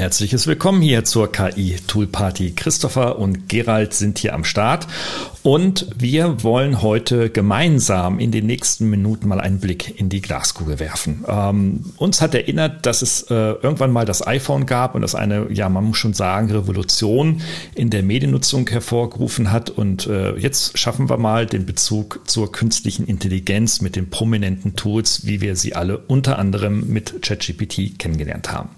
Herzliches 0.00 0.46
Willkommen 0.46 0.80
hier 0.80 1.04
zur 1.04 1.30
KI 1.30 1.76
Tool 1.86 2.06
Party. 2.06 2.52
Christopher 2.56 3.18
und 3.18 3.50
Gerald 3.50 3.92
sind 3.92 4.18
hier 4.18 4.32
am 4.32 4.44
Start 4.44 4.86
und 5.42 5.88
wir 5.94 6.42
wollen 6.42 6.80
heute 6.80 7.28
gemeinsam 7.28 8.18
in 8.18 8.30
den 8.30 8.46
nächsten 8.46 8.88
Minuten 8.88 9.28
mal 9.28 9.42
einen 9.42 9.60
Blick 9.60 10.00
in 10.00 10.08
die 10.08 10.22
Glaskugel 10.22 10.78
werfen. 10.78 11.26
Ähm, 11.28 11.92
uns 11.98 12.22
hat 12.22 12.34
erinnert, 12.34 12.86
dass 12.86 13.02
es 13.02 13.24
äh, 13.24 13.34
irgendwann 13.34 13.92
mal 13.92 14.06
das 14.06 14.26
iPhone 14.26 14.64
gab 14.64 14.94
und 14.94 15.02
das 15.02 15.14
eine, 15.14 15.52
ja, 15.52 15.68
man 15.68 15.84
muss 15.84 15.98
schon 15.98 16.14
sagen, 16.14 16.50
Revolution 16.50 17.42
in 17.74 17.90
der 17.90 18.02
Mediennutzung 18.02 18.70
hervorgerufen 18.70 19.52
hat 19.52 19.68
und 19.68 20.06
äh, 20.06 20.34
jetzt 20.36 20.78
schaffen 20.78 21.10
wir 21.10 21.18
mal 21.18 21.44
den 21.44 21.66
Bezug 21.66 22.20
zur 22.24 22.50
künstlichen 22.52 23.06
Intelligenz 23.06 23.82
mit 23.82 23.96
den 23.96 24.08
prominenten 24.08 24.76
Tools, 24.76 25.26
wie 25.26 25.42
wir 25.42 25.56
sie 25.56 25.74
alle 25.74 25.98
unter 25.98 26.38
anderem 26.38 26.88
mit 26.88 27.20
ChatGPT 27.20 27.98
kennengelernt 27.98 28.50
haben. 28.50 28.70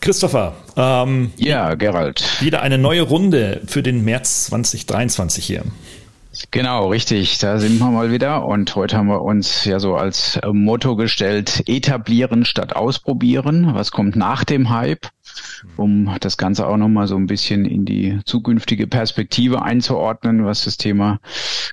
Christopher. 0.00 0.39
Ähm, 0.76 1.32
ja, 1.36 1.74
Gerald. 1.74 2.22
Wieder 2.40 2.62
eine 2.62 2.78
neue 2.78 3.02
Runde 3.02 3.60
für 3.66 3.82
den 3.82 4.04
März 4.04 4.46
2023 4.46 5.44
hier. 5.44 5.64
Genau, 6.50 6.88
richtig. 6.88 7.38
Da 7.38 7.58
sind 7.58 7.78
wir 7.78 7.90
mal 7.90 8.10
wieder. 8.10 8.44
Und 8.46 8.74
heute 8.74 8.96
haben 8.96 9.08
wir 9.08 9.22
uns 9.22 9.64
ja 9.64 9.78
so 9.78 9.96
als 9.96 10.40
Motto 10.50 10.96
gestellt, 10.96 11.62
etablieren 11.66 12.44
statt 12.44 12.74
ausprobieren. 12.74 13.74
Was 13.74 13.90
kommt 13.90 14.16
nach 14.16 14.44
dem 14.44 14.70
Hype? 14.70 15.08
Um 15.76 16.16
das 16.20 16.38
Ganze 16.38 16.66
auch 16.66 16.76
nochmal 16.76 17.06
so 17.06 17.16
ein 17.16 17.26
bisschen 17.26 17.64
in 17.64 17.84
die 17.84 18.18
zukünftige 18.24 18.86
Perspektive 18.86 19.62
einzuordnen, 19.62 20.44
was 20.44 20.64
das 20.64 20.76
Thema 20.76 21.20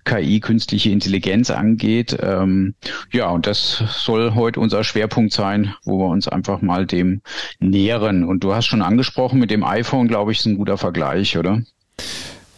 KI, 0.03 0.41
künstliche 0.41 0.91
Intelligenz 0.91 1.49
angeht. 1.49 2.17
Ähm, 2.21 2.75
ja, 3.11 3.29
und 3.29 3.47
das 3.47 3.83
soll 3.89 4.35
heute 4.35 4.59
unser 4.59 4.83
Schwerpunkt 4.83 5.33
sein, 5.33 5.73
wo 5.85 5.97
wir 5.97 6.07
uns 6.07 6.27
einfach 6.27 6.61
mal 6.61 6.85
dem 6.85 7.21
nähern. 7.59 8.25
Und 8.25 8.43
du 8.43 8.53
hast 8.53 8.65
schon 8.67 8.81
angesprochen, 8.81 9.39
mit 9.39 9.49
dem 9.49 9.63
iPhone, 9.63 10.07
glaube 10.07 10.31
ich, 10.33 10.39
ist 10.39 10.45
ein 10.45 10.57
guter 10.57 10.77
Vergleich, 10.77 11.37
oder? 11.37 11.61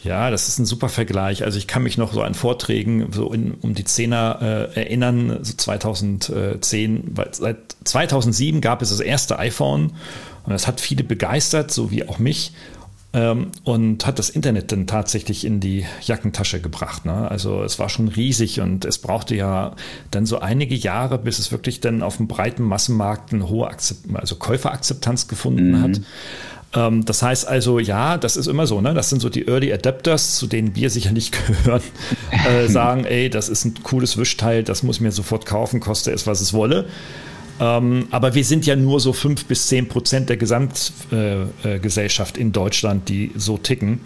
Ja, 0.04 0.30
das 0.30 0.48
ist 0.48 0.60
ein 0.60 0.66
super 0.66 0.90
Vergleich. 0.90 1.44
Also 1.44 1.58
ich 1.58 1.68
kann 1.68 1.84
mich 1.84 1.98
noch 1.98 2.14
so 2.14 2.22
an 2.22 2.34
Vorträgen 2.34 3.12
so 3.12 3.34
in, 3.34 3.54
um 3.56 3.74
die 3.74 3.84
Zehner 3.84 4.40
äh, 4.42 4.80
erinnern, 4.80 5.40
so 5.42 5.54
2010, 5.54 7.04
weil 7.16 7.34
seit 7.34 7.58
2007 7.84 8.62
gab 8.62 8.82
es 8.82 8.90
das 8.90 9.02
erste 9.02 9.40
iPhone 9.40 9.92
und 10.46 10.54
das 10.54 10.68
hat 10.68 10.80
viele 10.80 11.04
begeistert, 11.04 11.72
so 11.72 11.92
wie 11.92 12.08
auch 12.08 12.20
mich. 12.20 12.54
Ähm, 13.12 13.48
und 13.64 14.06
hat 14.06 14.20
das 14.20 14.30
Internet 14.30 14.72
dann 14.72 14.86
tatsächlich 14.86 15.44
in 15.44 15.60
die 15.60 15.84
Jackentasche 16.04 16.62
gebracht. 16.62 17.06
Ne? 17.06 17.30
Also 17.30 17.64
es 17.64 17.80
war 17.80 17.90
schon 17.90 18.08
riesig 18.08 18.62
und 18.62 18.86
es 18.86 19.00
brauchte 19.00 19.36
ja 19.36 19.76
dann 20.12 20.28
so 20.28 20.40
einige 20.40 20.76
Jahre, 20.76 21.18
bis 21.18 21.40
es 21.40 21.52
wirklich 21.52 21.82
dann 21.82 22.04
auf 22.04 22.18
dem 22.18 22.28
breiten 22.28 22.62
Massenmarkt 22.62 23.34
eine 23.34 23.50
hohe 23.50 23.68
Akzept 23.68 24.02
also 24.14 24.36
Käuferakzeptanz 24.36 25.28
gefunden 25.28 25.72
mhm. 25.72 25.82
hat. 25.82 26.02
Ähm, 26.76 27.06
das 27.06 27.24
heißt 27.24 27.48
also, 27.48 27.80
ja, 27.80 28.18
das 28.18 28.38
ist 28.38 28.48
immer 28.48 28.68
so, 28.68 28.82
ne? 28.82 28.94
Das 28.94 29.10
sind 29.10 29.22
so 29.22 29.30
die 29.30 29.48
Early 29.48 29.72
Adapters, 29.74 30.38
zu 30.38 30.48
denen 30.48 30.76
wir 30.76 30.90
sicherlich 30.90 31.32
gehören, 31.48 31.82
äh, 32.32 32.68
sagen, 32.68 33.06
ey, 33.06 33.30
das 33.30 33.48
ist 33.50 33.66
ein 33.66 33.76
cooles 33.84 34.18
Wischteil, 34.18 34.64
das 34.64 34.84
muss 34.84 35.00
mir 35.00 35.12
sofort 35.12 35.46
kaufen, 35.46 35.80
koste 35.80 36.12
es, 36.12 36.28
was 36.28 36.42
es 36.42 36.54
wolle. 36.54 36.88
Ähm, 37.60 38.08
aber 38.12 38.36
wir 38.36 38.46
sind 38.46 38.66
ja 38.66 38.76
nur 38.76 39.00
so 39.00 39.14
fünf 39.14 39.46
bis 39.46 39.68
zehn 39.68 39.88
Prozent 39.88 40.30
der 40.30 40.38
Gesamtgesellschaft 40.38 42.38
äh, 42.38 42.40
äh, 42.40 42.42
in 42.42 42.52
Deutschland, 42.52 43.10
die 43.10 43.32
so 43.36 43.58
ticken. 43.58 44.02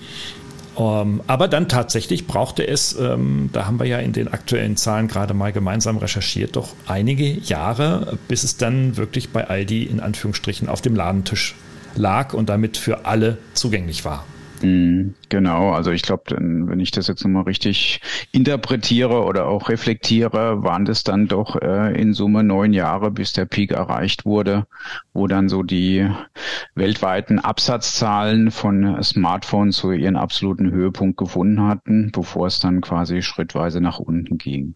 Ähm, 0.76 1.22
aber 1.28 1.48
dann 1.48 1.70
tatsächlich 1.70 2.26
brauchte 2.26 2.68
es, 2.68 2.98
ähm, 3.00 3.52
da 3.54 3.68
haben 3.68 3.80
wir 3.80 3.86
ja 3.86 4.00
in 4.00 4.12
den 4.12 4.28
aktuellen 4.28 4.76
Zahlen 4.76 5.08
gerade 5.08 5.36
mal 5.36 5.52
gemeinsam 5.52 5.98
recherchiert, 5.98 6.56
doch 6.56 6.70
einige 6.88 7.26
Jahre, 7.26 8.18
bis 8.28 8.44
es 8.44 8.58
dann 8.58 8.98
wirklich 8.98 9.30
bei 9.30 9.48
Aldi 9.48 9.84
in 9.84 10.00
Anführungsstrichen 10.00 10.70
auf 10.70 10.82
dem 10.82 10.96
Ladentisch 10.96 11.54
lag 11.96 12.34
und 12.34 12.50
damit 12.50 12.78
für 12.78 13.06
alle 13.06 13.38
zugänglich 13.54 14.06
war. 14.06 14.26
Mhm, 14.64 15.16
genau, 15.28 15.72
also 15.72 15.92
ich 15.92 16.04
glaube, 16.04 16.24
wenn 16.38 16.80
ich 16.80 16.92
das 16.92 17.08
jetzt 17.08 17.24
nochmal 17.24 17.44
richtig 17.44 18.00
interpretiere 18.32 19.24
oder 19.24 19.48
auch 19.48 19.68
reflektiere, 19.68 20.64
waren 20.64 20.86
das 20.86 21.04
dann 21.04 21.28
doch 21.28 21.62
äh, 21.62 22.00
in 22.00 22.14
Summe 22.14 22.44
neun 22.44 22.72
Jahre, 22.72 23.12
bis 23.12 23.34
der 23.34 23.46
Peak 23.46 23.72
erreicht 23.72 24.26
wurde, 24.26 24.66
wo 25.12 25.28
dann 25.28 25.50
so 25.50 25.64
die 25.64 26.10
weltweiten 26.76 27.40
Absatzzahlen 27.40 28.52
von 28.52 29.04
Smartphones 29.04 29.78
so 29.78 29.92
ihren 29.92 30.16
absoluten 30.16 30.72
Höhepunkt 30.72 31.18
gefunden 31.18 31.62
hatten, 31.64 32.12
bevor 32.14 32.48
es 32.48 32.60
dann 32.60 32.80
quasi 32.80 33.22
schrittweise 33.22 33.82
nach 33.82 34.00
unten 34.00 34.38
ging. 34.38 34.76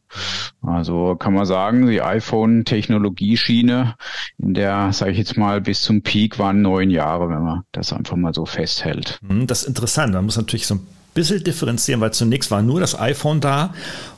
Also 0.61 1.15
kann 1.15 1.33
man 1.33 1.45
sagen, 1.45 1.87
die 1.87 2.01
iPhone-Technologieschiene, 2.01 3.95
in 4.37 4.53
der, 4.53 4.91
sage 4.91 5.11
ich 5.11 5.17
jetzt 5.17 5.37
mal, 5.37 5.61
bis 5.61 5.81
zum 5.81 6.01
Peak 6.01 6.39
waren 6.39 6.61
neun 6.61 6.89
Jahre, 6.89 7.29
wenn 7.29 7.41
man 7.41 7.61
das 7.71 7.93
einfach 7.93 8.17
mal 8.17 8.33
so 8.33 8.45
festhält. 8.45 9.19
Mhm, 9.21 9.47
das 9.47 9.63
interessant. 9.77 10.13
Man 10.13 10.25
muss 10.25 10.37
natürlich 10.37 10.65
so 10.65 10.75
ein 10.75 10.87
bisschen 11.13 11.43
differenzieren, 11.43 12.01
weil 12.01 12.11
zunächst 12.11 12.51
war 12.51 12.61
nur 12.61 12.79
das 12.79 12.99
iPhone 12.99 13.41
da 13.41 13.73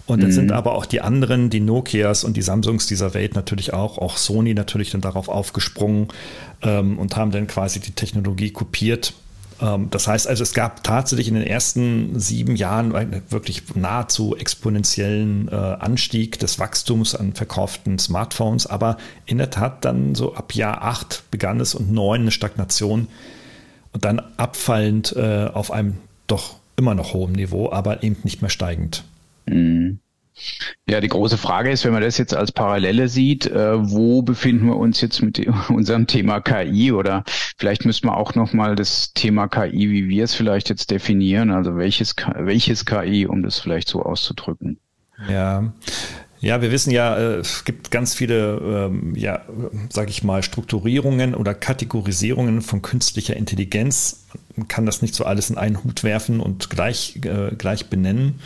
und 0.05 0.21
dann 0.21 0.29
mhm. 0.29 0.33
sind 0.33 0.51
aber 0.51 0.73
auch 0.73 0.85
die 0.85 1.01
anderen, 1.01 1.49
die 1.49 1.59
Nokias 1.59 2.23
und 2.23 2.37
die 2.37 2.41
Samsungs 2.41 2.87
dieser 2.87 3.13
Welt 3.13 3.35
natürlich 3.35 3.73
auch, 3.73 3.97
auch 3.97 4.17
Sony 4.17 4.53
natürlich 4.53 4.91
dann 4.91 5.01
darauf 5.01 5.29
aufgesprungen 5.29 6.07
ähm, 6.61 6.97
und 6.97 7.15
haben 7.15 7.31
dann 7.31 7.47
quasi 7.47 7.79
die 7.79 7.91
Technologie 7.91 8.51
kopiert. 8.51 9.13
Ähm, 9.61 9.89
das 9.91 10.07
heißt 10.07 10.27
also, 10.27 10.43
es 10.43 10.53
gab 10.53 10.83
tatsächlich 10.83 11.27
in 11.27 11.35
den 11.35 11.47
ersten 11.47 12.19
sieben 12.19 12.55
Jahren 12.55 12.95
einen 12.95 13.21
wirklich 13.29 13.63
nahezu 13.75 14.35
exponentiellen 14.35 15.49
äh, 15.49 15.55
Anstieg 15.55 16.39
des 16.39 16.59
Wachstums 16.59 17.15
an 17.15 17.33
verkauften 17.33 17.99
Smartphones, 17.99 18.65
aber 18.65 18.97
in 19.25 19.37
der 19.37 19.49
Tat 19.49 19.85
dann 19.85 20.15
so 20.15 20.35
ab 20.35 20.55
Jahr 20.55 20.81
acht 20.81 21.23
begann 21.31 21.59
es 21.59 21.75
und 21.75 21.91
neun 21.91 22.21
eine 22.21 22.31
Stagnation 22.31 23.07
und 23.91 24.05
dann 24.05 24.19
abfallend 24.37 25.15
äh, 25.15 25.49
auf 25.53 25.71
einem 25.71 25.97
doch 26.27 26.55
immer 26.75 26.95
noch 26.95 27.13
hohen 27.13 27.33
Niveau, 27.33 27.71
aber 27.71 28.03
eben 28.03 28.17
nicht 28.23 28.41
mehr 28.41 28.49
steigend. 28.49 29.03
Mhm. 29.45 29.99
Ja, 30.87 31.01
die 31.01 31.09
große 31.09 31.37
Frage 31.37 31.69
ist, 31.69 31.83
wenn 31.83 31.91
man 31.91 32.01
das 32.01 32.17
jetzt 32.17 32.33
als 32.33 32.51
Parallele 32.51 33.09
sieht, 33.09 33.45
äh, 33.45 33.91
wo 33.91 34.21
befinden 34.21 34.67
wir 34.67 34.77
uns 34.77 35.01
jetzt 35.01 35.21
mit 35.21 35.45
unserem 35.69 36.07
Thema 36.07 36.39
KI 36.39 36.91
oder 36.91 37.23
vielleicht 37.57 37.85
müssen 37.85 38.07
wir 38.07 38.15
auch 38.15 38.35
nochmal 38.35 38.75
das 38.75 39.13
Thema 39.13 39.47
KI, 39.47 39.89
wie 39.89 40.07
wir 40.07 40.23
es 40.23 40.33
vielleicht 40.33 40.69
jetzt 40.69 40.91
definieren, 40.91 41.51
also 41.51 41.75
welches, 41.75 42.15
welches 42.35 42.85
KI, 42.85 43.27
um 43.27 43.43
das 43.43 43.59
vielleicht 43.59 43.89
so 43.89 44.01
auszudrücken. 44.01 44.79
Ja, 45.29 45.73
ja, 46.41 46.61
wir 46.61 46.71
wissen 46.71 46.91
ja, 46.91 47.17
äh, 47.17 47.35
es 47.35 47.65
gibt 47.65 47.91
ganz 47.91 48.13
viele, 48.13 48.89
ähm, 48.89 49.13
ja, 49.15 49.41
sage 49.89 50.09
ich 50.09 50.23
mal, 50.23 50.41
Strukturierungen 50.41 51.35
oder 51.35 51.53
Kategorisierungen 51.53 52.61
von 52.61 52.81
künstlicher 52.81 53.35
Intelligenz. 53.35 54.25
Man 54.55 54.67
kann 54.67 54.85
das 54.85 55.01
nicht 55.01 55.15
so 55.15 55.25
alles 55.25 55.49
in 55.49 55.57
einen 55.57 55.83
Hut 55.83 56.03
werfen 56.03 56.39
und 56.39 56.69
gleich, 56.69 57.19
äh, 57.23 57.55
gleich 57.55 57.87
benennen. 57.87 58.39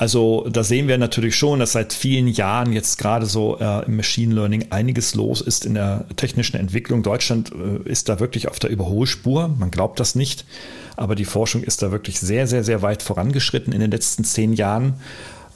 Also 0.00 0.48
da 0.50 0.64
sehen 0.64 0.88
wir 0.88 0.96
natürlich 0.96 1.36
schon, 1.36 1.58
dass 1.58 1.72
seit 1.72 1.92
vielen 1.92 2.26
Jahren 2.26 2.72
jetzt 2.72 2.96
gerade 2.96 3.26
so 3.26 3.58
äh, 3.60 3.84
im 3.84 3.96
Machine 3.96 4.34
Learning 4.34 4.68
einiges 4.70 5.14
los 5.14 5.42
ist 5.42 5.66
in 5.66 5.74
der 5.74 6.06
technischen 6.16 6.56
Entwicklung. 6.56 7.02
Deutschland 7.02 7.52
äh, 7.52 7.86
ist 7.86 8.08
da 8.08 8.18
wirklich 8.18 8.48
auf 8.48 8.58
der 8.58 8.70
Überholspur. 8.70 9.48
Man 9.48 9.70
glaubt 9.70 10.00
das 10.00 10.14
nicht, 10.14 10.46
aber 10.96 11.16
die 11.16 11.26
Forschung 11.26 11.62
ist 11.62 11.82
da 11.82 11.92
wirklich 11.92 12.18
sehr, 12.18 12.46
sehr, 12.46 12.64
sehr 12.64 12.80
weit 12.80 13.02
vorangeschritten 13.02 13.74
in 13.74 13.80
den 13.80 13.90
letzten 13.90 14.24
zehn 14.24 14.54
Jahren. 14.54 14.94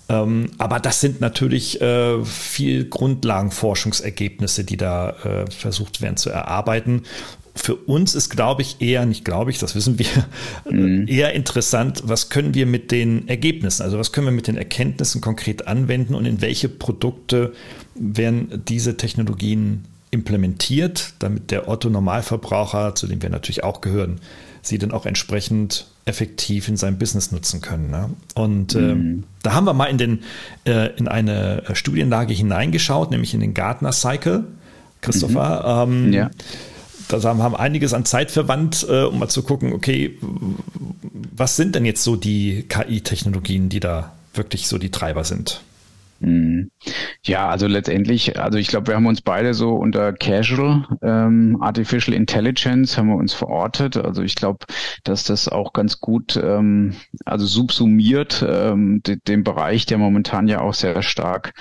Ähm, 0.09 0.51
aber 0.59 0.81
das 0.81 1.01
sind 1.01 1.21
natürlich 1.21 1.81
äh, 1.81 2.23
viel 2.25 2.87
Grundlagenforschungsergebnisse, 2.87 4.65
die 4.65 4.77
da 4.77 5.11
äh, 5.25 5.51
versucht 5.51 6.03
werden 6.03 6.17
zu 6.17 6.31
erarbeiten. 6.31 7.05
Für 7.57 7.77
uns 7.77 8.15
ist, 8.15 8.31
glaube 8.31 8.63
ich, 8.63 8.81
eher, 8.81 9.07
nicht 9.07 9.25
glaube 9.25 9.51
ich, 9.51 9.59
das 9.59 9.75
wissen 9.75 9.99
wir, 9.99 10.07
mhm. 10.71 11.07
eher 11.09 11.33
interessant, 11.33 12.03
was 12.05 12.29
können 12.29 12.55
wir 12.55 12.67
mit 12.67 12.91
den 12.91 13.29
Ergebnissen, 13.29 13.83
also 13.83 13.99
was 13.99 14.13
können 14.13 14.27
wir 14.27 14.33
mit 14.33 14.49
den 14.49 14.57
Erkenntnissen 14.57 15.21
konkret 15.21 15.67
anwenden 15.69 16.15
und 16.15 16.27
in 16.27 16.41
welche 16.41 16.69
Produkte 16.69 17.53
werden 17.95 18.63
diese 18.69 18.97
Technologien 18.97 19.85
implementiert, 20.11 21.15
damit 21.19 21.51
der 21.51 21.69
Otto 21.69 21.89
Normalverbraucher, 21.89 22.95
zu 22.95 23.07
dem 23.07 23.23
wir 23.23 23.31
natürlich 23.31 23.65
auch 23.65 23.81
gehören, 23.81 24.21
sie 24.63 24.79
dann 24.79 24.93
auch 24.93 25.07
entsprechend 25.07 25.87
effektiv 26.07 26.69
in 26.69 26.77
seinem 26.77 26.99
Business 26.99 27.33
nutzen 27.33 27.61
können. 27.61 27.91
Ne? 27.91 28.11
Und 28.35 28.75
äh, 28.75 28.95
mhm. 28.95 29.25
da 29.43 29.55
haben 29.55 29.65
wir 29.65 29.73
mal 29.73 29.87
in, 29.87 29.99
den, 29.99 30.21
äh, 30.65 30.95
in 30.97 31.09
eine 31.09 31.63
Studienlage 31.73 32.35
hineingeschaut, 32.35 33.11
nämlich 33.11 33.35
in 33.35 33.41
den 33.41 33.55
Gartner 33.55 33.93
Cycle, 33.93 34.45
Christopher. 35.01 35.87
Mhm. 35.87 36.07
Ähm, 36.07 36.13
ja. 36.13 36.31
da 37.09 37.23
haben 37.23 37.57
einiges 37.57 37.95
an 37.95 38.05
Zeit 38.05 38.31
verwandt, 38.31 38.87
äh, 38.89 39.05
um 39.05 39.19
mal 39.19 39.29
zu 39.29 39.43
gucken, 39.43 39.73
okay, 39.73 40.19
was 41.35 41.57
sind 41.57 41.75
denn 41.75 41.85
jetzt 41.85 42.03
so 42.03 42.17
die 42.17 42.67
KI-Technologien, 42.69 43.69
die 43.69 43.81
da 43.81 44.13
wirklich 44.35 44.69
so 44.69 44.79
die 44.79 44.91
Treiber 44.91 45.25
sind? 45.25 45.63
Ja, 47.27 47.49
also 47.49 47.67
letztendlich, 47.67 48.39
also 48.39 48.59
ich 48.59 48.69
glaube, 48.69 48.89
wir 48.89 48.97
haben 48.97 49.07
uns 49.07 49.23
beide 49.23 49.55
so 49.55 49.75
unter 49.75 50.13
Casual 50.13 50.87
ähm, 51.03 51.57
Artificial 51.61 52.15
Intelligence 52.15 52.99
haben 52.99 53.09
wir 53.09 53.17
uns 53.17 53.33
verortet. 53.33 53.97
Also 53.97 54.23
ich 54.23 54.35
glaube, 54.35 54.67
dass 55.05 55.25
das 55.25 55.49
auch 55.49 55.73
ganz 55.73 56.01
gut, 56.01 56.37
ähm, 56.37 56.95
also 57.25 57.47
subsumiert 57.47 58.45
ähm, 58.47 59.03
de, 59.03 59.17
den 59.27 59.43
Bereich, 59.43 59.87
der 59.87 59.97
momentan 59.97 60.49
ja 60.49 60.61
auch 60.61 60.75
sehr 60.75 61.03
stark 61.03 61.55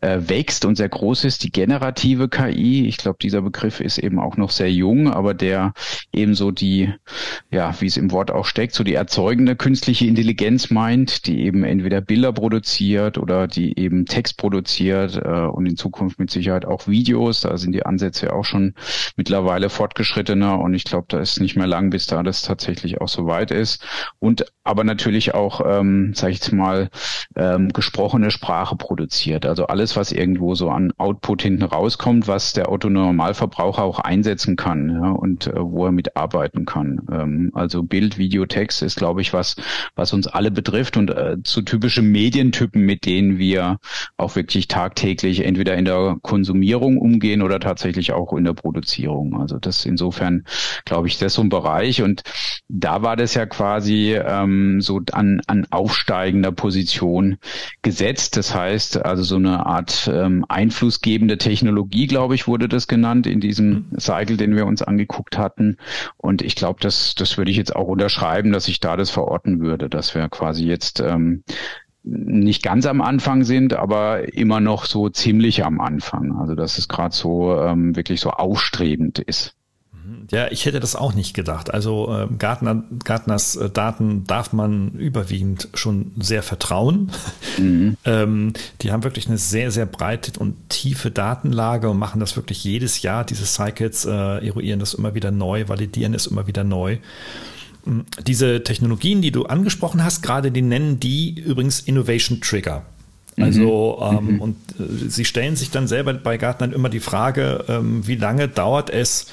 äh, 0.00 0.20
wächst 0.26 0.64
und 0.64 0.76
sehr 0.76 0.88
groß 0.88 1.24
ist, 1.24 1.42
die 1.42 1.50
generative 1.50 2.28
KI. 2.28 2.86
Ich 2.86 2.96
glaube, 2.98 3.18
dieser 3.20 3.42
Begriff 3.42 3.80
ist 3.80 3.98
eben 3.98 4.20
auch 4.20 4.36
noch 4.36 4.50
sehr 4.50 4.70
jung, 4.70 5.08
aber 5.08 5.34
der 5.34 5.72
eben 6.12 6.34
so 6.34 6.52
die, 6.52 6.92
ja, 7.50 7.74
wie 7.80 7.86
es 7.86 7.96
im 7.96 8.12
Wort 8.12 8.30
auch 8.30 8.44
steckt, 8.44 8.74
so 8.74 8.84
die 8.84 8.94
erzeugende 8.94 9.56
künstliche 9.56 10.06
Intelligenz 10.06 10.70
meint, 10.70 11.26
die 11.26 11.40
eben 11.40 11.64
entweder 11.64 12.00
Bilder 12.00 12.32
produziert 12.32 13.18
oder 13.18 13.48
die 13.48 13.76
eben 13.76 14.06
Text 14.06 14.36
produziert 14.36 14.67
äh, 14.80 15.48
und 15.50 15.66
in 15.66 15.76
Zukunft 15.76 16.18
mit 16.18 16.30
Sicherheit 16.30 16.64
auch 16.64 16.86
Videos. 16.86 17.40
Da 17.40 17.56
sind 17.56 17.72
die 17.72 17.86
Ansätze 17.86 18.32
auch 18.32 18.44
schon 18.44 18.74
mittlerweile 19.16 19.70
fortgeschrittener 19.70 20.58
und 20.58 20.74
ich 20.74 20.84
glaube, 20.84 21.06
da 21.08 21.20
ist 21.20 21.40
nicht 21.40 21.56
mehr 21.56 21.66
lang, 21.66 21.90
bis 21.90 22.06
da 22.06 22.22
das 22.22 22.42
tatsächlich 22.42 23.00
auch 23.00 23.08
so 23.08 23.26
weit 23.26 23.50
ist. 23.50 23.84
Und 24.18 24.44
aber 24.64 24.84
natürlich 24.84 25.34
auch, 25.34 25.62
ähm, 25.64 26.12
sage 26.14 26.32
ich 26.32 26.40
jetzt 26.40 26.52
mal, 26.52 26.90
ähm, 27.36 27.70
gesprochene 27.70 28.30
Sprache 28.30 28.76
produziert. 28.76 29.46
Also 29.46 29.66
alles, 29.66 29.96
was 29.96 30.12
irgendwo 30.12 30.54
so 30.54 30.68
an 30.68 30.92
Output 30.98 31.42
hinten 31.42 31.62
rauskommt, 31.62 32.28
was 32.28 32.52
der 32.52 32.70
Otto-Normalverbraucher 32.70 33.82
auch 33.82 33.98
einsetzen 33.98 34.56
kann 34.56 34.90
ja, 34.90 35.10
und 35.10 35.46
äh, 35.46 35.52
wo 35.56 35.86
er 35.86 35.92
mitarbeiten 35.92 36.66
kann. 36.66 37.00
Ähm, 37.10 37.50
also 37.54 37.82
Bild, 37.82 38.18
Video, 38.18 38.44
Text 38.44 38.82
ist, 38.82 38.96
glaube 38.96 39.22
ich, 39.22 39.32
was, 39.32 39.56
was 39.94 40.12
uns 40.12 40.26
alle 40.26 40.50
betrifft 40.50 40.98
und 40.98 41.10
äh, 41.10 41.36
zu 41.44 41.62
typische 41.62 42.02
Medientypen, 42.02 42.82
mit 42.82 43.06
denen 43.06 43.38
wir 43.38 43.78
auch 44.18 44.36
wirklich 44.36 44.57
tagtäglich 44.66 45.44
entweder 45.44 45.76
in 45.76 45.84
der 45.84 46.16
Konsumierung 46.22 46.98
umgehen 46.98 47.42
oder 47.42 47.60
tatsächlich 47.60 48.12
auch 48.12 48.32
in 48.32 48.44
der 48.44 48.54
Produzierung. 48.54 49.40
Also 49.40 49.58
das 49.58 49.84
insofern, 49.84 50.44
glaube 50.84 51.06
ich, 51.06 51.18
das 51.18 51.28
ist 51.28 51.34
so 51.34 51.42
ein 51.42 51.48
Bereich. 51.50 52.02
Und 52.02 52.22
da 52.68 53.02
war 53.02 53.14
das 53.14 53.34
ja 53.34 53.46
quasi 53.46 54.16
ähm, 54.16 54.80
so 54.80 55.00
an, 55.12 55.40
an 55.46 55.66
aufsteigender 55.70 56.50
Position 56.50 57.36
gesetzt. 57.82 58.36
Das 58.36 58.54
heißt, 58.54 59.04
also 59.04 59.22
so 59.22 59.36
eine 59.36 59.66
Art 59.66 60.10
ähm, 60.12 60.44
einflussgebende 60.48 61.38
Technologie, 61.38 62.06
glaube 62.06 62.34
ich, 62.34 62.48
wurde 62.48 62.68
das 62.68 62.88
genannt 62.88 63.26
in 63.26 63.40
diesem 63.40 63.86
Cycle, 63.98 64.36
den 64.36 64.56
wir 64.56 64.66
uns 64.66 64.82
angeguckt 64.82 65.38
hatten. 65.38 65.76
Und 66.16 66.42
ich 66.42 66.56
glaube, 66.56 66.80
das, 66.80 67.14
das 67.14 67.36
würde 67.36 67.50
ich 67.50 67.56
jetzt 67.56 67.76
auch 67.76 67.88
unterschreiben, 67.88 68.52
dass 68.52 68.68
ich 68.68 68.80
da 68.80 68.96
das 68.96 69.10
verorten 69.10 69.60
würde, 69.60 69.88
dass 69.88 70.14
wir 70.14 70.28
quasi 70.28 70.64
jetzt 70.66 71.00
ähm, 71.00 71.44
nicht 72.04 72.62
ganz 72.62 72.86
am 72.86 73.00
Anfang 73.00 73.44
sind, 73.44 73.74
aber 73.74 74.32
immer 74.34 74.60
noch 74.60 74.84
so 74.84 75.08
ziemlich 75.08 75.64
am 75.64 75.80
Anfang. 75.80 76.36
Also 76.36 76.54
dass 76.54 76.78
es 76.78 76.88
gerade 76.88 77.14
so 77.14 77.60
ähm, 77.60 77.96
wirklich 77.96 78.20
so 78.20 78.30
aufstrebend 78.30 79.18
ist. 79.18 79.54
Mhm. 80.08 80.26
Ja, 80.30 80.50
ich 80.50 80.64
hätte 80.64 80.80
das 80.80 80.96
auch 80.96 81.14
nicht 81.14 81.34
gedacht. 81.34 81.72
Also 81.72 82.08
äh, 82.12 82.28
Gartner, 82.38 82.84
Gartners 83.04 83.56
äh, 83.56 83.70
Daten 83.70 84.24
darf 84.24 84.52
man 84.52 84.92
überwiegend 84.92 85.68
schon 85.74 86.12
sehr 86.18 86.42
vertrauen. 86.42 87.10
Mhm. 87.58 87.96
ähm, 88.04 88.52
die 88.80 88.92
haben 88.92 89.04
wirklich 89.04 89.28
eine 89.28 89.38
sehr, 89.38 89.70
sehr 89.70 89.86
breite 89.86 90.38
und 90.38 90.68
tiefe 90.68 91.10
Datenlage 91.10 91.90
und 91.90 91.98
machen 91.98 92.20
das 92.20 92.36
wirklich 92.36 92.64
jedes 92.64 93.02
Jahr. 93.02 93.24
Diese 93.24 93.44
Cycles 93.44 94.04
äh, 94.04 94.46
eruieren 94.46 94.80
das 94.80 94.94
immer 94.94 95.14
wieder 95.14 95.30
neu, 95.30 95.68
validieren 95.68 96.14
es 96.14 96.26
immer 96.26 96.46
wieder 96.46 96.64
neu. 96.64 96.98
Diese 98.26 98.62
Technologien, 98.62 99.22
die 99.22 99.30
du 99.30 99.46
angesprochen 99.46 100.04
hast, 100.04 100.22
gerade 100.22 100.50
die 100.50 100.62
nennen 100.62 101.00
die 101.00 101.40
übrigens 101.40 101.80
Innovation 101.80 102.40
Trigger. 102.40 102.84
Also, 103.40 103.98
mhm. 104.00 104.18
ähm, 104.18 104.34
mhm. 104.34 104.40
und 104.40 104.56
äh, 104.78 105.08
sie 105.08 105.24
stellen 105.24 105.56
sich 105.56 105.70
dann 105.70 105.86
selber 105.86 106.14
bei 106.14 106.36
Gartner 106.38 106.72
immer 106.72 106.88
die 106.88 107.00
Frage, 107.00 107.64
ähm, 107.68 108.06
wie 108.06 108.16
lange 108.16 108.48
dauert 108.48 108.90
es 108.90 109.26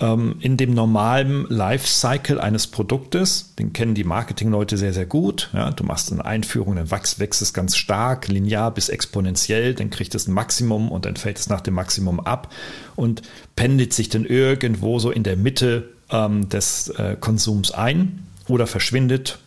ähm, 0.00 0.36
in 0.40 0.56
dem 0.56 0.72
normalen 0.72 1.46
Lifecycle 1.48 2.40
eines 2.40 2.66
Produktes? 2.66 3.54
Den 3.58 3.72
kennen 3.72 3.94
die 3.94 4.04
Marketingleute 4.04 4.76
sehr, 4.78 4.92
sehr 4.92 5.06
gut. 5.06 5.50
Ja, 5.52 5.70
du 5.70 5.84
machst 5.84 6.10
eine 6.10 6.24
Einführung, 6.24 6.76
dann 6.76 6.90
wächst, 6.90 7.18
wächst 7.18 7.42
es 7.42 7.52
ganz 7.52 7.76
stark, 7.76 8.28
linear 8.28 8.72
bis 8.72 8.88
exponentiell, 8.88 9.74
dann 9.74 9.90
kriegt 9.90 10.14
es 10.14 10.26
ein 10.26 10.32
Maximum 10.32 10.90
und 10.90 11.04
dann 11.04 11.16
fällt 11.16 11.38
es 11.38 11.48
nach 11.48 11.60
dem 11.60 11.74
Maximum 11.74 12.20
ab 12.20 12.52
und 12.96 13.22
pendelt 13.56 13.92
sich 13.92 14.08
dann 14.08 14.24
irgendwo 14.24 14.98
so 14.98 15.10
in 15.10 15.22
der 15.22 15.36
Mitte 15.36 15.90
ähm, 16.10 16.48
des 16.48 16.88
äh, 16.90 17.16
Konsums 17.18 17.70
ein 17.70 18.26
oder 18.48 18.66
verschwindet. 18.66 19.38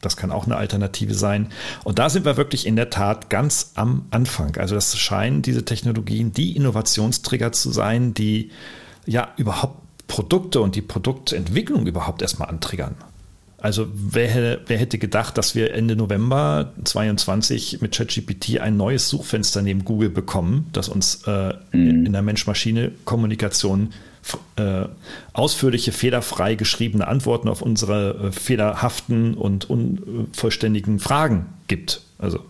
Das 0.00 0.16
kann 0.16 0.30
auch 0.30 0.44
eine 0.44 0.56
Alternative 0.56 1.14
sein. 1.14 1.48
Und 1.82 1.98
da 1.98 2.10
sind 2.10 2.24
wir 2.24 2.36
wirklich 2.36 2.66
in 2.66 2.76
der 2.76 2.90
Tat 2.90 3.30
ganz 3.30 3.72
am 3.74 4.06
Anfang. 4.10 4.56
Also 4.56 4.74
das 4.74 4.96
scheinen 4.96 5.42
diese 5.42 5.64
Technologien 5.64 6.32
die 6.32 6.54
Innovationstrigger 6.54 7.52
zu 7.52 7.72
sein, 7.72 8.14
die 8.14 8.50
ja 9.06 9.28
überhaupt 9.36 9.80
Produkte 10.06 10.60
und 10.60 10.76
die 10.76 10.82
Produktentwicklung 10.82 11.86
überhaupt 11.86 12.22
erstmal 12.22 12.48
antriggern. 12.48 12.94
Also 13.58 13.86
wer, 13.92 14.60
wer, 14.66 14.78
hätte 14.78 14.98
gedacht, 14.98 15.38
dass 15.38 15.54
wir 15.54 15.72
Ende 15.74 15.96
November 15.96 16.72
22 16.84 17.80
mit 17.80 17.96
ChatGPT 17.96 18.60
ein 18.60 18.76
neues 18.76 19.08
Suchfenster 19.08 19.62
neben 19.62 19.84
Google 19.84 20.10
bekommen, 20.10 20.68
das 20.72 20.88
uns 20.88 21.22
äh, 21.26 21.54
mhm. 21.72 22.06
in 22.06 22.12
der 22.12 22.22
Mensch-Maschine-Kommunikation 22.22 23.92
äh, 24.56 24.86
ausführliche, 25.32 25.92
fehlerfrei 25.92 26.54
geschriebene 26.54 27.06
Antworten 27.06 27.48
auf 27.48 27.62
unsere 27.62 28.28
äh, 28.28 28.32
fehlerhaften 28.32 29.34
und 29.34 29.68
unvollständigen 29.68 30.98
Fragen 30.98 31.46
gibt. 31.68 32.02
Also 32.18 32.40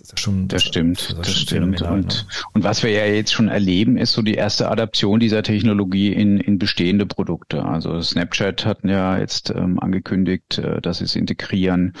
das 0.00 0.08
ist 0.08 0.12
ja 0.12 0.22
schon. 0.22 0.48
Das, 0.48 0.62
das 0.62 0.68
stimmt, 0.68 1.10
das, 1.10 1.16
das 1.18 1.40
stimmt. 1.40 1.82
Und, 1.82 2.06
ne? 2.06 2.24
und 2.54 2.64
was 2.64 2.82
wir 2.82 2.90
ja 2.90 3.04
jetzt 3.04 3.32
schon 3.32 3.48
erleben, 3.48 3.96
ist 3.96 4.12
so 4.12 4.22
die 4.22 4.34
erste 4.34 4.70
Adaption 4.70 5.20
dieser 5.20 5.42
Technologie 5.42 6.12
in, 6.12 6.38
in 6.38 6.58
bestehende 6.58 7.06
Produkte. 7.06 7.64
Also 7.64 8.00
Snapchat 8.00 8.64
hatten 8.64 8.88
ja 8.88 9.18
jetzt 9.18 9.50
ähm, 9.50 9.78
angekündigt, 9.78 10.58
äh, 10.58 10.80
dass 10.80 10.98
sie 10.98 11.04
es 11.04 11.16
integrieren. 11.16 11.92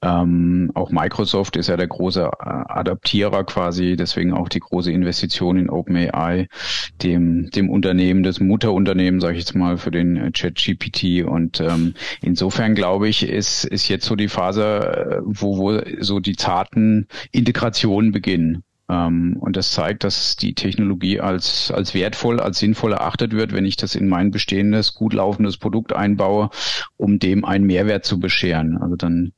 Ähm, 0.00 0.70
auch 0.74 0.90
Microsoft 0.90 1.56
ist 1.56 1.68
ja 1.68 1.76
der 1.76 1.88
große 1.88 2.22
äh, 2.22 2.28
Adaptierer 2.42 3.44
quasi, 3.44 3.96
deswegen 3.96 4.32
auch 4.32 4.48
die 4.48 4.60
große 4.60 4.90
Investition 4.90 5.58
in 5.58 5.68
OpenAI, 5.68 6.48
dem, 7.02 7.50
dem 7.50 7.68
Unternehmen, 7.68 8.22
das 8.22 8.40
Mutterunternehmen, 8.40 9.20
sage 9.20 9.34
ich 9.34 9.40
jetzt 9.40 9.54
mal, 9.54 9.76
für 9.76 9.90
den 9.90 10.16
äh, 10.16 10.32
Chat-GPT. 10.32 11.24
Und 11.26 11.60
ähm, 11.60 11.94
insofern 12.22 12.74
glaube 12.74 13.08
ich, 13.08 13.28
ist, 13.28 13.64
ist 13.64 13.88
jetzt 13.88 14.06
so 14.06 14.16
die 14.16 14.28
Phase, 14.28 14.62
äh, 14.64 15.20
wo, 15.24 15.58
wo 15.58 15.80
so 16.00 16.18
die 16.18 16.36
zarten 16.36 17.08
Integration 17.42 18.12
beginnen. 18.12 18.62
Ähm, 18.88 19.36
und 19.40 19.56
das 19.56 19.72
zeigt, 19.72 20.04
dass 20.04 20.36
die 20.36 20.54
Technologie 20.54 21.18
als, 21.18 21.72
als 21.72 21.92
wertvoll, 21.92 22.38
als 22.38 22.58
sinnvoll 22.58 22.92
erachtet 22.92 23.32
wird, 23.32 23.52
wenn 23.52 23.64
ich 23.64 23.76
das 23.76 23.96
in 23.96 24.08
mein 24.08 24.30
bestehendes, 24.30 24.94
gut 24.94 25.12
laufendes 25.12 25.56
Produkt 25.56 25.92
einbaue, 25.92 26.50
um 26.96 27.18
dem 27.18 27.44
einen 27.44 27.66
Mehrwert 27.66 28.04
zu 28.04 28.20
bescheren. 28.20 28.78
Also 28.78 28.94
dann 28.94 29.32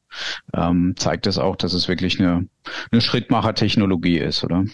ähm, 0.53 0.95
zeigt 0.97 1.25
das 1.25 1.39
auch, 1.39 1.57
dass 1.57 1.73
es 1.73 1.89
wirklich 1.89 2.21
eine, 2.21 2.47
eine 2.91 3.01
Schrittmacher-Technologie 3.01 4.19
ist, 4.19 4.45
oder? 4.45 4.65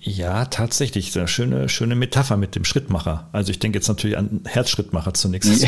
Ja, 0.00 0.44
tatsächlich. 0.46 1.16
Eine 1.16 1.28
schöne, 1.28 1.68
schöne 1.68 1.94
Metapher 1.94 2.36
mit 2.36 2.54
dem 2.54 2.64
Schrittmacher. 2.64 3.28
Also 3.32 3.50
ich 3.50 3.58
denke 3.58 3.78
jetzt 3.78 3.88
natürlich 3.88 4.16
an 4.16 4.42
Herzschrittmacher 4.46 5.14
zunächst. 5.14 5.66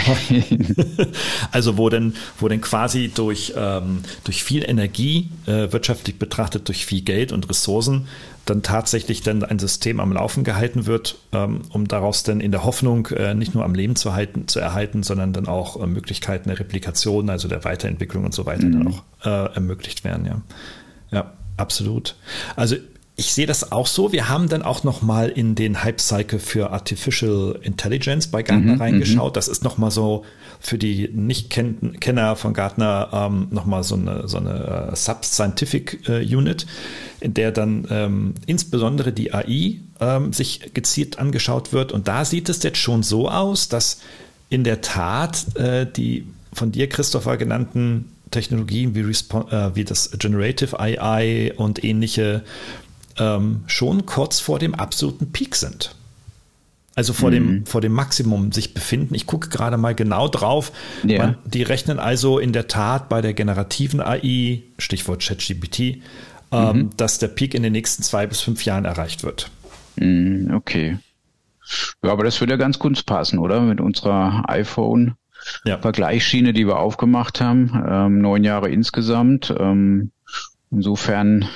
also 1.53 1.77
wo 1.77 1.89
denn, 1.89 2.15
wo 2.39 2.49
denn 2.49 2.61
quasi 2.61 3.11
durch, 3.15 3.55
ähm, 3.57 4.01
durch 4.25 4.45
viel 4.45 4.69
Energie, 4.69 5.31
äh, 5.47 5.73
wirtschaftlich 5.73 6.19
betrachtet 6.19 6.69
durch 6.69 6.87
viel 6.87 7.03
Geld 7.03 7.33
und 7.33 7.49
Ressourcen, 7.49 8.09
dann 8.47 8.63
tatsächlich 8.63 9.23
dann 9.23 9.43
ein 9.43 9.59
System 9.59 10.01
am 10.01 10.13
Laufen 10.13 10.45
gehalten 10.45 10.87
wird, 10.87 11.17
ähm, 11.33 11.63
um 11.71 11.89
daraus 11.89 12.23
dann 12.23 12.41
in 12.41 12.53
der 12.53 12.65
Hoffnung 12.65 13.07
äh, 13.09 13.35
nicht 13.35 13.55
nur 13.55 13.65
am 13.65 13.75
Leben 13.75 13.97
zu, 13.97 14.15
halten, 14.15 14.49
zu 14.49 14.61
erhalten, 14.61 15.03
sondern 15.03 15.33
dann 15.33 15.47
auch 15.47 15.83
äh, 15.83 15.87
Möglichkeiten 15.87 16.49
der 16.49 16.59
Replikation, 16.59 17.29
also 17.29 17.49
der 17.49 17.65
Weiterentwicklung 17.65 18.25
und 18.25 18.35
so 18.35 18.47
weiter 18.47 18.67
mhm. 18.67 18.73
dann 18.73 18.89
auch 18.89 19.03
äh, 19.25 19.55
ermöglicht 19.55 20.05
werden. 20.05 20.27
Ja. 20.27 20.43
ja, 21.11 21.33
absolut. 21.57 22.17
Also 22.55 22.77
ich 23.19 23.33
sehe 23.33 23.47
das 23.47 23.73
auch 23.73 23.87
so. 23.87 24.13
Wir 24.13 24.29
haben 24.29 24.49
dann 24.49 24.63
auch 24.63 24.85
noch 24.85 25.01
mal 25.01 25.31
in 25.31 25.55
den 25.55 25.83
Hype 25.83 26.01
Cycle 26.03 26.39
für 26.39 26.71
Artificial 26.71 27.59
Intelligence 27.63 28.27
bei 28.27 28.43
Gartner 28.43 28.75
mhm, 28.75 28.81
reingeschaut. 28.81 29.33
Mhm. 29.33 29.35
Das 29.35 29.49
ist 29.49 29.65
noch 29.65 29.79
mal 29.79 29.91
so 29.91 30.25
für 30.61 30.77
die 30.77 31.09
Nicht-Kenner 31.09 32.37
von 32.37 32.53
Gartner 32.53 33.09
ähm, 33.13 33.49
noch 33.51 33.65
mal 33.65 33.83
so 33.83 33.95
eine, 33.95 34.29
so 34.29 34.37
eine 34.37 34.91
uh, 34.93 34.95
Sub-Scientific 34.95 36.01
uh, 36.09 36.13
Unit, 36.13 36.67
in 37.21 37.33
der 37.33 37.53
dann 37.53 37.87
ähm, 37.91 38.35
insbesondere 38.45 39.13
die 39.13 39.33
AI 39.33 39.81
ähm, 39.99 40.35
sich 40.35 40.75
gezielt 40.75 41.19
angeschaut 41.19 41.73
wird. 41.73 41.93
Und 41.93 42.09
da 42.09 42.27
sieht 42.27 42.51
es 42.51 42.63
jetzt 42.63 42.79
schon 42.79 43.03
so 43.03 43.31
aus, 43.31 43.69
dass 43.69 44.01
in 44.51 44.63
der 44.63 44.83
Tat 44.83 45.57
äh, 45.57 45.87
die 45.91 46.27
von 46.53 46.71
dir, 46.71 46.89
Christopher, 46.89 47.39
genannten 47.39 48.13
Technologien 48.31 48.95
wie, 48.95 49.01
äh, 49.01 49.75
wie 49.75 49.85
das 49.85 50.11
Generative 50.19 50.79
AI 50.79 51.53
und 51.57 51.85
ähnliche 51.85 52.43
ähm, 53.19 53.63
schon 53.67 54.07
kurz 54.07 54.41
vor 54.41 54.59
dem 54.59 54.75
absoluten 54.75 55.33
Peak 55.33 55.57
sind. 55.57 55.95
also 56.95 57.13
vor, 57.13 57.31
mhm. 57.31 57.35
dem, 57.35 57.67
vor 57.67 57.81
dem 57.81 57.93
Maximum 57.93 58.53
sich 58.53 58.75
befinden. 58.75 59.15
Ich 59.15 59.27
gucke 59.27 59.49
gerade 59.49 59.77
mal 59.77 59.95
genau 59.95 60.29
drauf. 60.29 60.73
Ja. 61.05 61.19
Man, 61.19 61.39
die 61.45 61.63
rechnen 61.63 61.99
also 61.99 62.39
in 62.39 62.53
der 62.53 62.69
Tat 62.69 63.09
bei 63.09 63.21
der 63.21 63.35
generativen 63.35 64.01
AI, 64.01 64.63
Stichwort 64.79 65.23
ChatGPT, 65.23 65.81
ähm, 65.81 65.99
mhm. 66.53 66.91
dass 66.97 67.19
der 67.19 67.29
Peak 67.29 67.55
in 67.55 67.63
den 67.63 67.73
nächsten 67.73 68.03
zwei 68.03 68.27
bis 68.27 68.41
fünf 68.41 68.65
Jahren 68.65 68.87
erreicht 68.87 69.25
wird. 69.25 69.51
Mhm, 69.97 70.55
okay. 70.55 70.99
Ja, 72.03 72.13
aber 72.13 72.25
das 72.25 72.41
würde 72.41 72.53
ja 72.53 72.57
ganz 72.57 72.79
gut 72.79 73.05
passen, 73.07 73.39
oder? 73.39 73.61
Mit 73.61 73.81
unserer 73.81 74.45
iPhone. 74.49 75.17
Ja. 75.65 75.79
Vergleichsschiene, 75.79 76.53
die 76.53 76.67
wir 76.67 76.79
aufgemacht 76.79 77.41
haben, 77.41 77.71
ähm, 77.89 78.21
neun 78.21 78.43
Jahre 78.43 78.69
insgesamt. 78.69 79.55
Ähm, 79.57 80.11
insofern 80.71 81.47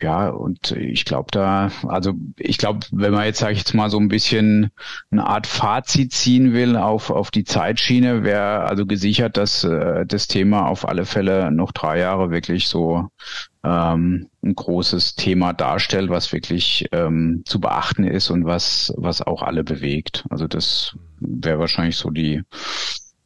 ja, 0.00 0.28
und 0.28 0.72
ich 0.72 1.04
glaube 1.04 1.28
da, 1.30 1.70
also 1.86 2.12
ich 2.36 2.58
glaube, 2.58 2.80
wenn 2.92 3.12
man 3.12 3.24
jetzt, 3.24 3.38
sage 3.38 3.52
ich 3.52 3.58
jetzt 3.58 3.74
mal, 3.74 3.90
so 3.90 3.98
ein 3.98 4.08
bisschen 4.08 4.70
eine 5.10 5.26
Art 5.26 5.46
Fazit 5.46 6.12
ziehen 6.12 6.52
will 6.52 6.76
auf, 6.76 7.10
auf 7.10 7.30
die 7.30 7.44
Zeitschiene, 7.44 8.22
wäre 8.22 8.64
also 8.64 8.86
gesichert, 8.86 9.36
dass 9.36 9.64
äh, 9.64 10.06
das 10.06 10.28
Thema 10.28 10.66
auf 10.66 10.88
alle 10.88 11.04
Fälle 11.04 11.50
noch 11.50 11.72
drei 11.72 11.98
Jahre 11.98 12.30
wirklich 12.30 12.68
so 12.68 13.08
ähm, 13.64 14.28
ein 14.42 14.54
großes 14.54 15.16
Thema 15.16 15.52
darstellt, 15.52 16.10
was 16.10 16.32
wirklich 16.32 16.86
ähm, 16.92 17.42
zu 17.44 17.60
beachten 17.60 18.04
ist 18.04 18.30
und 18.30 18.44
was, 18.44 18.94
was 18.96 19.22
auch 19.22 19.42
alle 19.42 19.64
bewegt. 19.64 20.24
Also 20.30 20.46
das 20.46 20.96
wäre 21.20 21.58
wahrscheinlich 21.58 21.96
so 21.96 22.10
die 22.10 22.42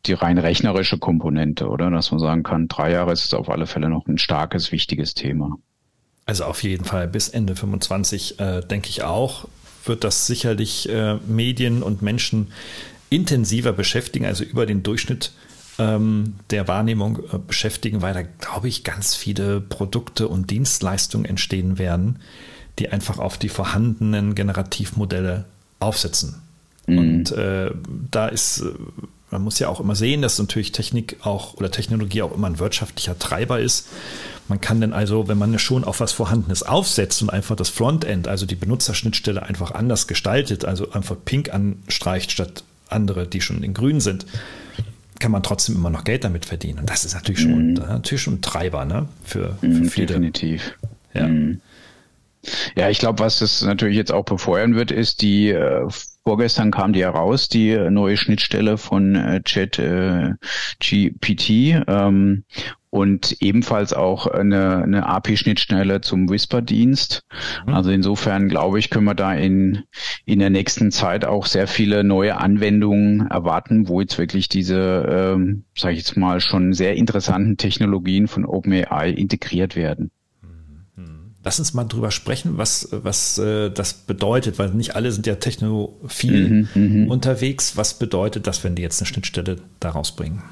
die 0.06 0.14
rein 0.14 0.38
rechnerische 0.38 0.98
Komponente, 0.98 1.68
oder? 1.68 1.90
Dass 1.90 2.10
man 2.10 2.18
sagen 2.18 2.42
kann, 2.42 2.66
drei 2.66 2.90
Jahre 2.90 3.12
ist 3.12 3.24
es 3.24 3.34
auf 3.34 3.48
alle 3.48 3.66
Fälle 3.66 3.88
noch 3.88 4.06
ein 4.06 4.18
starkes, 4.18 4.72
wichtiges 4.72 5.14
Thema. 5.14 5.58
Also 6.26 6.44
auf 6.44 6.62
jeden 6.62 6.84
Fall 6.84 7.08
bis 7.08 7.28
Ende 7.28 7.56
25, 7.56 8.38
äh, 8.38 8.60
denke 8.60 8.88
ich 8.88 9.02
auch, 9.02 9.48
wird 9.84 10.04
das 10.04 10.26
sicherlich 10.26 10.88
äh, 10.88 11.16
Medien 11.26 11.82
und 11.82 12.02
Menschen 12.02 12.52
intensiver 13.10 13.72
beschäftigen, 13.72 14.24
also 14.24 14.44
über 14.44 14.64
den 14.64 14.82
Durchschnitt 14.82 15.32
ähm, 15.78 16.34
der 16.50 16.68
Wahrnehmung 16.68 17.18
äh, 17.18 17.38
beschäftigen, 17.38 18.02
weil 18.02 18.14
da, 18.14 18.22
glaube 18.22 18.68
ich, 18.68 18.84
ganz 18.84 19.14
viele 19.14 19.60
Produkte 19.60 20.28
und 20.28 20.50
Dienstleistungen 20.50 21.24
entstehen 21.24 21.78
werden, 21.78 22.20
die 22.78 22.88
einfach 22.88 23.18
auf 23.18 23.36
die 23.36 23.48
vorhandenen 23.48 24.34
Generativmodelle 24.34 25.44
aufsetzen. 25.80 26.40
Mhm. 26.86 26.98
Und 26.98 27.32
äh, 27.32 27.72
da 28.10 28.28
ist 28.28 28.60
äh, 28.60 28.72
man 29.32 29.42
muss 29.42 29.58
ja 29.58 29.68
auch 29.68 29.80
immer 29.80 29.96
sehen, 29.96 30.22
dass 30.22 30.38
natürlich 30.38 30.72
Technik 30.72 31.16
auch 31.22 31.54
oder 31.54 31.70
Technologie 31.70 32.22
auch 32.22 32.34
immer 32.34 32.46
ein 32.46 32.58
wirtschaftlicher 32.58 33.18
Treiber 33.18 33.60
ist. 33.60 33.88
Man 34.48 34.60
kann 34.60 34.80
dann 34.80 34.92
also, 34.92 35.28
wenn 35.28 35.38
man 35.38 35.58
schon 35.58 35.84
auf 35.84 36.00
was 36.00 36.12
Vorhandenes 36.12 36.62
aufsetzt 36.62 37.22
und 37.22 37.30
einfach 37.30 37.56
das 37.56 37.68
Frontend, 37.68 38.28
also 38.28 38.44
die 38.44 38.56
Benutzerschnittstelle 38.56 39.42
einfach 39.42 39.70
anders 39.72 40.06
gestaltet, 40.06 40.64
also 40.64 40.92
einfach 40.92 41.16
pink 41.24 41.52
anstreicht 41.52 42.32
statt 42.32 42.64
andere, 42.88 43.26
die 43.26 43.40
schon 43.40 43.62
in 43.62 43.72
grün 43.74 44.00
sind, 44.00 44.26
kann 45.18 45.32
man 45.32 45.42
trotzdem 45.42 45.76
immer 45.76 45.90
noch 45.90 46.04
Geld 46.04 46.24
damit 46.24 46.44
verdienen. 46.44 46.80
Und 46.80 46.90
das 46.90 47.04
ist 47.04 47.14
natürlich 47.14 47.40
schon, 47.40 47.68
mhm. 47.68 47.74
natürlich 47.74 48.22
schon 48.22 48.34
ein 48.34 48.42
Treiber 48.42 48.84
ne? 48.84 49.08
für, 49.24 49.56
für 49.60 49.66
mhm, 49.66 49.88
viele. 49.88 50.06
Definitiv. 50.08 50.76
Ja. 51.14 51.28
Mhm. 51.28 51.60
Ja, 52.74 52.90
ich 52.90 52.98
glaube, 52.98 53.20
was 53.20 53.40
es 53.40 53.62
natürlich 53.62 53.96
jetzt 53.96 54.10
auch 54.10 54.24
befeuern 54.24 54.74
wird, 54.74 54.90
ist 54.90 55.22
die 55.22 55.50
äh, 55.50 55.86
vorgestern 56.24 56.72
kam 56.72 56.92
die 56.92 57.02
heraus, 57.02 57.48
die 57.48 57.76
neue 57.90 58.16
Schnittstelle 58.16 58.78
von 58.78 59.14
äh, 59.14 59.42
Chat 59.42 59.78
äh, 59.78 60.32
GPT 60.80 61.84
ähm, 61.86 62.44
und 62.92 63.38
ebenfalls 63.40 63.94
auch 63.94 64.26
eine, 64.26 64.82
eine 64.82 65.06
API-Schnittstelle 65.06 66.02
zum 66.02 66.28
Whisper-Dienst. 66.28 67.22
Mhm. 67.66 67.72
Also 67.72 67.90
insofern 67.90 68.50
glaube 68.50 68.78
ich, 68.78 68.90
können 68.90 69.06
wir 69.06 69.14
da 69.14 69.32
in, 69.32 69.84
in 70.26 70.40
der 70.40 70.50
nächsten 70.50 70.90
Zeit 70.90 71.24
auch 71.24 71.46
sehr 71.46 71.66
viele 71.66 72.04
neue 72.04 72.36
Anwendungen 72.36 73.28
erwarten, 73.28 73.88
wo 73.88 74.02
jetzt 74.02 74.18
wirklich 74.18 74.50
diese, 74.50 75.06
ähm, 75.08 75.64
sage 75.74 75.94
ich 75.94 76.00
jetzt 76.00 76.18
mal, 76.18 76.40
schon 76.40 76.74
sehr 76.74 76.94
interessanten 76.96 77.56
Technologien 77.56 78.28
von 78.28 78.44
OpenAI 78.44 79.08
integriert 79.08 79.74
werden. 79.74 80.10
Lass 81.44 81.58
uns 81.58 81.72
mal 81.72 81.84
drüber 81.84 82.10
sprechen, 82.10 82.58
was, 82.58 82.90
was 82.92 83.38
äh, 83.38 83.70
das 83.70 83.94
bedeutet, 83.94 84.58
weil 84.58 84.68
nicht 84.74 84.94
alle 84.94 85.10
sind 85.10 85.26
ja 85.26 85.36
technophil 85.36 86.68
mhm, 86.74 87.02
mhm, 87.02 87.10
unterwegs. 87.10 87.76
Was 87.76 87.98
bedeutet 87.98 88.46
das, 88.46 88.62
wenn 88.62 88.76
die 88.76 88.82
jetzt 88.82 89.00
eine 89.00 89.06
Schnittstelle 89.06 89.56
daraus 89.80 90.14
bringen? 90.14 90.42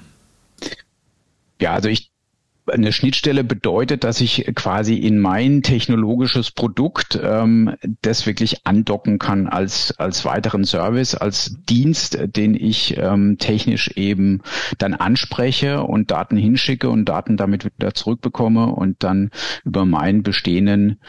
Ja, 1.61 1.75
also 1.75 1.89
ich 1.89 2.10
eine 2.71 2.93
Schnittstelle 2.93 3.45
bedeutet, 3.45 4.05
dass 4.05 4.21
ich 4.21 4.51
quasi 4.55 4.95
in 4.95 5.19
mein 5.19 5.63
technologisches 5.63 6.51
Produkt 6.51 7.19
ähm, 7.23 7.75
das 8.03 8.27
wirklich 8.27 8.67
andocken 8.67 9.19
kann 9.19 9.47
als, 9.47 9.95
als 9.99 10.25
weiteren 10.25 10.65
Service, 10.65 11.15
als 11.15 11.57
Dienst, 11.69 12.19
den 12.37 12.55
ich 12.55 12.97
ähm, 12.97 13.37
technisch 13.39 13.89
eben 13.97 14.43
dann 14.79 14.95
anspreche 14.95 15.83
und 15.83 16.11
Daten 16.11 16.37
hinschicke 16.37 16.89
und 16.89 17.05
Daten 17.05 17.37
damit 17.37 17.65
wieder 17.65 17.95
zurückbekomme 17.95 18.67
und 18.67 19.03
dann 19.03 19.31
über 19.65 19.85
meinen 19.85 20.23
bestehenden, 20.23 21.01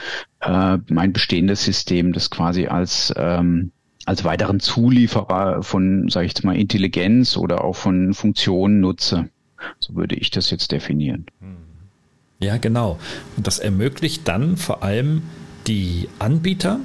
äh, 0.42 0.78
mein 0.90 1.14
bestehendes 1.14 1.64
System 1.64 2.14
das 2.14 2.30
quasi 2.30 2.68
als 2.68 3.14
ähm, 3.16 3.72
als 4.06 4.24
weiteren 4.24 4.60
Zulieferer 4.60 5.62
von, 5.62 6.10
sage 6.10 6.26
ich 6.26 6.32
jetzt 6.32 6.44
mal, 6.44 6.56
Intelligenz 6.56 7.38
oder 7.38 7.64
auch 7.64 7.76
von 7.76 8.16
Funktionen 8.16 8.80
nutze. 8.80 9.30
So 9.80 9.96
würde 9.96 10.16
ich 10.16 10.32
das 10.32 10.50
jetzt 10.50 10.72
definieren. 10.72 11.26
Ja, 12.40 12.58
genau. 12.58 13.00
Und 13.38 13.46
das 13.48 13.60
ermöglicht 13.60 14.28
dann 14.28 14.58
vor 14.58 14.84
allem 14.84 15.22
die 15.68 16.10
Anbieter 16.20 16.80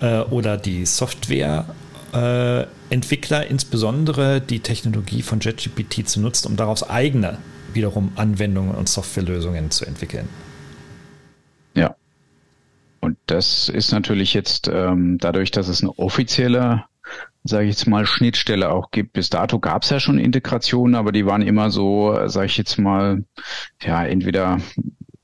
äh, 0.00 0.20
oder 0.20 0.56
die 0.56 0.86
Softwareentwickler, 0.86 3.42
äh, 3.42 3.48
insbesondere 3.48 4.40
die 4.40 4.60
Technologie 4.60 5.20
von 5.22 5.40
JetGPT 5.40 6.08
zu 6.08 6.20
nutzen, 6.20 6.46
um 6.48 6.56
daraus 6.56 6.88
eigene 6.88 7.38
wiederum 7.72 8.12
Anwendungen 8.14 8.72
und 8.74 8.88
Softwarelösungen 8.88 9.72
zu 9.72 9.84
entwickeln. 9.84 10.28
Ja. 11.74 11.96
Und 13.00 13.18
das 13.26 13.68
ist 13.68 13.92
natürlich 13.92 14.32
jetzt 14.32 14.68
ähm, 14.68 15.18
dadurch, 15.18 15.50
dass 15.50 15.68
es 15.68 15.82
eine 15.82 15.98
offizielle 15.98 16.84
sage 17.44 17.64
ich 17.64 17.70
jetzt 17.70 17.86
mal, 17.86 18.06
Schnittstelle 18.06 18.70
auch 18.72 18.90
gibt. 18.90 19.12
Bis 19.12 19.30
dato 19.30 19.60
gab 19.60 19.82
es 19.82 19.90
ja 19.90 20.00
schon 20.00 20.18
Integrationen, 20.18 20.94
aber 20.94 21.12
die 21.12 21.26
waren 21.26 21.42
immer 21.42 21.70
so, 21.70 22.26
sage 22.26 22.46
ich 22.46 22.56
jetzt 22.56 22.78
mal, 22.78 23.24
ja, 23.82 24.04
entweder 24.04 24.58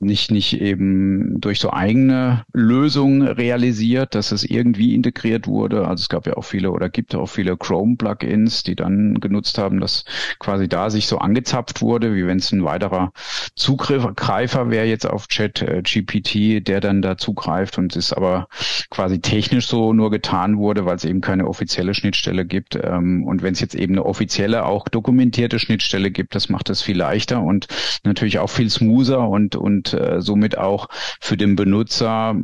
nicht, 0.01 0.31
nicht 0.31 0.61
eben 0.61 1.41
durch 1.41 1.61
so 1.61 1.73
eigene 1.73 2.45
Lösungen 2.53 3.23
realisiert, 3.23 4.15
dass 4.15 4.33
es 4.33 4.45
irgendwie 4.45 4.95
integriert 4.95 5.47
wurde. 5.47 5.87
Also 5.87 6.03
es 6.03 6.09
gab 6.09 6.27
ja 6.27 6.37
auch 6.37 6.45
viele 6.45 6.71
oder 6.71 6.89
gibt 6.89 7.15
auch 7.15 7.27
viele 7.27 7.57
Chrome-Plugins, 7.57 8.63
die 8.63 8.75
dann 8.75 9.21
genutzt 9.21 9.59
haben, 9.59 9.79
dass 9.79 10.05
quasi 10.39 10.69
da 10.69 10.89
sich 10.89 11.07
so 11.07 11.19
angezapft 11.19 11.83
wurde, 11.83 12.15
wie 12.15 12.27
wenn 12.27 12.39
es 12.39 12.51
ein 12.51 12.65
weiterer 12.65 13.13
Zugreifer 13.55 14.71
wäre 14.71 14.87
jetzt 14.87 15.09
auf 15.09 15.29
Chat 15.29 15.61
äh, 15.61 15.83
GPT, 15.83 16.67
der 16.67 16.81
dann 16.81 17.03
da 17.03 17.19
zugreift 17.19 17.77
und 17.77 17.95
es 17.95 18.13
aber 18.13 18.49
quasi 18.89 19.21
technisch 19.21 19.67
so 19.67 19.93
nur 19.93 20.11
getan 20.11 20.57
wurde, 20.57 20.87
weil 20.87 20.97
es 20.97 21.05
eben 21.05 21.21
keine 21.21 21.47
offizielle 21.47 21.93
Schnittstelle 21.93 22.47
gibt. 22.47 22.79
Ähm, 22.83 23.25
und 23.25 23.43
wenn 23.43 23.53
es 23.53 23.61
jetzt 23.61 23.75
eben 23.75 23.95
eine 23.95 24.07
offizielle, 24.07 24.65
auch 24.65 24.89
dokumentierte 24.89 25.59
Schnittstelle 25.59 26.11
gibt, 26.11 26.35
das 26.35 26.49
macht 26.49 26.71
es 26.71 26.81
viel 26.81 26.97
leichter 26.97 27.43
und 27.43 27.67
natürlich 28.03 28.39
auch 28.39 28.51
viel 28.51 28.71
smoother 28.71 29.29
und, 29.29 29.57
und 29.57 29.90
äh, 29.93 30.21
somit 30.21 30.59
auch 30.59 30.89
für 31.21 31.37
den 31.37 31.57
Benutzer 31.57 32.37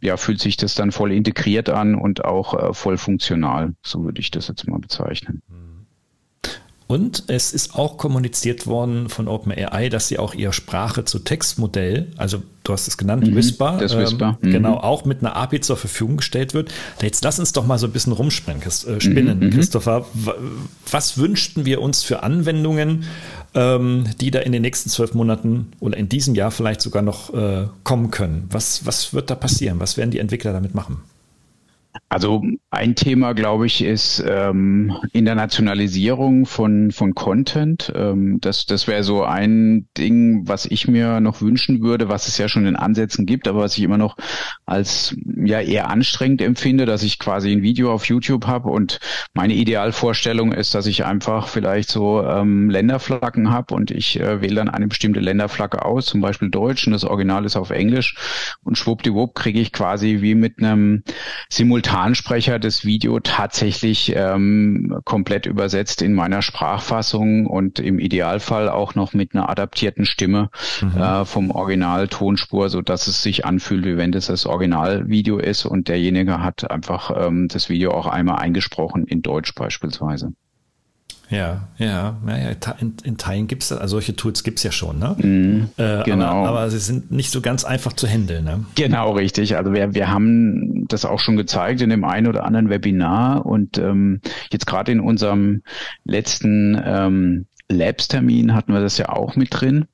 ja 0.00 0.16
fühlt 0.16 0.40
sich 0.40 0.56
das 0.56 0.74
dann 0.74 0.92
voll 0.92 1.12
integriert 1.12 1.68
an 1.68 1.94
und 1.94 2.24
auch 2.24 2.54
äh, 2.54 2.74
voll 2.74 2.98
funktional. 2.98 3.74
So 3.82 4.04
würde 4.04 4.20
ich 4.20 4.30
das 4.30 4.48
jetzt 4.48 4.66
mal 4.66 4.78
bezeichnen. 4.78 5.42
Und 6.94 7.24
es 7.26 7.52
ist 7.52 7.74
auch 7.74 7.98
kommuniziert 7.98 8.68
worden 8.68 9.08
von 9.08 9.26
OpenAI, 9.26 9.88
dass 9.88 10.06
sie 10.06 10.20
auch 10.20 10.32
ihr 10.32 10.52
Sprache 10.52 11.04
zu 11.04 11.18
Textmodell, 11.18 12.12
also 12.16 12.40
du 12.62 12.72
hast 12.72 12.86
es 12.86 12.96
genannt, 12.96 13.26
mhm, 13.26 13.34
Whisper, 13.34 13.78
das 13.80 13.98
Whisper. 13.98 14.38
Ähm, 14.40 14.48
mhm. 14.48 14.52
genau, 14.52 14.76
auch 14.76 15.04
mit 15.04 15.18
einer 15.18 15.34
API 15.34 15.60
zur 15.60 15.76
Verfügung 15.76 16.18
gestellt 16.18 16.54
wird. 16.54 16.72
Jetzt 17.02 17.24
lass 17.24 17.40
uns 17.40 17.52
doch 17.52 17.66
mal 17.66 17.78
so 17.78 17.88
ein 17.88 17.92
bisschen 17.92 18.12
rumspinnen, 18.12 18.62
äh, 18.62 19.00
spinnen, 19.00 19.40
mhm, 19.40 19.46
mhm, 19.46 19.50
Christopher. 19.50 20.06
Was 20.88 21.18
wünschten 21.18 21.64
wir 21.64 21.82
uns 21.82 22.04
für 22.04 22.22
Anwendungen, 22.22 23.06
ähm, 23.54 24.04
die 24.20 24.30
da 24.30 24.38
in 24.38 24.52
den 24.52 24.62
nächsten 24.62 24.88
zwölf 24.88 25.14
Monaten 25.14 25.72
oder 25.80 25.96
in 25.96 26.08
diesem 26.08 26.36
Jahr 26.36 26.52
vielleicht 26.52 26.80
sogar 26.80 27.02
noch 27.02 27.34
äh, 27.34 27.66
kommen 27.82 28.12
können? 28.12 28.46
Was, 28.52 28.86
was 28.86 29.12
wird 29.12 29.30
da 29.30 29.34
passieren? 29.34 29.80
Was 29.80 29.96
werden 29.96 30.12
die 30.12 30.20
Entwickler 30.20 30.52
damit 30.52 30.76
machen? 30.76 30.98
Also 32.08 32.42
ein 32.70 32.96
Thema, 32.96 33.34
glaube 33.34 33.66
ich, 33.66 33.82
ist 33.82 34.22
ähm, 34.26 34.96
Internationalisierung 35.12 36.44
von, 36.44 36.90
von 36.90 37.14
Content. 37.14 37.92
Ähm, 37.94 38.38
das 38.40 38.66
das 38.66 38.88
wäre 38.88 39.04
so 39.04 39.22
ein 39.22 39.88
Ding, 39.96 40.46
was 40.46 40.66
ich 40.66 40.88
mir 40.88 41.20
noch 41.20 41.40
wünschen 41.40 41.82
würde, 41.82 42.08
was 42.08 42.26
es 42.26 42.36
ja 42.38 42.48
schon 42.48 42.66
in 42.66 42.76
Ansätzen 42.76 43.26
gibt, 43.26 43.46
aber 43.46 43.60
was 43.60 43.76
ich 43.76 43.84
immer 43.84 43.98
noch 43.98 44.16
als 44.66 45.16
ja 45.36 45.60
eher 45.60 45.88
anstrengend 45.88 46.42
empfinde, 46.42 46.84
dass 46.84 47.02
ich 47.02 47.18
quasi 47.18 47.52
ein 47.52 47.62
Video 47.62 47.92
auf 47.92 48.06
YouTube 48.06 48.46
habe 48.46 48.70
und 48.70 48.98
meine 49.32 49.54
Idealvorstellung 49.54 50.52
ist, 50.52 50.74
dass 50.74 50.86
ich 50.86 51.04
einfach 51.04 51.48
vielleicht 51.48 51.90
so 51.90 52.22
ähm, 52.24 52.70
Länderflaggen 52.70 53.50
habe 53.50 53.74
und 53.74 53.92
ich 53.92 54.18
äh, 54.18 54.40
wähle 54.40 54.56
dann 54.56 54.68
eine 54.68 54.88
bestimmte 54.88 55.20
Länderflagge 55.20 55.84
aus, 55.84 56.06
zum 56.06 56.20
Beispiel 56.20 56.50
Deutsch 56.50 56.86
und 56.86 56.92
das 56.92 57.04
Original 57.04 57.44
ist 57.44 57.56
auf 57.56 57.70
Englisch 57.70 58.16
und 58.64 58.78
schwuppdiwupp 58.78 59.34
kriege 59.34 59.60
ich 59.60 59.72
quasi 59.72 60.18
wie 60.22 60.34
mit 60.34 60.58
einem 60.58 61.02
Simultan 61.48 61.83
Simultansprecher 61.84 62.58
das 62.58 62.84
Video 62.86 63.20
tatsächlich 63.20 64.14
ähm, 64.16 65.00
komplett 65.04 65.44
übersetzt 65.44 66.00
in 66.00 66.14
meiner 66.14 66.40
Sprachfassung 66.40 67.46
und 67.46 67.78
im 67.78 67.98
Idealfall 67.98 68.70
auch 68.70 68.94
noch 68.94 69.12
mit 69.12 69.34
einer 69.34 69.50
adaptierten 69.50 70.06
Stimme 70.06 70.48
mhm. 70.80 70.98
äh, 70.98 71.24
vom 71.26 71.50
Original-Tonspur, 71.50 72.70
so 72.70 72.80
dass 72.80 73.06
es 73.06 73.22
sich 73.22 73.44
anfühlt, 73.44 73.84
wie 73.84 73.98
wenn 73.98 74.12
das 74.12 74.26
das 74.26 74.46
Originalvideo 74.46 75.38
ist 75.38 75.66
und 75.66 75.88
derjenige 75.88 76.42
hat 76.42 76.70
einfach 76.70 77.12
ähm, 77.14 77.48
das 77.48 77.68
Video 77.68 77.90
auch 77.92 78.06
einmal 78.06 78.38
eingesprochen 78.38 79.06
in 79.06 79.20
Deutsch 79.20 79.54
beispielsweise. 79.54 80.32
Ja, 81.30 81.68
ja, 81.78 82.16
naja, 82.24 82.50
in, 82.80 82.94
in 83.02 83.16
Teilen 83.16 83.46
gibt 83.46 83.62
es, 83.62 83.72
also 83.72 83.96
solche 83.96 84.14
Tools 84.14 84.44
gibt 84.44 84.58
es 84.58 84.64
ja 84.64 84.72
schon, 84.72 84.98
ne? 84.98 85.16
Mm, 85.18 85.80
äh, 85.80 86.02
genau. 86.04 86.44
Aber, 86.44 86.48
aber, 86.48 86.70
sie 86.70 86.78
sind 86.78 87.10
nicht 87.10 87.30
so 87.30 87.40
ganz 87.40 87.64
einfach 87.64 87.92
zu 87.92 88.06
handeln, 88.06 88.44
ne? 88.44 88.64
Genau, 88.74 89.12
richtig. 89.12 89.56
Also 89.56 89.72
wir, 89.72 89.94
wir 89.94 90.10
haben 90.10 90.86
das 90.88 91.04
auch 91.04 91.18
schon 91.18 91.36
gezeigt 91.36 91.80
in 91.80 91.90
dem 91.90 92.04
einen 92.04 92.26
oder 92.26 92.44
anderen 92.44 92.68
Webinar 92.68 93.46
und 93.46 93.78
ähm, 93.78 94.20
jetzt 94.50 94.66
gerade 94.66 94.92
in 94.92 95.00
unserem 95.00 95.62
letzten 96.04 96.80
ähm, 96.84 97.46
Labs-Termin 97.68 98.54
hatten 98.54 98.72
wir 98.72 98.80
das 98.80 98.98
ja 98.98 99.08
auch 99.08 99.36
mit 99.36 99.48
drin. 99.50 99.86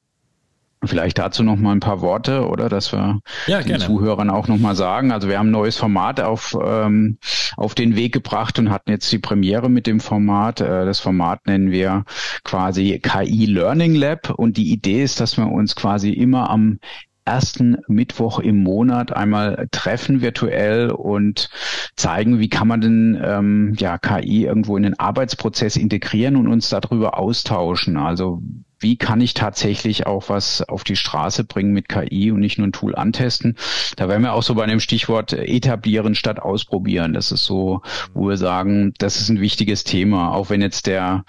Vielleicht 0.82 1.18
dazu 1.18 1.42
noch 1.42 1.56
mal 1.56 1.72
ein 1.72 1.80
paar 1.80 2.00
Worte, 2.00 2.48
oder 2.48 2.70
dass 2.70 2.92
wir 2.92 3.20
ja, 3.46 3.58
den 3.58 3.66
gerne. 3.66 3.84
Zuhörern 3.84 4.30
auch 4.30 4.48
noch 4.48 4.58
mal 4.58 4.74
sagen. 4.74 5.12
Also 5.12 5.28
wir 5.28 5.38
haben 5.38 5.48
ein 5.48 5.52
neues 5.52 5.76
Format 5.76 6.20
auf 6.20 6.56
ähm, 6.62 7.18
auf 7.56 7.74
den 7.74 7.96
Weg 7.96 8.12
gebracht 8.12 8.58
und 8.58 8.70
hatten 8.70 8.90
jetzt 8.90 9.12
die 9.12 9.18
Premiere 9.18 9.68
mit 9.68 9.86
dem 9.86 10.00
Format. 10.00 10.60
Äh, 10.60 10.86
das 10.86 11.00
Format 11.00 11.46
nennen 11.46 11.70
wir 11.70 12.04
quasi 12.44 12.98
KI 12.98 13.44
Learning 13.44 13.94
Lab 13.94 14.30
und 14.30 14.56
die 14.56 14.72
Idee 14.72 15.02
ist, 15.02 15.20
dass 15.20 15.36
wir 15.36 15.46
uns 15.50 15.76
quasi 15.76 16.10
immer 16.10 16.48
am 16.48 16.78
ersten 17.26 17.76
Mittwoch 17.86 18.38
im 18.38 18.62
Monat 18.62 19.12
einmal 19.14 19.68
treffen 19.70 20.20
virtuell 20.20 20.90
und 20.90 21.50
zeigen, 21.94 22.40
wie 22.40 22.48
kann 22.48 22.66
man 22.66 22.80
denn 22.80 23.22
ähm, 23.22 23.74
ja 23.78 23.98
KI 23.98 24.46
irgendwo 24.46 24.76
in 24.76 24.82
den 24.82 24.98
Arbeitsprozess 24.98 25.76
integrieren 25.76 26.36
und 26.36 26.48
uns 26.48 26.70
darüber 26.70 27.18
austauschen. 27.18 27.96
Also 27.98 28.42
wie 28.80 28.96
kann 28.96 29.20
ich 29.20 29.34
tatsächlich 29.34 30.06
auch 30.06 30.28
was 30.28 30.62
auf 30.62 30.84
die 30.84 30.96
Straße 30.96 31.44
bringen 31.44 31.72
mit 31.72 31.88
KI 31.88 32.32
und 32.32 32.40
nicht 32.40 32.58
nur 32.58 32.66
ein 32.66 32.72
Tool 32.72 32.94
antesten. 32.94 33.56
Da 33.96 34.08
wären 34.08 34.22
wir 34.22 34.32
auch 34.32 34.42
so 34.42 34.54
bei 34.54 34.64
einem 34.64 34.80
Stichwort 34.80 35.32
etablieren 35.34 36.14
statt 36.14 36.40
ausprobieren. 36.40 37.12
Das 37.12 37.30
ist 37.30 37.44
so, 37.44 37.82
wo 38.14 38.28
wir 38.28 38.38
sagen, 38.38 38.94
das 38.98 39.20
ist 39.20 39.28
ein 39.28 39.40
wichtiges 39.40 39.84
Thema. 39.84 40.32
Auch 40.32 40.50
wenn 40.50 40.62
jetzt 40.62 40.86
der, 40.86 41.24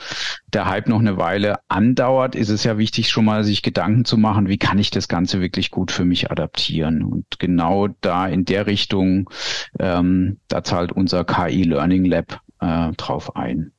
der 0.53 0.65
Hype 0.65 0.87
noch 0.87 0.99
eine 0.99 1.17
Weile 1.17 1.59
andauert, 1.67 2.35
ist 2.35 2.49
es 2.49 2.63
ja 2.63 2.77
wichtig, 2.77 3.09
schon 3.09 3.25
mal 3.25 3.43
sich 3.43 3.61
Gedanken 3.61 4.05
zu 4.05 4.17
machen, 4.17 4.47
wie 4.47 4.57
kann 4.57 4.79
ich 4.79 4.89
das 4.89 5.09
Ganze 5.09 5.41
wirklich 5.41 5.71
gut 5.71 5.91
für 5.91 6.05
mich 6.05 6.31
adaptieren. 6.31 7.03
Und 7.03 7.39
genau 7.39 7.87
da 7.99 8.27
in 8.27 8.45
der 8.45 8.65
Richtung, 8.65 9.29
ähm, 9.77 10.37
da 10.47 10.63
zahlt 10.63 10.93
unser 10.93 11.25
KI 11.25 11.63
Learning 11.63 12.05
Lab 12.05 12.39
äh, 12.61 12.91
drauf 12.93 13.35
ein 13.35 13.73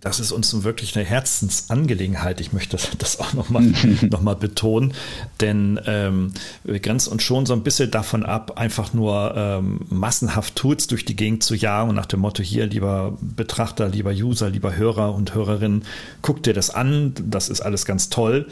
das 0.00 0.20
ist 0.20 0.32
uns 0.32 0.62
wirklich 0.62 0.96
eine 0.96 1.04
Herzensangelegenheit. 1.04 2.40
Ich 2.40 2.52
möchte 2.52 2.76
das 2.98 3.18
auch 3.20 3.32
nochmal 3.32 3.62
noch 4.10 4.20
mal 4.20 4.36
betonen, 4.36 4.92
denn 5.40 5.80
ähm, 5.86 6.32
wir 6.64 6.80
grenzen 6.80 7.12
uns 7.12 7.22
schon 7.22 7.46
so 7.46 7.52
ein 7.52 7.62
bisschen 7.62 7.90
davon 7.90 8.24
ab, 8.24 8.58
einfach 8.58 8.92
nur 8.92 9.34
ähm, 9.36 9.80
massenhaft 9.88 10.56
Tools 10.56 10.86
durch 10.86 11.04
die 11.04 11.16
Gegend 11.16 11.42
zu 11.42 11.54
jagen 11.54 11.90
und 11.90 11.96
nach 11.96 12.06
dem 12.06 12.20
Motto 12.20 12.42
hier, 12.42 12.66
lieber 12.66 13.16
Betrachter, 13.20 13.88
lieber 13.88 14.10
User, 14.10 14.50
lieber 14.50 14.76
Hörer 14.76 15.14
und 15.14 15.34
Hörerinnen, 15.34 15.84
guck 16.22 16.42
dir 16.42 16.52
das 16.52 16.70
an, 16.70 17.12
das 17.18 17.48
ist 17.48 17.60
alles 17.60 17.84
ganz 17.84 18.08
toll. 18.08 18.46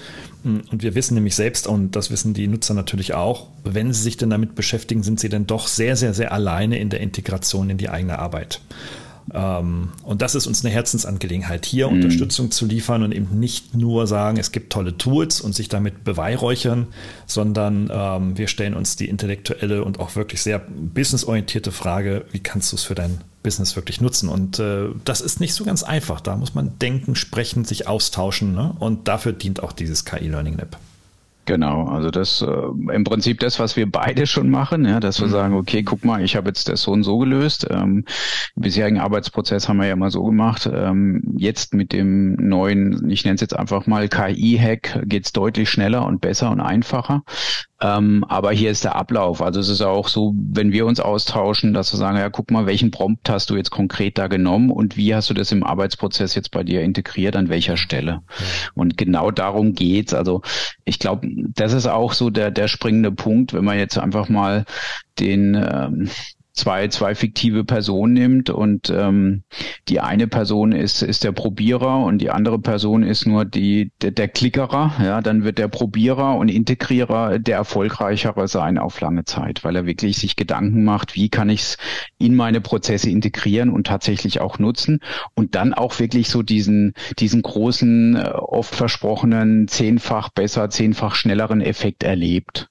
Und 0.44 0.82
wir 0.82 0.94
wissen 0.94 1.14
nämlich 1.14 1.34
selbst, 1.34 1.66
und 1.66 1.96
das 1.96 2.10
wissen 2.10 2.34
die 2.34 2.48
Nutzer 2.48 2.74
natürlich 2.74 3.14
auch, 3.14 3.48
wenn 3.64 3.92
sie 3.92 4.02
sich 4.02 4.18
denn 4.18 4.30
damit 4.30 4.54
beschäftigen, 4.54 5.02
sind 5.02 5.18
sie 5.18 5.30
dann 5.30 5.46
doch 5.46 5.68
sehr, 5.68 5.96
sehr, 5.96 6.12
sehr 6.12 6.32
alleine 6.32 6.78
in 6.78 6.90
der 6.90 7.00
Integration 7.00 7.70
in 7.70 7.78
die 7.78 7.88
eigene 7.88 8.18
Arbeit. 8.18 8.60
Ähm, 9.32 9.88
und 10.02 10.22
das 10.22 10.34
ist 10.34 10.46
uns 10.46 10.64
eine 10.64 10.74
Herzensangelegenheit, 10.74 11.64
hier 11.64 11.88
mhm. 11.88 11.94
Unterstützung 11.94 12.50
zu 12.50 12.66
liefern 12.66 13.02
und 13.02 13.12
eben 13.12 13.38
nicht 13.40 13.74
nur 13.74 14.06
sagen, 14.06 14.38
es 14.38 14.52
gibt 14.52 14.72
tolle 14.72 14.98
Tools 14.98 15.40
und 15.40 15.54
sich 15.54 15.68
damit 15.68 16.04
beweihräuchern, 16.04 16.88
sondern 17.26 17.90
ähm, 17.92 18.36
wir 18.36 18.48
stellen 18.48 18.74
uns 18.74 18.96
die 18.96 19.08
intellektuelle 19.08 19.84
und 19.84 20.00
auch 20.00 20.16
wirklich 20.16 20.42
sehr 20.42 20.58
businessorientierte 20.58 21.72
Frage, 21.72 22.24
wie 22.32 22.40
kannst 22.40 22.72
du 22.72 22.76
es 22.76 22.84
für 22.84 22.94
dein 22.94 23.20
Business 23.42 23.76
wirklich 23.76 24.00
nutzen? 24.00 24.28
Und 24.28 24.58
äh, 24.58 24.88
das 25.04 25.20
ist 25.20 25.40
nicht 25.40 25.54
so 25.54 25.64
ganz 25.64 25.82
einfach. 25.82 26.20
Da 26.20 26.36
muss 26.36 26.54
man 26.54 26.78
denken, 26.78 27.14
sprechen, 27.14 27.64
sich 27.64 27.86
austauschen. 27.86 28.54
Ne? 28.54 28.74
Und 28.78 29.08
dafür 29.08 29.32
dient 29.32 29.62
auch 29.62 29.72
dieses 29.72 30.04
KI-Learning 30.04 30.56
Lab. 30.56 30.78
Genau, 31.46 31.86
also 31.88 32.10
das 32.10 32.40
äh, 32.40 32.92
im 32.92 33.04
Prinzip 33.04 33.38
das, 33.40 33.58
was 33.58 33.76
wir 33.76 33.90
beide 33.90 34.26
schon 34.26 34.48
machen, 34.48 34.86
ja, 34.86 34.98
dass 34.98 35.20
wir 35.20 35.26
mhm. 35.26 35.32
sagen, 35.32 35.54
okay, 35.54 35.82
guck 35.82 36.04
mal, 36.04 36.22
ich 36.22 36.36
habe 36.36 36.48
jetzt 36.48 36.68
das 36.68 36.82
so 36.82 36.92
und 36.92 37.02
so 37.02 37.18
gelöst. 37.18 37.66
Ähm, 37.70 38.04
bisherigen 38.56 38.98
Arbeitsprozess 38.98 39.68
haben 39.68 39.76
wir 39.76 39.86
ja 39.86 39.96
mal 39.96 40.10
so 40.10 40.24
gemacht. 40.24 40.68
Ähm, 40.72 41.34
jetzt 41.36 41.74
mit 41.74 41.92
dem 41.92 42.34
neuen, 42.36 43.10
ich 43.10 43.24
nenne 43.24 43.34
es 43.34 43.42
jetzt 43.42 43.56
einfach 43.56 43.86
mal 43.86 44.08
KI-Hack, 44.08 45.02
geht's 45.04 45.32
deutlich 45.32 45.68
schneller 45.68 46.06
und 46.06 46.22
besser 46.22 46.50
und 46.50 46.60
einfacher. 46.60 47.24
Ähm, 47.80 48.24
aber 48.28 48.52
hier 48.52 48.70
ist 48.70 48.84
der 48.84 48.94
Ablauf. 48.94 49.42
Also 49.42 49.60
es 49.60 49.68
ist 49.68 49.82
auch 49.82 50.08
so, 50.08 50.34
wenn 50.36 50.72
wir 50.72 50.86
uns 50.86 51.00
austauschen, 51.00 51.74
dass 51.74 51.92
wir 51.92 51.98
sagen, 51.98 52.16
ja, 52.16 52.30
guck 52.30 52.50
mal, 52.50 52.66
welchen 52.66 52.90
Prompt 52.90 53.28
hast 53.28 53.50
du 53.50 53.56
jetzt 53.56 53.70
konkret 53.70 54.16
da 54.16 54.28
genommen 54.28 54.70
und 54.70 54.96
wie 54.96 55.14
hast 55.14 55.28
du 55.28 55.34
das 55.34 55.50
im 55.50 55.64
Arbeitsprozess 55.64 56.34
jetzt 56.34 56.50
bei 56.52 56.62
dir 56.62 56.82
integriert, 56.82 57.34
an 57.36 57.48
welcher 57.48 57.76
Stelle? 57.76 58.22
Ja. 58.38 58.46
Und 58.74 58.96
genau 58.96 59.30
darum 59.30 59.74
geht's. 59.74 60.14
Also 60.14 60.42
ich 60.84 60.98
glaube, 60.98 61.28
das 61.54 61.72
ist 61.72 61.86
auch 61.86 62.12
so 62.12 62.30
der, 62.30 62.50
der 62.50 62.68
springende 62.68 63.10
Punkt, 63.10 63.52
wenn 63.52 63.64
man 63.64 63.78
jetzt 63.78 63.98
einfach 63.98 64.28
mal 64.28 64.64
den 65.18 65.54
ähm, 65.54 66.08
zwei, 66.54 66.86
zwei 66.88 67.14
fiktive 67.14 67.64
Personen 67.64 68.14
nimmt 68.14 68.48
und 68.48 68.88
ähm, 68.88 69.42
die 69.88 70.00
eine 70.00 70.28
Person 70.28 70.72
ist, 70.72 71.02
ist 71.02 71.24
der 71.24 71.32
Probierer 71.32 72.04
und 72.04 72.18
die 72.18 72.30
andere 72.30 72.60
Person 72.60 73.02
ist 73.02 73.26
nur 73.26 73.44
die, 73.44 73.90
der, 74.00 74.12
der 74.12 74.28
Klickerer, 74.28 74.92
ja, 75.02 75.20
dann 75.20 75.42
wird 75.42 75.58
der 75.58 75.68
Probierer 75.68 76.36
und 76.36 76.48
Integrierer 76.48 77.40
der 77.40 77.56
erfolgreichere 77.56 78.46
sein 78.46 78.78
auf 78.78 79.00
lange 79.00 79.24
Zeit, 79.24 79.64
weil 79.64 79.74
er 79.74 79.84
wirklich 79.86 80.16
sich 80.16 80.36
Gedanken 80.36 80.84
macht, 80.84 81.16
wie 81.16 81.28
kann 81.28 81.50
ich 81.50 81.60
es 81.60 81.76
in 82.18 82.36
meine 82.36 82.60
Prozesse 82.60 83.10
integrieren 83.10 83.70
und 83.70 83.88
tatsächlich 83.88 84.40
auch 84.40 84.60
nutzen 84.60 85.00
und 85.34 85.56
dann 85.56 85.74
auch 85.74 85.98
wirklich 85.98 86.28
so 86.28 86.42
diesen, 86.42 86.94
diesen 87.18 87.42
großen, 87.42 88.16
äh, 88.16 88.28
oft 88.28 88.74
versprochenen 88.74 89.66
zehnfach 89.66 90.28
besser, 90.28 90.70
zehnfach 90.70 91.16
schnelleren 91.16 91.60
Effekt 91.60 92.04
erlebt. 92.04 92.68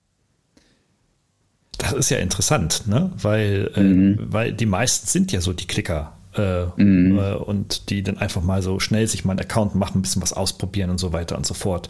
Das 1.77 1.93
ist 1.93 2.09
ja 2.09 2.17
interessant, 2.17 2.83
ne? 2.88 3.12
weil, 3.17 3.71
äh, 3.75 3.79
mhm. 3.81 4.13
äh, 4.13 4.17
weil 4.33 4.53
die 4.53 4.65
meisten 4.65 5.07
sind 5.07 5.31
ja 5.31 5.41
so 5.41 5.53
die 5.53 5.67
Klicker. 5.67 6.13
Äh, 6.36 6.65
mhm. 6.77 7.19
äh, 7.19 7.33
und 7.33 7.91
die 7.91 8.01
dann 8.01 8.17
einfach 8.17 8.41
mal 8.41 8.63
so 8.63 8.79
schnell 8.79 9.07
sich 9.07 9.23
mal 9.23 9.33
einen 9.33 9.41
Account 9.41 9.75
machen, 9.75 9.99
ein 9.99 10.01
bisschen 10.01 10.21
was 10.23 10.33
ausprobieren 10.33 10.89
und 10.89 10.99
so 10.99 11.13
weiter 11.13 11.38
und 11.38 11.45
so 11.45 11.53
fort. 11.53 11.89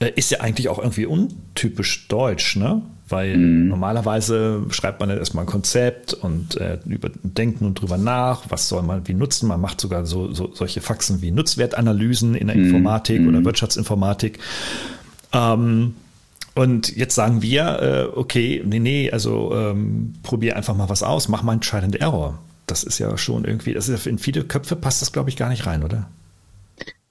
Äh, 0.00 0.10
ist 0.16 0.30
ja 0.30 0.40
eigentlich 0.40 0.68
auch 0.68 0.78
irgendwie 0.78 1.06
untypisch 1.06 2.08
deutsch, 2.08 2.56
ne? 2.56 2.82
Weil 3.08 3.36
mhm. 3.36 3.68
normalerweise 3.68 4.64
schreibt 4.70 5.00
man 5.00 5.08
ja 5.08 5.16
erstmal 5.16 5.44
ein 5.44 5.48
Konzept 5.48 6.12
und 6.12 6.56
äh, 6.56 6.78
über, 6.86 7.10
denkt 7.22 7.60
nun 7.60 7.74
drüber 7.74 7.96
nach, 7.96 8.42
was 8.48 8.68
soll 8.68 8.82
man 8.82 9.06
wie 9.08 9.14
nutzen. 9.14 9.48
Man 9.48 9.60
macht 9.60 9.80
sogar 9.80 10.04
so, 10.04 10.32
so 10.32 10.50
solche 10.52 10.80
Faxen 10.80 11.22
wie 11.22 11.30
Nutzwertanalysen 11.30 12.34
in 12.34 12.48
der 12.48 12.56
mhm. 12.56 12.64
Informatik 12.64 13.26
oder 13.26 13.40
mhm. 13.40 13.44
Wirtschaftsinformatik. 13.44 14.40
Ähm, 15.32 15.94
und 16.58 16.96
jetzt 16.96 17.14
sagen 17.14 17.40
wir, 17.40 18.10
äh, 18.14 18.18
okay, 18.18 18.60
nee, 18.66 18.80
nee, 18.80 19.12
also 19.12 19.54
ähm, 19.54 20.14
probier 20.24 20.56
einfach 20.56 20.74
mal 20.74 20.88
was 20.88 21.04
aus, 21.04 21.28
mach 21.28 21.44
mal 21.44 21.52
einen 21.52 21.60
Trial 21.60 21.84
and 21.84 21.94
Error. 22.00 22.40
Das 22.66 22.82
ist 22.82 22.98
ja 22.98 23.16
schon 23.16 23.44
irgendwie, 23.44 23.74
das 23.74 23.88
ist 23.88 24.08
in 24.08 24.18
viele 24.18 24.42
Köpfe 24.42 24.74
passt 24.74 25.00
das, 25.00 25.12
glaube 25.12 25.30
ich, 25.30 25.36
gar 25.36 25.50
nicht 25.50 25.66
rein, 25.66 25.84
oder? 25.84 26.08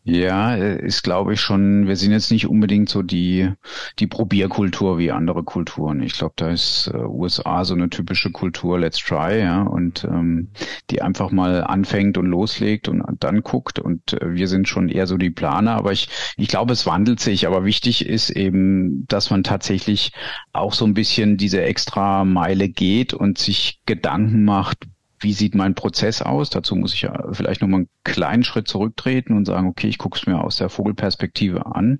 Ja, 0.10 0.56
ist 0.56 1.04
glaube 1.04 1.34
ich 1.34 1.42
schon, 1.42 1.86
wir 1.86 1.98
sind 1.98 2.14
jetzt 2.14 2.32
nicht 2.32 2.48
unbedingt 2.48 2.88
so 2.88 3.02
die, 3.02 3.52
die 4.00 4.08
Probierkultur 4.08 4.98
wie 4.98 5.12
andere 5.12 5.44
Kulturen. 5.44 6.02
Ich 6.02 6.14
glaube, 6.14 6.34
da 6.38 6.50
ist 6.50 6.90
äh, 6.94 6.98
USA 6.98 7.66
so 7.66 7.74
eine 7.74 7.90
typische 7.90 8.32
Kultur, 8.32 8.80
let's 8.80 9.00
try, 9.00 9.38
ja, 9.42 9.64
und 9.64 10.06
ähm, 10.06 10.48
die 10.92 11.02
einfach 11.02 11.32
mal 11.32 11.62
anfängt 11.62 12.18
und 12.18 12.28
loslegt 12.28 12.88
und 12.88 13.04
dann 13.20 13.42
guckt. 13.44 13.80
Und 13.80 14.14
äh, 14.14 14.34
wir 14.34 14.48
sind 14.48 14.70
schon 14.70 14.88
eher 14.88 15.08
so 15.08 15.18
die 15.18 15.30
Planer, 15.30 15.72
aber 15.72 15.92
ich, 15.92 16.08
ich 16.38 16.48
glaube, 16.48 16.72
es 16.72 16.86
wandelt 16.86 17.20
sich. 17.20 17.46
Aber 17.46 17.66
wichtig 17.66 18.06
ist 18.06 18.30
eben, 18.30 19.06
dass 19.08 19.30
man 19.30 19.44
tatsächlich 19.44 20.14
auch 20.54 20.72
so 20.72 20.86
ein 20.86 20.94
bisschen 20.94 21.36
diese 21.36 21.62
extra 21.64 22.24
Meile 22.24 22.70
geht 22.70 23.14
und 23.14 23.40
sich 23.40 23.82
Gedanken 23.86 24.46
macht, 24.46 24.88
wie 25.20 25.34
sieht 25.34 25.56
mein 25.56 25.76
Prozess 25.76 26.22
aus? 26.22 26.50
Dazu 26.50 26.76
muss 26.76 26.94
ich 26.94 27.02
ja 27.02 27.28
vielleicht 27.32 27.62
nochmal 27.62 27.82
einen 27.82 27.90
kleinen 28.04 28.44
Schritt 28.44 28.68
zurücktreten 28.68 29.34
und 29.34 29.46
sagen, 29.46 29.68
okay, 29.68 29.88
ich 29.88 29.98
gucke 29.98 30.18
es 30.18 30.28
mir 30.28 30.44
aus 30.44 30.58
der 30.58 30.70
Vogelperspektive 30.70 31.66
an. 31.66 32.00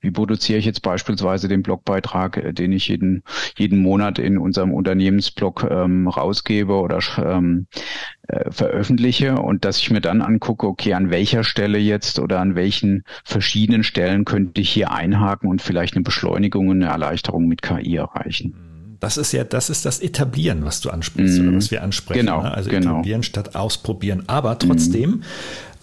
Wie 0.00 0.10
produziere 0.10 0.58
ich 0.58 0.64
jetzt 0.64 0.82
beispielsweise 0.82 1.48
den 1.48 1.62
Blogbeitrag, 1.62 2.38
äh, 2.38 2.52
den 2.52 2.72
ich 2.72 2.88
jeden, 2.88 3.22
jeden 3.56 3.80
Monat 3.80 4.18
in 4.18 4.38
unserem 4.38 4.72
Unternehmensblog 4.72 5.66
ähm, 5.70 6.08
rausgebe 6.08 6.74
oder 6.74 7.00
ähm, 7.18 7.66
äh, 8.28 8.50
veröffentliche 8.50 9.36
und 9.36 9.64
dass 9.64 9.78
ich 9.78 9.90
mir 9.90 10.00
dann 10.00 10.22
angucke, 10.22 10.66
okay, 10.66 10.94
an 10.94 11.10
welcher 11.10 11.44
Stelle 11.44 11.78
jetzt 11.78 12.18
oder 12.18 12.40
an 12.40 12.54
welchen 12.54 13.04
verschiedenen 13.24 13.84
Stellen 13.84 14.24
könnte 14.24 14.60
ich 14.60 14.70
hier 14.70 14.92
einhaken 14.92 15.50
und 15.50 15.60
vielleicht 15.60 15.94
eine 15.94 16.02
Beschleunigung, 16.02 16.70
eine 16.70 16.86
Erleichterung 16.86 17.46
mit 17.46 17.60
KI 17.62 17.96
erreichen. 17.96 18.73
Das 19.04 19.18
ist 19.18 19.32
ja, 19.32 19.44
das 19.44 19.68
ist 19.68 19.84
das 19.84 20.00
Etablieren, 20.00 20.64
was 20.64 20.80
du 20.80 20.88
ansprichst 20.88 21.38
mm, 21.38 21.48
oder 21.48 21.56
was 21.58 21.70
wir 21.70 21.82
ansprechen. 21.82 22.20
Genau, 22.20 22.42
ne? 22.42 22.54
Also 22.54 22.70
genau. 22.70 22.92
etablieren 22.92 23.22
statt 23.22 23.54
ausprobieren. 23.54 24.24
Aber 24.28 24.58
trotzdem 24.58 25.10
mm. 25.10 25.22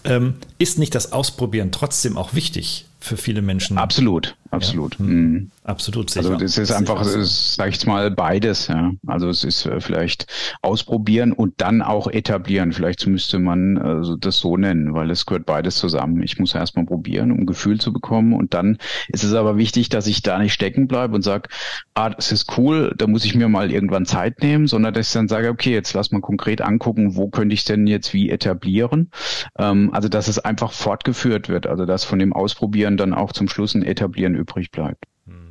ähm, 0.04 0.34
ist 0.58 0.80
nicht 0.80 0.92
das 0.96 1.12
Ausprobieren 1.12 1.70
trotzdem 1.70 2.16
auch 2.16 2.34
wichtig 2.34 2.86
für 3.02 3.16
viele 3.16 3.42
Menschen. 3.42 3.78
Absolut, 3.78 4.36
absolut. 4.50 4.98
Ja? 4.98 5.04
Mhm. 5.04 5.50
Absolut. 5.64 6.16
Also 6.16 6.34
das 6.34 6.58
ist 6.58 6.72
einfach, 6.72 7.04
sag 7.04 7.68
ich 7.68 7.86
mal, 7.86 8.10
beides. 8.10 8.66
Ja. 8.66 8.92
Also 9.06 9.28
es 9.28 9.44
ist 9.44 9.64
äh, 9.64 9.80
vielleicht 9.80 10.26
ausprobieren 10.60 11.32
und 11.32 11.54
dann 11.58 11.82
auch 11.82 12.08
etablieren. 12.08 12.72
Vielleicht 12.72 13.06
müsste 13.06 13.38
man 13.38 13.78
also 13.78 14.16
das 14.16 14.38
so 14.38 14.56
nennen, 14.56 14.92
weil 14.94 15.10
es 15.12 15.24
gehört 15.24 15.46
beides 15.46 15.76
zusammen. 15.76 16.20
Ich 16.24 16.40
muss 16.40 16.54
erstmal 16.54 16.84
probieren, 16.84 17.30
um 17.30 17.40
ein 17.40 17.46
Gefühl 17.46 17.80
zu 17.80 17.92
bekommen. 17.92 18.32
Und 18.32 18.54
dann 18.54 18.78
ist 19.08 19.22
es 19.22 19.34
aber 19.34 19.56
wichtig, 19.56 19.88
dass 19.88 20.08
ich 20.08 20.22
da 20.22 20.40
nicht 20.40 20.52
stecken 20.52 20.88
bleibe 20.88 21.14
und 21.14 21.22
sage, 21.22 21.48
ah, 21.94 22.10
das 22.10 22.32
ist 22.32 22.58
cool, 22.58 22.92
da 22.98 23.06
muss 23.06 23.24
ich 23.24 23.36
mir 23.36 23.48
mal 23.48 23.70
irgendwann 23.70 24.04
Zeit 24.04 24.42
nehmen, 24.42 24.66
sondern 24.66 24.94
dass 24.94 25.08
ich 25.08 25.12
dann 25.12 25.28
sage, 25.28 25.48
okay, 25.48 25.72
jetzt 25.72 25.94
lass 25.94 26.10
mal 26.10 26.20
konkret 26.20 26.60
angucken, 26.60 27.14
wo 27.14 27.28
könnte 27.28 27.54
ich 27.54 27.64
denn 27.64 27.86
jetzt 27.86 28.12
wie 28.14 28.30
etablieren. 28.30 29.12
Ähm, 29.58 29.90
also 29.92 30.08
dass 30.08 30.26
es 30.26 30.40
einfach 30.40 30.72
fortgeführt 30.72 31.48
wird, 31.48 31.68
also 31.68 31.86
dass 31.86 32.02
von 32.02 32.18
dem 32.18 32.32
Ausprobieren 32.32 32.91
dann 32.96 33.14
auch 33.14 33.32
zum 33.32 33.48
Schluss 33.48 33.74
ein 33.74 33.82
Etablieren 33.82 34.34
übrig 34.34 34.70
bleibt. 34.70 35.04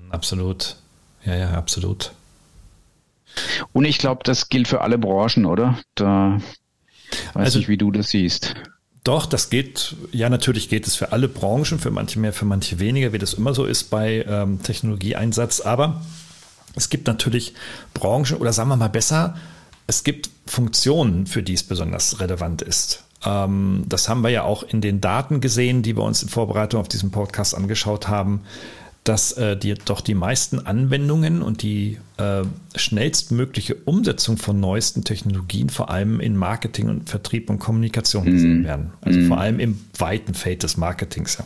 Absolut. 0.09 0.75
Ja, 1.25 1.35
ja, 1.35 1.51
absolut. 1.51 2.11
Und 3.71 3.85
ich 3.85 3.97
glaube, 3.97 4.21
das 4.23 4.49
gilt 4.49 4.67
für 4.67 4.81
alle 4.81 4.97
Branchen, 4.97 5.45
oder? 5.45 5.79
Da 5.95 6.41
weiß 7.33 7.45
also, 7.45 7.59
ich, 7.59 7.67
wie 7.67 7.77
du 7.77 7.91
das 7.91 8.09
siehst. 8.09 8.55
Doch, 9.03 9.25
das 9.25 9.49
geht, 9.49 9.95
ja, 10.11 10.29
natürlich 10.29 10.69
geht 10.69 10.85
es 10.85 10.95
für 10.95 11.11
alle 11.11 11.27
Branchen, 11.27 11.79
für 11.79 11.91
manche 11.91 12.19
mehr, 12.19 12.33
für 12.33 12.45
manche 12.45 12.79
weniger, 12.79 13.13
wie 13.13 13.17
das 13.17 13.33
immer 13.33 13.53
so 13.53 13.65
ist 13.65 13.85
bei 13.85 14.23
ähm, 14.27 14.61
Technologieeinsatz. 14.61 15.61
Aber 15.61 16.01
es 16.75 16.89
gibt 16.89 17.07
natürlich 17.07 17.53
Branchen 17.93 18.37
oder 18.37 18.53
sagen 18.53 18.69
wir 18.69 18.75
mal 18.75 18.89
besser, 18.89 19.37
es 19.87 20.03
gibt 20.03 20.29
Funktionen, 20.45 21.25
für 21.25 21.41
die 21.41 21.53
es 21.53 21.63
besonders 21.63 22.19
relevant 22.19 22.61
ist. 22.61 23.03
Ähm, 23.25 23.83
das 23.87 24.09
haben 24.09 24.21
wir 24.21 24.29
ja 24.29 24.43
auch 24.43 24.63
in 24.63 24.81
den 24.81 25.01
Daten 25.01 25.41
gesehen, 25.41 25.83
die 25.83 25.95
wir 25.95 26.03
uns 26.03 26.23
in 26.23 26.29
Vorbereitung 26.29 26.79
auf 26.79 26.87
diesen 26.87 27.11
Podcast 27.11 27.55
angeschaut 27.55 28.07
haben 28.07 28.41
dass 29.03 29.31
äh, 29.33 29.57
die, 29.57 29.73
doch 29.73 30.01
die 30.01 30.13
meisten 30.13 30.59
Anwendungen 30.59 31.41
und 31.41 31.63
die 31.63 31.97
äh, 32.17 32.43
schnellstmögliche 32.75 33.75
Umsetzung 33.75 34.37
von 34.37 34.59
neuesten 34.59 35.03
Technologien 35.03 35.69
vor 35.69 35.89
allem 35.89 36.19
in 36.19 36.37
Marketing 36.37 36.87
und 36.87 37.09
Vertrieb 37.09 37.49
und 37.49 37.57
Kommunikation 37.57 38.25
mhm. 38.25 38.31
gesehen 38.31 38.63
werden. 38.63 38.91
Also 39.01 39.19
mm. 39.19 39.27
vor 39.27 39.39
allem 39.39 39.59
im 39.59 39.79
weiten 39.97 40.35
Feld 40.35 40.61
des 40.61 40.77
Marketings. 40.77 41.39
Ja. 41.39 41.45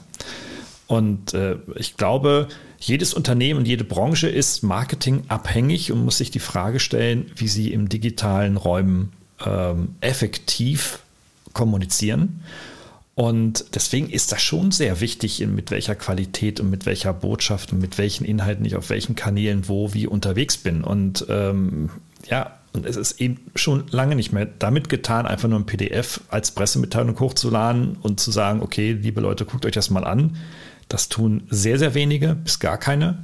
Und 0.88 1.34
äh, 1.34 1.56
ich 1.76 1.96
glaube, 1.96 2.50
jedes 2.78 3.14
Unternehmen 3.14 3.60
und 3.60 3.68
jede 3.68 3.86
Branche 3.86 4.28
ist 4.28 4.62
marketingabhängig 4.62 5.94
und 5.94 6.04
muss 6.04 6.18
sich 6.18 6.32
die 6.32 6.40
Frage 6.40 6.82
stellen, 6.82 7.32
wie 7.38 7.48
sie 7.48 7.72
im 7.72 7.88
digitalen 7.88 8.58
Räumen 8.58 9.14
ähm, 9.46 9.96
effektiv 10.02 11.00
kommunizieren 11.56 12.42
und 13.16 13.74
deswegen 13.74 14.10
ist 14.10 14.34
das 14.34 14.42
schon 14.42 14.72
sehr 14.72 15.00
wichtig, 15.00 15.40
mit 15.48 15.72
welcher 15.72 15.96
Qualität 15.96 16.60
und 16.60 16.70
mit 16.70 16.86
welcher 16.86 17.14
Botschaft 17.14 17.72
und 17.72 17.80
mit 17.80 17.98
welchen 17.98 18.26
Inhalten 18.26 18.66
ich 18.66 18.76
auf 18.76 18.90
welchen 18.90 19.16
Kanälen 19.16 19.70
wo 19.70 19.94
wie 19.94 20.06
unterwegs 20.06 20.58
bin. 20.58 20.84
Und 20.84 21.26
ähm, 21.30 21.90
ja, 22.30 22.60
und 22.74 22.86
es 22.86 22.98
ist 22.98 23.22
eben 23.22 23.40
schon 23.56 23.86
lange 23.90 24.18
nicht 24.18 24.34
mehr 24.34 24.46
damit 24.46 24.90
getan, 24.90 25.26
einfach 25.26 25.48
nur 25.48 25.58
ein 25.58 25.66
PDF 25.66 26.20
als 26.28 26.52
Pressemitteilung 26.52 27.18
hochzuladen 27.18 27.96
und 28.02 28.20
zu 28.20 28.32
sagen, 28.32 28.62
okay, 28.62 28.92
liebe 28.92 29.22
Leute, 29.22 29.46
guckt 29.46 29.66
euch 29.66 29.72
das 29.72 29.90
mal 29.90 30.04
an. 30.04 30.36
Das 30.90 31.08
tun 31.08 31.44
sehr, 31.50 31.80
sehr 31.80 31.94
wenige, 31.94 32.36
bis 32.36 32.60
gar 32.60 32.78
keine. 32.78 33.24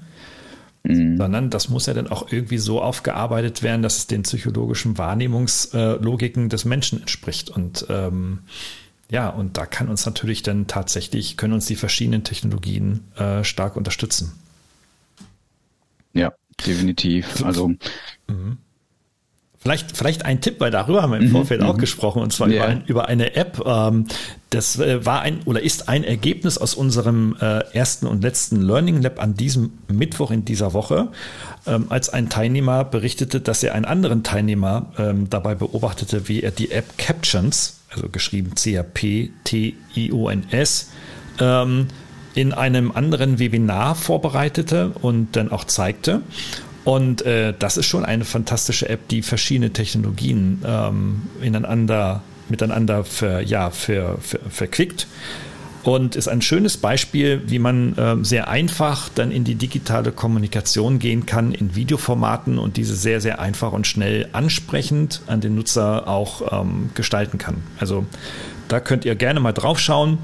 Mhm. 0.83 1.17
Sondern 1.17 1.49
das 1.49 1.69
muss 1.69 1.85
ja 1.85 1.93
dann 1.93 2.07
auch 2.07 2.31
irgendwie 2.31 2.57
so 2.57 2.81
aufgearbeitet 2.81 3.61
werden, 3.61 3.81
dass 3.81 3.97
es 3.97 4.07
den 4.07 4.23
psychologischen 4.23 4.97
Wahrnehmungslogiken 4.97 6.49
des 6.49 6.65
Menschen 6.65 7.01
entspricht. 7.01 7.49
Und 7.49 7.85
ähm, 7.89 8.39
ja, 9.09 9.29
und 9.29 9.57
da 9.57 9.65
kann 9.65 9.89
uns 9.89 10.05
natürlich 10.05 10.41
dann 10.41 10.67
tatsächlich, 10.67 11.37
können 11.37 11.53
uns 11.53 11.65
die 11.65 11.75
verschiedenen 11.75 12.23
Technologien 12.23 13.01
äh, 13.15 13.43
stark 13.43 13.75
unterstützen. 13.75 14.31
Ja, 16.13 16.33
definitiv. 16.65 17.43
Also 17.43 17.69
mhm. 18.27 18.57
Vielleicht, 19.61 19.95
vielleicht 19.95 20.25
ein 20.25 20.41
Tipp, 20.41 20.59
weil 20.59 20.71
darüber 20.71 21.03
haben 21.03 21.11
wir 21.11 21.19
im 21.19 21.27
mhm, 21.27 21.33
Vorfeld 21.33 21.61
auch 21.61 21.75
mhm. 21.75 21.79
gesprochen, 21.79 22.23
und 22.23 22.33
zwar 22.33 22.49
ja. 22.49 22.55
über, 22.55 22.65
ein, 22.65 22.83
über, 22.87 23.07
eine 23.07 23.35
App. 23.35 23.61
Ähm, 23.63 24.07
das 24.49 24.79
äh, 24.79 25.05
war 25.05 25.21
ein 25.21 25.41
oder 25.45 25.61
ist 25.61 25.87
ein 25.87 26.03
Ergebnis 26.03 26.57
aus 26.57 26.73
unserem 26.73 27.35
äh, 27.39 27.59
ersten 27.71 28.07
und 28.07 28.23
letzten 28.23 28.59
Learning 28.59 29.03
Lab 29.03 29.21
an 29.21 29.35
diesem 29.35 29.73
Mittwoch 29.87 30.31
in 30.31 30.45
dieser 30.45 30.73
Woche, 30.73 31.09
ähm, 31.67 31.85
als 31.89 32.09
ein 32.09 32.27
Teilnehmer 32.27 32.83
berichtete, 32.83 33.39
dass 33.39 33.61
er 33.61 33.75
einen 33.75 33.85
anderen 33.85 34.23
Teilnehmer 34.23 34.93
ähm, 34.97 35.29
dabei 35.29 35.53
beobachtete, 35.53 36.27
wie 36.27 36.41
er 36.41 36.49
die 36.49 36.71
App 36.71 36.97
Captions, 36.97 37.81
also 37.93 38.09
geschrieben 38.09 38.55
C-A-P-T-I-O-N-S, 38.55 39.29
in 42.33 42.53
einem 42.53 42.91
anderen 42.91 43.39
Webinar 43.39 43.95
vorbereitete 43.95 44.91
und 45.01 45.35
dann 45.35 45.51
auch 45.51 45.63
zeigte. 45.63 46.21
Und 46.83 47.21
äh, 47.23 47.53
das 47.57 47.77
ist 47.77 47.85
schon 47.85 48.05
eine 48.05 48.25
fantastische 48.25 48.89
App, 48.89 49.07
die 49.09 49.21
verschiedene 49.21 49.71
Technologien 49.71 50.61
ähm, 50.65 51.21
ineinander, 51.41 52.23
miteinander 52.49 53.03
ver, 53.03 53.41
ja, 53.41 53.69
ver, 53.69 54.17
ver, 54.19 54.39
verquickt. 54.49 55.07
Und 55.83 56.15
ist 56.15 56.27
ein 56.27 56.41
schönes 56.41 56.77
Beispiel, 56.77 57.41
wie 57.47 57.57
man 57.57 57.97
äh, 57.97 58.23
sehr 58.23 58.47
einfach 58.47 59.09
dann 59.09 59.31
in 59.31 59.43
die 59.43 59.55
digitale 59.55 60.11
Kommunikation 60.11 60.99
gehen 60.99 61.25
kann 61.25 61.53
in 61.53 61.75
Videoformaten 61.75 62.59
und 62.59 62.77
diese 62.77 62.95
sehr, 62.95 63.19
sehr 63.19 63.39
einfach 63.39 63.71
und 63.71 63.87
schnell 63.87 64.29
ansprechend 64.31 65.21
an 65.25 65.41
den 65.41 65.55
Nutzer 65.55 66.07
auch 66.07 66.61
ähm, 66.61 66.91
gestalten 66.93 67.39
kann. 67.39 67.57
Also 67.79 68.05
da 68.67 68.79
könnt 68.79 69.05
ihr 69.05 69.15
gerne 69.15 69.39
mal 69.39 69.53
drauf 69.53 69.79
schauen. 69.79 70.19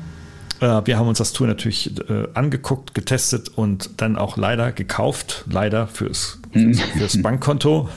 Äh, 0.59 0.81
wir 0.85 0.99
haben 0.99 1.07
uns 1.07 1.17
das 1.17 1.33
Tool 1.33 1.47
natürlich 1.47 1.91
äh, 2.07 2.27
angeguckt, 2.35 2.93
getestet 2.93 3.49
und 3.55 3.89
dann 3.97 4.15
auch 4.15 4.37
leider 4.37 4.71
gekauft, 4.71 5.45
leider 5.49 5.87
fürs, 5.87 6.39
fürs, 6.57 6.81
fürs 6.81 7.21
Bankkonto. 7.21 7.89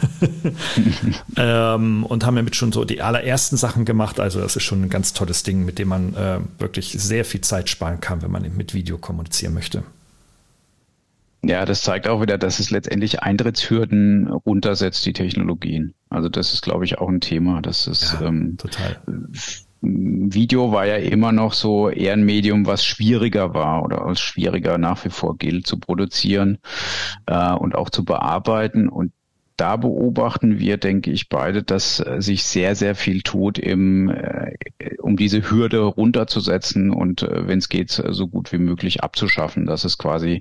ähm, 1.37 2.05
und 2.05 2.25
haben 2.25 2.37
damit 2.37 2.57
schon 2.57 2.73
so 2.73 2.85
die 2.85 3.03
allerersten 3.03 3.57
Sachen 3.57 3.85
gemacht. 3.85 4.21
Also 4.21 4.41
das 4.41 4.57
ist 4.57 4.63
schon 4.63 4.83
ein 4.83 4.91
ganz 4.91 5.13
tolles 5.13 5.43
Ding, 5.43 5.65
mit 5.65 5.79
dem 5.79 5.89
man 5.89 6.15
äh, 6.15 6.41
wirklich 6.59 6.93
sehr 6.93 7.25
viel 7.25 7.41
Zeit 7.41 7.69
sparen 7.69 8.01
kann, 8.01 8.23
wenn 8.23 8.31
man 8.31 8.43
mit 8.57 8.75
Video 8.75 8.99
kommunizieren 8.99 9.55
möchte. 9.55 9.83
Ja, 11.43 11.65
das 11.65 11.83
zeigt 11.83 12.07
auch 12.07 12.21
wieder, 12.21 12.37
dass 12.37 12.59
es 12.59 12.71
letztendlich 12.71 13.23
Eintrittshürden 13.23 14.29
runtersetzt, 14.29 15.07
die 15.07 15.15
Technologien. 15.15 15.95
Also 16.11 16.29
das 16.29 16.53
ist, 16.53 16.63
glaube 16.63 16.85
ich, 16.85 16.99
auch 16.99 17.09
ein 17.09 17.21
Thema. 17.21 17.63
Das 17.63 17.87
ist 17.87 18.13
ja, 18.21 18.27
ähm, 18.27 18.59
total 18.59 19.01
Video 19.83 20.73
war 20.73 20.87
ja 20.87 20.97
immer 20.97 21.33
noch 21.33 21.55
so 21.55 21.89
eher 21.89 22.13
ein 22.13 22.25
Medium, 22.25 22.67
was 22.67 22.85
schwieriger 22.85 23.55
war 23.55 23.83
oder 23.83 24.05
als 24.05 24.21
schwieriger 24.21 24.77
nach 24.79 25.05
wie 25.05 25.11
vor 25.11 25.39
gilt 25.39 25.67
zu 25.67 25.79
produzieren 25.79 26.59
äh, 27.27 27.53
und 27.53 27.75
auch 27.75 27.89
zu 27.91 28.05
bearbeiten. 28.05 28.89
Und 28.89 29.13
da 29.61 29.77
beobachten 29.77 30.59
wir, 30.59 30.79
denke 30.79 31.11
ich, 31.11 31.29
beide, 31.29 31.63
dass 31.63 32.01
äh, 32.01 32.23
sich 32.23 32.45
sehr, 32.45 32.75
sehr 32.75 32.95
viel 32.95 33.21
tut, 33.21 33.59
im, 33.59 34.09
äh, 34.09 34.55
um 34.99 35.19
diese 35.19 35.51
Hürde 35.51 35.81
runterzusetzen 35.81 36.91
und, 36.91 37.23
äh, 37.23 37.47
wenn 37.47 37.59
es 37.59 37.69
geht, 37.69 37.91
so 37.91 38.27
gut 38.27 38.53
wie 38.53 38.59
möglich 38.59 39.03
abzuschaffen, 39.03 39.67
dass 39.67 39.85
es 39.85 39.99
quasi 39.99 40.41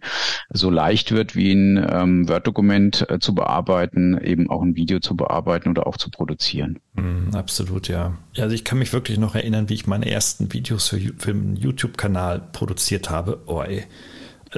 so 0.52 0.70
leicht 0.70 1.12
wird, 1.12 1.36
wie 1.36 1.52
ein 1.52 1.86
ähm, 1.92 2.30
Word-Dokument 2.30 3.08
zu 3.20 3.36
bearbeiten, 3.36 4.18
eben 4.24 4.50
auch 4.50 4.62
ein 4.62 4.78
Video 4.78 5.00
zu 5.00 5.18
bearbeiten 5.18 5.70
oder 5.70 5.86
auch 5.86 5.98
zu 5.98 6.10
produzieren. 6.10 6.80
Mm, 6.94 7.36
absolut, 7.36 7.90
ja. 7.90 8.18
Also 8.38 8.56
ich 8.56 8.64
kann 8.64 8.80
mich 8.80 8.94
wirklich 8.94 9.18
noch 9.18 9.36
erinnern, 9.36 9.68
wie 9.68 9.74
ich 9.74 9.86
meine 9.86 10.10
ersten 10.10 10.54
Videos 10.54 10.88
für, 10.88 11.00
für 11.18 11.32
einen 11.32 11.58
YouTube-Kanal 11.58 12.42
produziert 12.54 13.10
habe. 13.10 13.42
Oh, 13.48 13.62
ey 13.62 13.84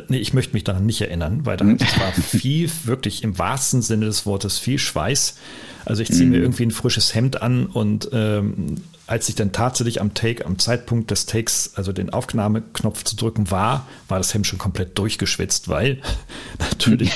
Nee, 0.07 0.17
ich 0.17 0.33
möchte 0.33 0.53
mich 0.53 0.63
daran 0.63 0.85
nicht 0.85 1.01
erinnern, 1.01 1.45
weil 1.45 1.57
da 1.57 1.65
war 1.65 2.11
viel, 2.23 2.69
wirklich 2.85 3.23
im 3.23 3.37
wahrsten 3.37 3.81
Sinne 3.81 4.05
des 4.05 4.25
Wortes, 4.25 4.57
viel 4.57 4.79
Schweiß. 4.79 5.35
Also 5.83 6.01
ich 6.01 6.11
ziehe 6.11 6.29
mir 6.29 6.37
mhm. 6.37 6.43
irgendwie 6.43 6.65
ein 6.65 6.71
frisches 6.71 7.13
Hemd 7.13 7.41
an 7.41 7.65
und 7.65 8.09
ähm, 8.13 8.77
als 9.11 9.27
ich 9.27 9.35
dann 9.35 9.51
tatsächlich 9.51 9.99
am 9.99 10.13
Take, 10.13 10.45
am 10.45 10.57
Zeitpunkt 10.57 11.11
des 11.11 11.25
Takes, 11.25 11.73
also 11.75 11.91
den 11.91 12.11
Aufnahmeknopf 12.11 13.03
zu 13.03 13.17
drücken 13.17 13.51
war, 13.51 13.85
war 14.07 14.19
das 14.19 14.33
Hemd 14.33 14.47
schon 14.47 14.57
komplett 14.57 14.97
durchgeschwitzt, 14.97 15.67
weil 15.67 15.97
natürlich, 16.59 17.11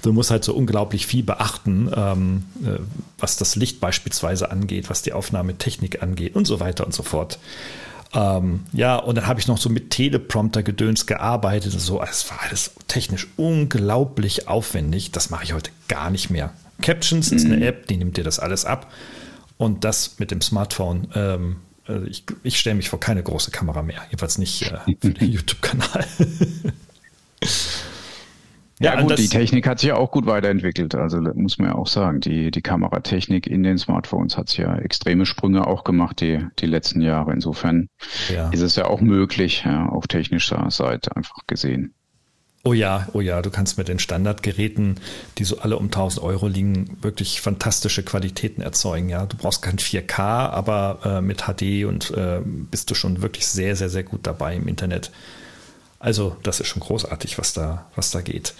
du 0.00 0.14
musst 0.14 0.30
halt 0.30 0.42
so 0.42 0.54
unglaublich 0.54 1.06
viel 1.06 1.22
beachten, 1.22 1.90
ähm, 1.94 2.44
äh, 2.64 2.78
was 3.18 3.36
das 3.36 3.56
Licht 3.56 3.78
beispielsweise 3.78 4.50
angeht, 4.50 4.88
was 4.88 5.02
die 5.02 5.12
Aufnahmetechnik 5.12 6.02
angeht 6.02 6.34
und 6.34 6.46
so 6.46 6.60
weiter 6.60 6.86
und 6.86 6.94
so 6.94 7.02
fort. 7.02 7.38
Ähm, 8.14 8.64
ja, 8.72 8.96
und 8.96 9.16
dann 9.16 9.26
habe 9.26 9.40
ich 9.40 9.48
noch 9.48 9.58
so 9.58 9.70
mit 9.70 9.90
Teleprompter-Gedöns 9.90 11.06
gearbeitet. 11.06 11.72
So, 11.72 12.02
es 12.02 12.30
war 12.30 12.40
alles 12.42 12.72
technisch 12.88 13.28
unglaublich 13.36 14.48
aufwendig. 14.48 15.12
Das 15.12 15.30
mache 15.30 15.44
ich 15.44 15.54
heute 15.54 15.70
gar 15.88 16.10
nicht 16.10 16.30
mehr. 16.30 16.52
Captions 16.82 17.30
mhm. 17.30 17.36
ist 17.36 17.46
eine 17.46 17.56
mhm. 17.56 17.62
App, 17.62 17.86
die 17.86 17.96
nimmt 17.96 18.16
dir 18.16 18.24
das 18.24 18.38
alles 18.38 18.64
ab. 18.64 18.90
Und 19.56 19.84
das 19.84 20.18
mit 20.18 20.30
dem 20.30 20.40
Smartphone. 20.40 21.08
Ähm, 21.14 21.56
also 21.86 22.06
ich, 22.06 22.24
ich 22.42 22.58
stelle 22.58 22.76
mich 22.76 22.88
vor 22.88 23.00
keine 23.00 23.22
große 23.22 23.50
Kamera 23.50 23.82
mehr. 23.82 24.02
Jedenfalls 24.10 24.38
nicht 24.38 24.70
äh, 24.70 24.78
für 25.00 25.10
den 25.10 25.30
YouTube-Kanal. 25.32 26.06
Ja, 28.82 28.94
ja 28.94 29.00
gut, 29.02 29.18
die 29.18 29.28
Technik 29.28 29.66
hat 29.68 29.78
sich 29.78 29.90
ja 29.90 29.96
auch 29.96 30.10
gut 30.10 30.26
weiterentwickelt. 30.26 30.94
Also 30.94 31.20
muss 31.34 31.58
man 31.58 31.68
ja 31.68 31.74
auch 31.76 31.86
sagen, 31.86 32.20
die, 32.20 32.50
die 32.50 32.62
Kameratechnik 32.62 33.46
in 33.46 33.62
den 33.62 33.78
Smartphones 33.78 34.36
hat 34.36 34.48
sich 34.48 34.58
ja 34.58 34.76
extreme 34.76 35.24
Sprünge 35.24 35.66
auch 35.66 35.84
gemacht 35.84 36.20
die, 36.20 36.44
die 36.58 36.66
letzten 36.66 37.00
Jahre. 37.00 37.32
Insofern 37.32 37.88
ja. 38.32 38.50
ist 38.50 38.62
es 38.62 38.76
ja 38.76 38.86
auch 38.86 39.00
möglich, 39.00 39.62
ja, 39.64 39.86
auf 39.86 40.08
technischer 40.08 40.70
Seite 40.70 41.14
einfach 41.16 41.36
gesehen. 41.46 41.94
Oh 42.64 42.72
ja, 42.72 43.08
oh 43.12 43.20
ja, 43.20 43.42
du 43.42 43.50
kannst 43.50 43.76
mit 43.76 43.88
den 43.88 43.98
Standardgeräten, 43.98 45.00
die 45.38 45.44
so 45.44 45.58
alle 45.58 45.76
um 45.76 45.86
1000 45.86 46.24
Euro 46.24 46.46
liegen, 46.46 46.96
wirklich 47.02 47.40
fantastische 47.40 48.04
Qualitäten 48.04 48.62
erzeugen. 48.62 49.08
Ja, 49.08 49.26
du 49.26 49.36
brauchst 49.36 49.62
kein 49.62 49.78
4K, 49.78 50.20
aber 50.20 51.00
äh, 51.04 51.20
mit 51.20 51.42
HD 51.42 51.86
und 51.86 52.12
äh, 52.12 52.40
bist 52.44 52.88
du 52.90 52.94
schon 52.94 53.20
wirklich 53.20 53.48
sehr, 53.48 53.74
sehr, 53.74 53.88
sehr 53.88 54.04
gut 54.04 54.20
dabei 54.28 54.54
im 54.54 54.68
Internet. 54.68 55.10
Also, 56.02 56.36
das 56.42 56.58
ist 56.58 56.66
schon 56.66 56.80
großartig, 56.80 57.38
was 57.38 57.52
da, 57.52 57.86
was 57.94 58.10
da 58.10 58.22
geht. 58.22 58.54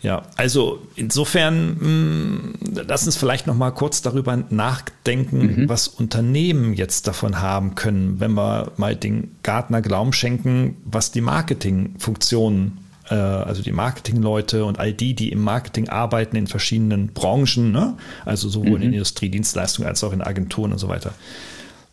Ja, 0.00 0.22
also 0.36 0.80
insofern, 0.96 1.76
mh, 1.78 1.86
mm, 1.86 2.54
lass 2.88 3.04
uns 3.04 3.16
vielleicht 3.16 3.46
noch 3.46 3.54
mal 3.54 3.72
kurz 3.72 4.00
darüber 4.00 4.42
nachdenken, 4.48 5.62
mhm. 5.62 5.68
was 5.68 5.86
Unternehmen 5.86 6.72
jetzt 6.72 7.06
davon 7.06 7.42
haben 7.42 7.74
können, 7.74 8.20
wenn 8.20 8.32
wir 8.32 8.72
mal 8.78 8.96
den 8.96 9.36
Gartner 9.42 9.82
Glauben 9.82 10.14
schenken, 10.14 10.78
was 10.86 11.12
die 11.12 11.20
Marketingfunktionen, 11.20 12.78
äh, 13.10 13.14
also 13.14 13.62
die 13.62 13.70
Marketingleute 13.70 14.64
und 14.64 14.80
all 14.80 14.94
die, 14.94 15.14
die 15.14 15.30
im 15.30 15.42
Marketing 15.42 15.90
arbeiten 15.90 16.36
in 16.36 16.46
verschiedenen 16.46 17.08
Branchen, 17.08 17.70
ne? 17.70 17.98
also 18.24 18.48
sowohl 18.48 18.78
mhm. 18.78 18.86
in 18.86 18.92
Industriedienstleistungen 18.94 19.86
als 19.86 20.02
auch 20.02 20.14
in 20.14 20.22
Agenturen 20.22 20.72
und 20.72 20.78
so 20.78 20.88
weiter, 20.88 21.12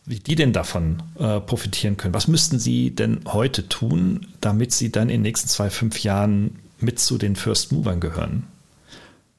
wie 0.09 0.17
die 0.17 0.33
denn 0.33 0.53
davon 0.53 1.03
äh, 1.19 1.39
profitieren 1.39 1.95
können. 1.95 2.15
Was 2.15 2.27
müssten 2.27 2.57
sie 2.57 2.89
denn 2.89 3.19
heute 3.27 3.69
tun, 3.69 4.25
damit 4.41 4.71
sie 4.73 4.91
dann 4.91 5.03
in 5.03 5.17
den 5.17 5.21
nächsten 5.21 5.47
zwei, 5.47 5.69
fünf 5.69 6.01
Jahren 6.01 6.55
mit 6.79 6.99
zu 6.99 7.19
den 7.19 7.35
First 7.35 7.71
Movern 7.71 7.99
gehören? 7.99 8.47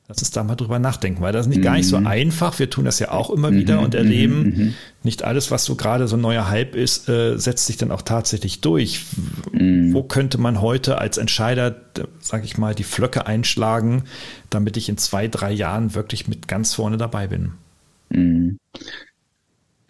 Lass 0.06 0.18
uns 0.18 0.30
da 0.30 0.44
mal 0.44 0.54
drüber 0.54 0.78
nachdenken, 0.78 1.22
weil 1.22 1.32
das 1.32 1.46
ist 1.46 1.48
nicht 1.50 1.58
mhm. 1.58 1.64
gar 1.64 1.74
nicht 1.74 1.88
so 1.88 1.98
mhm. 1.98 2.06
einfach. 2.06 2.56
Wir 2.60 2.70
tun 2.70 2.84
das 2.84 3.00
ja 3.00 3.10
auch 3.10 3.30
immer 3.30 3.50
wieder 3.50 3.78
mhm. 3.78 3.84
und 3.84 3.94
erleben, 3.96 4.42
mhm. 4.42 4.74
nicht 5.02 5.24
alles, 5.24 5.50
was 5.50 5.64
so 5.64 5.74
gerade 5.74 6.06
so 6.06 6.16
ein 6.16 6.20
neuer 6.20 6.48
Hype 6.48 6.76
ist, 6.76 7.08
äh, 7.08 7.36
setzt 7.36 7.66
sich 7.66 7.76
dann 7.76 7.90
auch 7.90 8.02
tatsächlich 8.02 8.60
durch. 8.60 9.06
Mhm. 9.50 9.92
Wo 9.92 10.04
könnte 10.04 10.38
man 10.38 10.60
heute 10.60 10.98
als 10.98 11.18
Entscheider, 11.18 11.80
sage 12.20 12.44
ich 12.44 12.58
mal, 12.58 12.76
die 12.76 12.84
Flöcke 12.84 13.26
einschlagen, 13.26 14.04
damit 14.50 14.76
ich 14.76 14.88
in 14.88 14.98
zwei, 14.98 15.26
drei 15.26 15.50
Jahren 15.50 15.96
wirklich 15.96 16.28
mit 16.28 16.46
ganz 16.46 16.74
vorne 16.74 16.96
dabei 16.96 17.26
bin? 17.26 17.54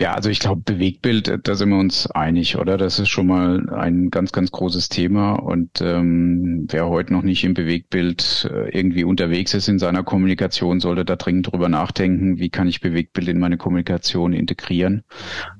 Ja, 0.00 0.14
also 0.14 0.30
ich 0.30 0.38
glaube, 0.40 0.62
Bewegtbild, 0.62 1.46
da 1.46 1.54
sind 1.54 1.68
wir 1.68 1.78
uns 1.78 2.10
einig, 2.10 2.56
oder? 2.56 2.78
Das 2.78 2.98
ist 2.98 3.10
schon 3.10 3.26
mal 3.26 3.68
ein 3.68 4.08
ganz, 4.08 4.32
ganz 4.32 4.50
großes 4.50 4.88
Thema. 4.88 5.34
Und 5.34 5.82
ähm, 5.82 6.66
wer 6.70 6.88
heute 6.88 7.12
noch 7.12 7.20
nicht 7.20 7.44
im 7.44 7.52
Bewegtbild 7.52 8.50
äh, 8.50 8.70
irgendwie 8.70 9.04
unterwegs 9.04 9.52
ist 9.52 9.68
in 9.68 9.78
seiner 9.78 10.02
Kommunikation, 10.02 10.80
sollte 10.80 11.04
da 11.04 11.16
dringend 11.16 11.52
drüber 11.52 11.68
nachdenken, 11.68 12.38
wie 12.38 12.48
kann 12.48 12.66
ich 12.66 12.80
Bewegtbild 12.80 13.28
in 13.28 13.38
meine 13.38 13.58
Kommunikation 13.58 14.32
integrieren, 14.32 15.02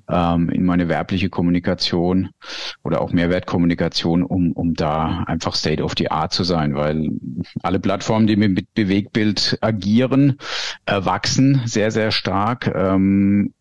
ähm, 0.08 0.48
in 0.48 0.64
meine 0.64 0.88
werbliche 0.88 1.28
Kommunikation 1.28 2.30
oder 2.82 3.02
auch 3.02 3.12
Mehrwertkommunikation, 3.12 4.22
um, 4.22 4.52
um 4.52 4.72
da 4.72 5.22
einfach 5.26 5.54
State 5.54 5.82
of 5.82 5.92
the 5.98 6.10
Art 6.10 6.32
zu 6.32 6.44
sein, 6.44 6.74
weil 6.74 7.10
alle 7.62 7.78
Plattformen, 7.78 8.26
die 8.26 8.36
mit 8.36 8.72
Bewegtbild 8.72 9.58
agieren, 9.60 10.38
äh, 10.86 11.04
wachsen 11.04 11.60
sehr, 11.66 11.90
sehr 11.90 12.10
stark. 12.10 12.72
Ähm, 12.74 13.52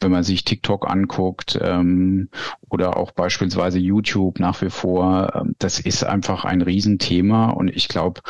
wenn 0.00 0.10
man 0.10 0.22
sich 0.22 0.44
TikTok 0.44 0.88
anguckt 0.88 1.58
ähm, 1.60 2.28
oder 2.68 2.96
auch 2.96 3.12
beispielsweise 3.12 3.78
YouTube 3.78 4.40
nach 4.40 4.60
wie 4.62 4.70
vor, 4.70 5.32
ähm, 5.34 5.54
das 5.58 5.80
ist 5.80 6.04
einfach 6.04 6.44
ein 6.44 6.62
Riesenthema 6.62 7.50
und 7.50 7.68
ich 7.68 7.88
glaube, 7.88 8.20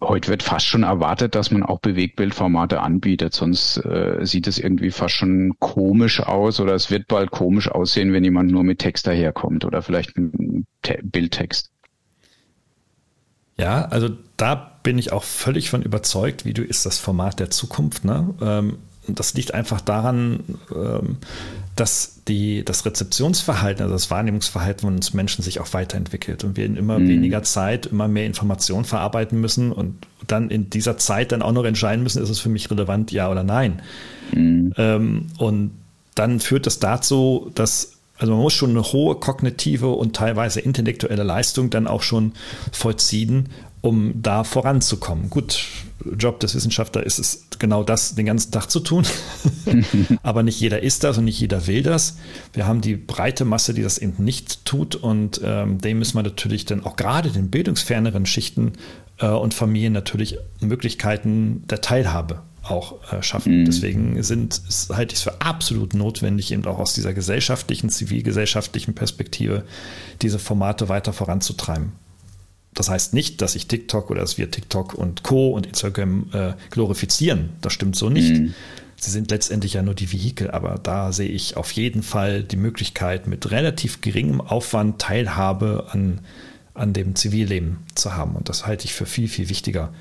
heute 0.00 0.28
wird 0.28 0.42
fast 0.42 0.66
schon 0.66 0.82
erwartet, 0.82 1.34
dass 1.34 1.50
man 1.50 1.62
auch 1.62 1.80
Bewegtbildformate 1.80 2.80
anbietet, 2.80 3.34
sonst 3.34 3.78
äh, 3.78 4.18
sieht 4.22 4.46
es 4.46 4.58
irgendwie 4.58 4.90
fast 4.90 5.14
schon 5.14 5.54
komisch 5.58 6.20
aus 6.20 6.60
oder 6.60 6.74
es 6.74 6.90
wird 6.90 7.08
bald 7.08 7.30
komisch 7.30 7.68
aussehen, 7.68 8.12
wenn 8.12 8.24
jemand 8.24 8.50
nur 8.50 8.64
mit 8.64 8.78
Text 8.78 9.06
daherkommt 9.06 9.64
oder 9.64 9.82
vielleicht 9.82 10.16
ein 10.16 10.66
Bildtext. 11.02 11.70
Ja, 13.58 13.86
also 13.86 14.10
da 14.36 14.78
bin 14.82 14.98
ich 14.98 15.12
auch 15.12 15.24
völlig 15.24 15.70
von 15.70 15.82
überzeugt, 15.82 16.44
Video 16.44 16.62
ist 16.62 16.84
das 16.84 16.98
Format 16.98 17.40
der 17.40 17.50
Zukunft. 17.50 18.04
Ne? 18.04 18.34
Ähm, 18.40 18.78
das 19.08 19.34
liegt 19.34 19.54
einfach 19.54 19.80
daran, 19.80 20.40
ähm, 20.74 21.18
dass 21.76 22.22
die, 22.26 22.64
das 22.64 22.86
Rezeptionsverhalten, 22.86 23.82
also 23.82 23.94
das 23.94 24.10
Wahrnehmungsverhalten 24.10 24.80
von 24.80 24.94
uns 24.94 25.12
Menschen 25.12 25.42
sich 25.42 25.60
auch 25.60 25.72
weiterentwickelt 25.74 26.42
und 26.42 26.56
wir 26.56 26.64
in 26.64 26.76
immer 26.76 26.98
mhm. 26.98 27.08
weniger 27.08 27.42
Zeit 27.42 27.86
immer 27.86 28.08
mehr 28.08 28.26
Informationen 28.26 28.84
verarbeiten 28.84 29.40
müssen 29.40 29.72
und 29.72 30.06
dann 30.26 30.50
in 30.50 30.70
dieser 30.70 30.96
Zeit 30.96 31.32
dann 31.32 31.42
auch 31.42 31.52
noch 31.52 31.64
entscheiden 31.64 32.02
müssen, 32.02 32.22
ist 32.22 32.30
es 32.30 32.40
für 32.40 32.48
mich 32.48 32.70
relevant, 32.70 33.12
ja 33.12 33.30
oder 33.30 33.44
nein. 33.44 33.82
Mhm. 34.32 34.72
Ähm, 34.76 35.26
und 35.38 35.72
dann 36.14 36.40
führt 36.40 36.66
das 36.66 36.78
dazu, 36.78 37.50
dass 37.54 37.92
also 38.18 38.32
man 38.32 38.42
muss 38.42 38.54
schon 38.54 38.70
eine 38.70 38.82
hohe 38.82 39.16
kognitive 39.16 39.88
und 39.88 40.16
teilweise 40.16 40.60
intellektuelle 40.60 41.22
Leistung 41.22 41.70
dann 41.70 41.86
auch 41.86 42.02
schon 42.02 42.32
vollziehen, 42.72 43.50
um 43.86 44.20
da 44.20 44.42
voranzukommen. 44.42 45.30
Gut, 45.30 45.64
Job 46.18 46.40
des 46.40 46.56
Wissenschaftlers 46.56 47.04
ist 47.04 47.18
es 47.18 47.46
genau 47.60 47.84
das 47.84 48.16
den 48.16 48.26
ganzen 48.26 48.50
Tag 48.50 48.68
zu 48.68 48.80
tun. 48.80 49.06
Aber 50.22 50.42
nicht 50.42 50.60
jeder 50.60 50.82
ist 50.82 51.04
das 51.04 51.18
und 51.18 51.24
nicht 51.24 51.38
jeder 51.38 51.68
will 51.68 51.84
das. 51.84 52.16
Wir 52.52 52.66
haben 52.66 52.80
die 52.80 52.96
breite 52.96 53.44
Masse, 53.44 53.74
die 53.74 53.82
das 53.82 53.98
eben 53.98 54.22
nicht 54.22 54.64
tut 54.64 54.96
und 54.96 55.40
ähm, 55.44 55.78
dem 55.80 56.00
müssen 56.00 56.18
wir 56.18 56.24
natürlich 56.24 56.64
dann 56.64 56.84
auch 56.84 56.96
gerade 56.96 57.30
den 57.30 57.48
bildungsferneren 57.48 58.26
Schichten 58.26 58.72
äh, 59.18 59.28
und 59.28 59.54
Familien 59.54 59.92
natürlich 59.92 60.38
Möglichkeiten 60.60 61.62
der 61.68 61.80
Teilhabe 61.80 62.42
auch 62.64 63.12
äh, 63.12 63.22
schaffen. 63.22 63.60
Mhm. 63.60 63.64
Deswegen 63.66 64.22
sind, 64.24 64.62
halte 64.90 65.12
ich 65.12 65.20
es 65.20 65.22
für 65.22 65.40
absolut 65.40 65.94
notwendig, 65.94 66.50
eben 66.50 66.64
auch 66.66 66.80
aus 66.80 66.94
dieser 66.94 67.14
gesellschaftlichen, 67.14 67.88
zivilgesellschaftlichen 67.88 68.94
Perspektive 68.94 69.62
diese 70.22 70.40
Formate 70.40 70.88
weiter 70.88 71.12
voranzutreiben. 71.12 71.92
Das 72.76 72.90
heißt 72.90 73.14
nicht, 73.14 73.40
dass 73.42 73.56
ich 73.56 73.66
TikTok 73.66 74.10
oder 74.10 74.20
dass 74.20 74.36
wir 74.38 74.50
TikTok 74.50 74.94
und 74.94 75.22
Co. 75.22 75.48
und 75.48 75.66
Instagram 75.66 76.28
äh, 76.32 76.52
glorifizieren. 76.70 77.48
Das 77.62 77.72
stimmt 77.72 77.96
so 77.96 78.10
nicht. 78.10 78.34
Mhm. 78.34 78.54
Sie 78.98 79.10
sind 79.10 79.30
letztendlich 79.30 79.72
ja 79.72 79.82
nur 79.82 79.94
die 79.94 80.12
Vehikel, 80.12 80.50
aber 80.50 80.78
da 80.82 81.10
sehe 81.10 81.28
ich 81.28 81.56
auf 81.56 81.72
jeden 81.72 82.02
Fall 82.02 82.42
die 82.42 82.56
Möglichkeit, 82.56 83.26
mit 83.26 83.50
relativ 83.50 84.02
geringem 84.02 84.42
Aufwand 84.42 85.00
Teilhabe 85.00 85.86
an, 85.90 86.20
an 86.74 86.92
dem 86.92 87.14
Zivilleben 87.14 87.78
zu 87.94 88.14
haben. 88.14 88.36
Und 88.36 88.50
das 88.50 88.66
halte 88.66 88.84
ich 88.84 88.92
für 88.92 89.06
viel, 89.06 89.28
viel 89.28 89.48
wichtiger, 89.48 89.92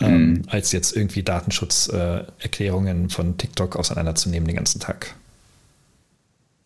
ähm, 0.00 0.30
mhm. 0.30 0.42
als 0.48 0.72
jetzt 0.72 0.96
irgendwie 0.96 1.22
Datenschutzerklärungen 1.22 3.06
äh, 3.06 3.08
von 3.08 3.38
TikTok 3.38 3.76
auseinanderzunehmen 3.76 4.46
den 4.48 4.56
ganzen 4.56 4.80
Tag. 4.80 5.14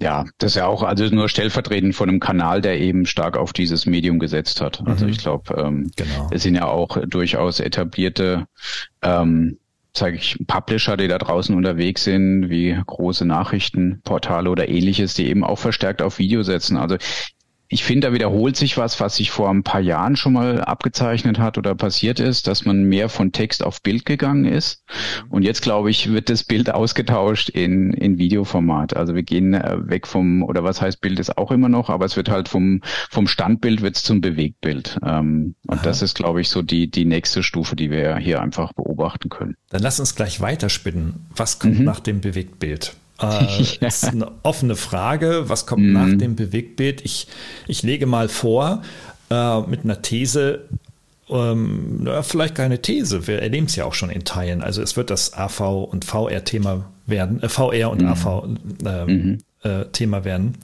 Ja, 0.03 0.25
das 0.39 0.53
ist 0.53 0.57
ja 0.57 0.67
auch 0.67 0.83
also 0.83 1.05
nur 1.07 1.29
stellvertretend 1.29 1.95
von 1.95 2.09
einem 2.09 2.21
Kanal, 2.21 2.61
der 2.61 2.81
eben 2.81 3.07
stark 3.07 3.37
auf 3.37 3.53
dieses 3.53 3.87
Medium 3.87 4.19
gesetzt 4.19 4.61
hat. 4.61 4.83
Also 4.85 5.05
mhm. 5.05 5.13
ich 5.13 5.19
glaube, 5.19 5.55
ähm, 5.57 5.91
genau. 5.97 6.29
es 6.33 6.43
sind 6.43 6.57
ja 6.57 6.67
auch 6.67 6.99
durchaus 7.07 7.61
etablierte 7.61 8.47
ähm, 9.03 9.59
sage 9.95 10.17
ich, 10.17 10.39
Publisher, 10.47 10.97
die 10.97 11.09
da 11.09 11.19
draußen 11.19 11.55
unterwegs 11.55 12.05
sind, 12.05 12.49
wie 12.49 12.77
große 12.87 13.27
Nachrichtenportale 13.27 14.49
oder 14.51 14.69
ähnliches, 14.69 15.15
die 15.15 15.29
eben 15.29 15.45
auch 15.45 15.59
verstärkt 15.59 16.01
auf 16.01 16.19
Video 16.19 16.43
setzen. 16.43 16.77
Also 16.79 16.97
ich 17.73 17.85
finde, 17.85 18.09
da 18.09 18.13
wiederholt 18.13 18.55
sich 18.55 18.77
was, 18.77 19.01
was 19.01 19.17
sich 19.17 19.31
vor 19.31 19.49
ein 19.49 19.63
paar 19.63 19.81
Jahren 19.81 20.15
schon 20.15 20.35
mal 20.35 20.61
abgezeichnet 20.61 21.39
hat 21.39 21.57
oder 21.57 21.75
passiert 21.75 22.21
ist, 22.21 22.47
dass 22.47 22.67
man 22.67 22.85
mehr 22.85 23.09
von 23.09 23.33
Text 23.33 23.65
auf 23.65 23.81
Bild 23.81 24.05
gegangen 24.05 24.45
ist. 24.45 24.85
Mhm. 25.25 25.31
Und 25.31 25.43
jetzt, 25.43 25.63
glaube 25.63 25.91
ich, 25.91 26.13
wird 26.13 26.29
das 26.29 26.45
Bild 26.45 26.71
ausgetauscht 26.71 27.49
in, 27.49 27.95
in 27.95 28.19
Videoformat. 28.19 28.95
Also 28.95 29.15
wir 29.15 29.23
gehen 29.23 29.55
äh, 29.55 29.79
weg 29.89 30.07
vom, 30.07 30.43
oder 30.43 30.65
was 30.65 30.83
heißt 30.83 31.01
Bild 31.01 31.19
ist 31.19 31.39
auch 31.39 31.51
immer 31.51 31.71
noch, 31.71 31.89
aber 31.89 32.05
es 32.05 32.15
wird 32.15 32.29
halt 32.29 32.51
vom, 32.51 32.83
vom 33.09 33.27
Standbild 33.27 33.81
wird's 33.81 34.03
zum 34.03 34.21
Bewegtbild. 34.21 34.99
Ähm, 35.03 35.55
und 35.67 35.79
Aha. 35.79 35.83
das 35.83 36.03
ist, 36.03 36.15
glaube 36.15 36.43
ich, 36.43 36.51
so 36.51 36.61
die, 36.61 36.91
die 36.91 37.07
nächste 37.07 37.43
Stufe, 37.43 37.75
die 37.75 37.91
wir 37.91 38.19
hier 38.19 38.43
einfach 38.43 38.75
beobachten 38.75 39.31
können. 39.31 39.57
Dann 39.71 39.81
lass 39.81 39.99
uns 39.99 40.15
gleich 40.15 40.43
weiterspinnen. 40.43 41.25
Was 41.35 41.59
kommt 41.59 41.79
mhm. 41.79 41.87
nach 41.87 42.01
dem 42.01 42.21
Bewegtbild? 42.21 42.97
Äh, 43.23 43.63
ja. 43.81 43.89
ist 43.89 44.05
eine 44.05 44.31
offene 44.43 44.77
Frage. 44.77 45.49
Was 45.49 45.67
kommt 45.67 45.85
mhm. 45.85 45.93
nach 45.93 46.19
dem 46.19 46.37
Bewegtbild? 46.37 47.05
Ich, 47.05 47.27
ich 47.67 47.83
lege 47.83 48.07
mal 48.07 48.29
vor, 48.29 48.83
äh, 49.31 49.61
mit 49.63 49.85
einer 49.85 50.03
These, 50.03 50.69
ähm, 51.29 52.01
na, 52.03 52.23
vielleicht 52.23 52.55
keine 52.55 52.83
These, 52.83 53.27
wir 53.27 53.41
erleben 53.41 53.67
es 53.67 53.77
ja 53.77 53.85
auch 53.85 53.95
schon 53.95 54.11
in 54.11 54.25
Teilen. 54.25 54.63
Also 54.63 54.83
es 54.83 54.97
wird 54.97 55.11
das 55.11 55.35
AV 55.35 55.85
und 55.85 56.05
VR-Thema 56.05 56.85
werden, 57.07 57.43
äh, 57.43 57.49
VR 57.49 57.91
und 57.91 58.03
mhm. 58.03 58.09
AV 58.09 58.45
äh, 58.85 59.05
mhm. 59.07 59.39
äh, 59.63 59.85
Thema 59.93 60.25
werden. 60.25 60.59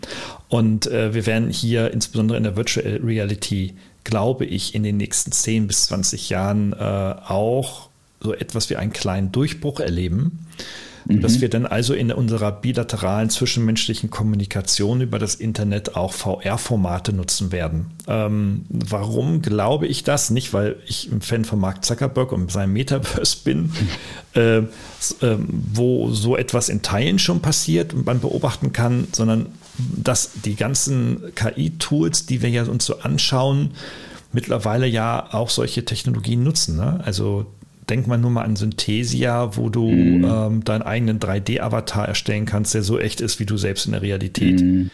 Und 0.49 0.87
äh, 0.87 1.15
wir 1.15 1.27
werden 1.27 1.51
hier 1.51 1.93
insbesondere 1.93 2.37
in 2.37 2.45
der 2.45 2.57
Virtual 2.57 3.01
Reality, 3.03 3.75
glaube 4.05 4.45
ich, 4.45 4.75
in 4.75 4.83
den 4.83 4.97
nächsten 4.97 5.33
10 5.33 5.67
bis 5.67 5.87
20 5.87 6.31
Jahren 6.31 6.73
äh, 6.73 6.77
auch 6.77 7.89
so 8.21 8.35
etwas 8.35 8.69
wie 8.69 8.77
einen 8.77 8.93
kleinen 8.93 9.31
Durchbruch 9.33 9.81
erleben 9.81 10.47
mhm. 11.09 11.21
dass 11.21 11.41
wir 11.41 11.49
dann 11.49 11.67
also 11.67 11.95
in 11.95 12.13
unserer 12.13 12.53
bilateralen 12.53 13.31
zwischenmenschlichen 13.31 14.11
Kommunikation 14.11 15.01
über 15.01 15.19
das 15.19 15.35
Internet 15.35 15.97
auch 15.97 16.13
VR-Formate 16.13 17.13
nutzen 17.13 17.51
werden. 17.51 17.87
Ähm, 18.07 18.65
warum 18.69 19.43
glaube 19.43 19.87
ich 19.87 20.05
das? 20.05 20.31
Nicht, 20.31 20.53
weil 20.53 20.77
ich 20.87 21.11
ein 21.11 21.21
Fan 21.21 21.45
von 21.45 21.59
Mark 21.59 21.85
Zuckerberg 21.85 22.33
und 22.33 22.53
seinem 22.53 22.75
Metaverse 22.75 23.39
bin, 23.45 23.73
äh, 24.35 24.59
äh, 24.59 24.65
wo 25.73 26.11
so 26.11 26.37
etwas 26.37 26.69
in 26.69 26.83
Teilen 26.83 27.19
schon 27.19 27.41
passiert 27.41 27.95
und 27.95 28.07
man 28.07 28.21
beobachten 28.21 28.73
kann, 28.73 29.09
sondern 29.13 29.47
dass 29.79 30.31
die 30.45 30.57
ganzen 30.57 31.35
KI-Tools, 31.35 32.27
die 32.27 32.43
wir 32.43 32.51
ja 32.51 32.65
uns 32.65 32.85
so 32.85 32.99
anschauen, 33.01 33.71
mittlerweile 34.33 34.87
ja 34.87 35.29
auch 35.33 35.51
solche 35.51 35.85
Technologien 35.85 36.43
nutzen. 36.43 36.77
Ne? 36.77 37.01
Also 37.05 37.47
denk 37.89 38.07
mal 38.07 38.19
nur 38.19 38.31
mal 38.31 38.45
an 38.45 38.57
Synthesia, 38.57 39.57
wo 39.57 39.69
du 39.69 39.89
mhm. 39.89 40.25
ähm, 40.25 40.65
deinen 40.65 40.83
eigenen 40.83 41.19
3D-Avatar 41.19 42.07
erstellen 42.07 42.47
kannst, 42.47 42.75
der 42.75 42.83
so 42.83 42.99
echt 42.99 43.21
ist 43.21 43.41
wie 43.41 43.47
du 43.47 43.57
selbst 43.57 43.87
in 43.87 43.93
der 43.93 44.03
Realität. 44.03 44.61
Mhm. 44.61 44.91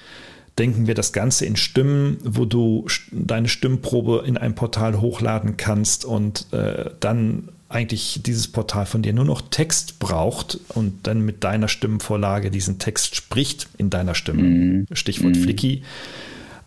Denken 0.59 0.87
wir 0.87 0.95
das 0.95 1.13
Ganze 1.13 1.47
in 1.47 1.57
Stimmen, 1.57 2.19
wo 2.25 2.45
du 2.45 2.87
deine 3.11 3.49
Stimmprobe 3.49 4.23
in 4.25 4.37
ein 4.37 4.55
Portal 4.55 5.01
hochladen 5.01 5.57
kannst 5.57 6.05
und 6.05 6.47
äh, 6.53 6.91
dann 7.01 7.49
eigentlich 7.69 8.21
dieses 8.25 8.47
Portal 8.47 8.87
von 8.87 9.03
dir 9.03 9.13
nur 9.13 9.25
noch 9.25 9.43
Text 9.51 9.99
braucht 9.99 10.61
und 10.69 11.09
dann 11.09 11.23
mit 11.23 11.43
deiner 11.43 11.67
Stimmenvorlage 11.67 12.53
diesen 12.53 12.79
Text 12.79 13.17
spricht 13.17 13.69
in 13.79 13.91
deiner 13.91 14.15
Stimme. 14.15 14.43
Mhm. 14.43 14.87
Stichwort 14.93 15.35
mhm. 15.35 15.43
Flicky. 15.43 15.83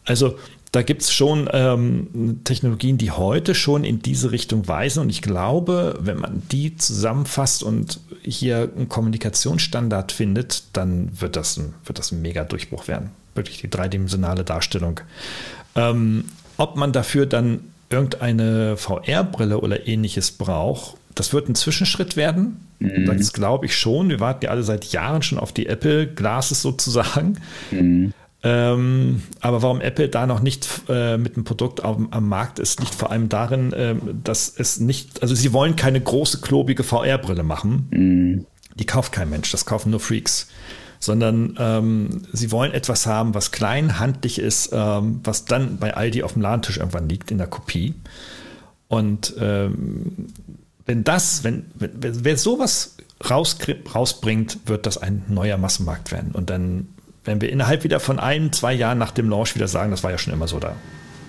Also 0.04 0.38
da 0.78 0.84
gibt 0.84 1.02
es 1.02 1.12
schon 1.12 1.50
ähm, 1.54 2.42
Technologien, 2.44 3.00
die 3.00 3.10
heute 3.10 3.56
schon 3.56 3.84
in 3.84 4.00
diese 4.00 4.32
Richtung 4.32 4.68
weisen. 4.68 5.02
Und 5.02 5.10
ich 5.10 5.24
glaube, 5.24 5.98
wenn 6.00 6.20
man 6.20 6.44
die 6.52 6.78
zusammenfasst 6.78 7.64
und 7.64 8.00
hier 8.22 8.70
einen 8.76 8.88
Kommunikationsstandard 8.88 10.12
findet, 10.12 10.66
dann 10.74 11.20
wird 11.20 11.36
das 11.36 11.58
ein, 11.58 11.74
wird 11.84 11.98
das 11.98 12.12
ein 12.12 12.22
mega 12.22 12.44
Durchbruch 12.44 12.88
werden. 12.88 13.10
Wirklich 13.34 13.60
die 13.60 13.72
dreidimensionale 13.72 14.44
Darstellung. 14.44 15.00
Ähm, 15.76 16.26
ob 16.58 16.76
man 16.76 16.92
dafür 16.92 17.26
dann 17.26 17.62
irgendeine 17.90 18.78
VR-Brille 18.78 19.60
oder 19.60 19.88
ähnliches 19.88 20.30
braucht, 20.30 20.98
das 21.16 21.34
wird 21.34 21.50
ein 21.50 21.56
Zwischenschritt 21.56 22.16
werden. 22.18 22.68
Mhm. 22.78 23.08
Das 23.08 23.34
glaube 23.34 23.66
ich 23.66 23.76
schon. 23.76 24.10
Wir 24.10 24.20
warten 24.20 24.46
ja 24.46 24.52
alle 24.52 24.62
seit 24.62 24.86
Jahren 24.86 25.24
schon 25.24 25.40
auf 25.40 25.52
die 25.54 25.66
Apple 25.66 26.06
Glasses 26.06 26.62
sozusagen. 26.62 27.40
Mhm. 27.72 28.14
Ähm, 28.44 29.24
aber 29.42 29.62
warum 29.64 29.82
Apple 29.82 30.10
da 30.10 30.28
noch 30.28 30.42
nicht 30.42 30.70
äh, 30.90 31.18
mit 31.18 31.36
einem 31.36 31.44
Produkt 31.44 31.84
auf, 31.84 31.98
am 32.12 32.30
Markt 32.30 32.60
ist, 32.60 32.80
liegt 32.80 32.94
vor 32.94 33.10
allem 33.12 33.30
darin, 33.30 33.74
äh, 33.74 33.96
dass 34.24 34.54
es 34.56 34.80
nicht, 34.80 35.22
also 35.22 35.34
sie 35.34 35.54
wollen 35.54 35.76
keine 35.76 36.00
große, 36.00 36.42
klobige 36.42 36.84
VR-Brille 36.84 37.44
machen. 37.44 37.88
Mhm. 37.92 38.46
Die 38.76 38.86
kauft 38.86 39.12
kein 39.12 39.30
Mensch, 39.30 39.52
das 39.52 39.66
kaufen 39.66 39.90
nur 39.90 40.00
Freaks. 40.00 40.48
Sondern 41.00 41.56
ähm, 41.60 42.24
sie 42.32 42.52
wollen 42.52 42.74
etwas 42.74 43.06
haben, 43.06 43.36
was 43.36 43.52
klein, 43.52 44.00
handlich 44.00 44.40
ist, 44.40 44.70
ähm, 44.74 45.20
was 45.24 45.46
dann 45.46 45.78
bei 45.78 45.96
Aldi 45.96 46.24
auf 46.24 46.34
dem 46.34 46.42
Ladentisch 46.42 46.78
irgendwann 46.78 47.08
liegt 47.08 47.30
in 47.30 47.38
der 47.38 47.48
Kopie. 47.48 47.94
Und 48.88 49.36
ähm, 49.40 50.28
wenn 50.86 51.04
das, 51.04 51.44
wenn, 51.44 51.66
wenn, 51.76 51.92
wer 52.02 52.38
sowas 52.38 52.98
raus, 53.30 53.58
rausbringt, 53.94 54.60
wird 54.66 54.86
das 54.86 54.98
ein 54.98 55.24
neuer 55.28 55.58
Massenmarkt 55.58 56.12
werden. 56.12 56.32
Und 56.32 56.50
dann 56.50 56.88
wenn 57.28 57.42
wir 57.42 57.52
innerhalb 57.52 57.84
wieder 57.84 58.00
von 58.00 58.18
ein, 58.20 58.52
zwei 58.52 58.74
Jahren 58.74 58.98
nach 58.98 59.12
dem 59.12 59.30
Launch 59.30 59.54
wieder 59.56 59.68
sagen, 59.68 59.92
das 59.92 60.04
war 60.04 60.12
ja 60.12 60.18
schon 60.18 60.34
immer 60.34 60.48
so 60.48 60.60
da. 60.60 60.76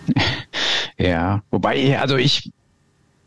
Ja, 1.00 1.44
wobei, 1.52 1.96
also 2.00 2.16
ich 2.16 2.50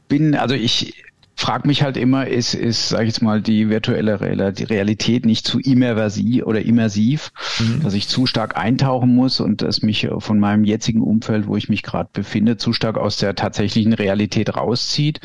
bin, 0.10 0.36
also 0.36 0.56
ich 0.56 0.94
frage 1.36 1.68
mich 1.68 1.82
halt 1.84 1.98
immer, 1.98 2.28
ist, 2.28 2.54
ist, 2.54 2.90
sage 2.90 3.06
ich 3.06 3.10
jetzt 3.10 3.22
mal, 3.22 3.42
die 3.42 3.70
virtuelle 3.70 4.20
Realität 4.20 5.26
nicht 5.26 5.48
zu 5.48 5.60
immersiv 5.60 6.44
oder 6.44 6.62
immersiv, 6.62 7.32
mhm. 7.60 7.82
dass 7.82 7.94
ich 7.94 8.08
zu 8.08 8.26
stark 8.26 8.58
eintauchen 8.58 9.16
muss 9.16 9.40
und 9.40 9.62
dass 9.62 9.82
mich 9.82 10.08
von 10.20 10.40
meinem 10.40 10.66
jetzigen 10.66 11.02
Umfeld, 11.02 11.48
wo 11.48 11.56
ich 11.56 11.70
mich 11.70 11.82
gerade 11.82 12.10
befinde, 12.12 12.58
zu 12.58 12.74
stark 12.74 12.98
aus 12.98 13.18
der 13.18 13.36
tatsächlichen 13.36 13.94
Realität 13.94 14.56
rauszieht. 14.56 15.22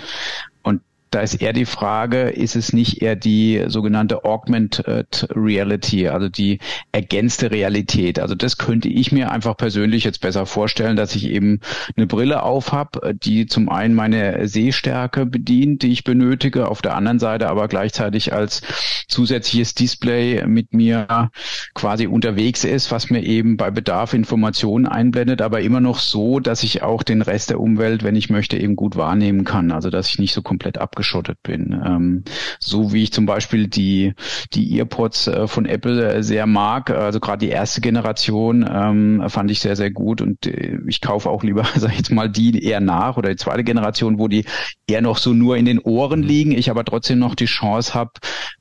Da 1.10 1.20
ist 1.20 1.40
eher 1.40 1.52
die 1.52 1.66
Frage, 1.66 2.28
ist 2.30 2.56
es 2.56 2.72
nicht 2.72 3.00
eher 3.00 3.14
die 3.14 3.64
sogenannte 3.68 4.24
Augmented 4.24 5.28
Reality, 5.34 6.08
also 6.08 6.28
die 6.28 6.58
ergänzte 6.92 7.50
Realität? 7.50 8.18
Also 8.18 8.34
das 8.34 8.58
könnte 8.58 8.88
ich 8.88 9.12
mir 9.12 9.30
einfach 9.30 9.56
persönlich 9.56 10.04
jetzt 10.04 10.20
besser 10.20 10.46
vorstellen, 10.46 10.96
dass 10.96 11.14
ich 11.14 11.30
eben 11.30 11.60
eine 11.96 12.06
Brille 12.06 12.42
auf 12.42 12.72
habe, 12.72 13.14
die 13.14 13.46
zum 13.46 13.68
einen 13.68 13.94
meine 13.94 14.48
Sehstärke 14.48 15.26
bedient, 15.26 15.82
die 15.82 15.92
ich 15.92 16.02
benötige, 16.02 16.68
auf 16.68 16.82
der 16.82 16.96
anderen 16.96 17.20
Seite 17.20 17.48
aber 17.48 17.68
gleichzeitig 17.68 18.32
als 18.32 18.62
zusätzliches 19.08 19.74
Display 19.74 20.44
mit 20.46 20.74
mir 20.74 21.30
quasi 21.74 22.08
unterwegs 22.08 22.64
ist, 22.64 22.90
was 22.90 23.10
mir 23.10 23.22
eben 23.22 23.56
bei 23.56 23.70
Bedarf 23.70 24.12
Informationen 24.12 24.86
einblendet, 24.86 25.40
aber 25.40 25.60
immer 25.60 25.80
noch 25.80 26.00
so, 26.00 26.40
dass 26.40 26.64
ich 26.64 26.82
auch 26.82 27.04
den 27.04 27.22
Rest 27.22 27.50
der 27.50 27.60
Umwelt, 27.60 28.02
wenn 28.02 28.16
ich 28.16 28.28
möchte, 28.28 28.58
eben 28.58 28.74
gut 28.74 28.96
wahrnehmen 28.96 29.44
kann. 29.44 29.70
Also 29.70 29.88
dass 29.90 30.08
ich 30.08 30.18
nicht 30.18 30.34
so 30.34 30.42
komplett 30.42 30.78
ab 30.78 30.95
abgeschottet 30.96 31.42
bin. 31.42 31.78
Ähm, 31.84 32.24
so 32.58 32.92
wie 32.92 33.02
ich 33.02 33.12
zum 33.12 33.26
Beispiel 33.26 33.68
die, 33.68 34.14
die 34.54 34.78
Earpods 34.78 35.26
äh, 35.26 35.46
von 35.46 35.66
Apple 35.66 36.14
äh, 36.14 36.22
sehr 36.22 36.46
mag, 36.46 36.90
also 36.90 37.20
gerade 37.20 37.44
die 37.44 37.52
erste 37.52 37.82
Generation 37.82 38.66
ähm, 38.68 39.24
fand 39.28 39.50
ich 39.50 39.60
sehr, 39.60 39.76
sehr 39.76 39.90
gut 39.90 40.22
und 40.22 40.46
äh, 40.46 40.78
ich 40.86 41.02
kaufe 41.02 41.28
auch 41.28 41.42
lieber, 41.42 41.66
sag 41.76 41.92
ich 41.92 41.98
jetzt 41.98 42.12
mal, 42.12 42.30
die 42.30 42.64
eher 42.64 42.80
nach 42.80 43.18
oder 43.18 43.28
die 43.28 43.36
zweite 43.36 43.62
Generation, 43.62 44.18
wo 44.18 44.26
die 44.26 44.46
eher 44.86 45.02
noch 45.02 45.18
so 45.18 45.34
nur 45.34 45.58
in 45.58 45.66
den 45.66 45.78
Ohren 45.78 46.20
mhm. 46.20 46.26
liegen, 46.26 46.52
ich 46.52 46.70
aber 46.70 46.84
trotzdem 46.84 47.18
noch 47.18 47.34
die 47.34 47.44
Chance 47.44 47.92
habe, 47.92 48.12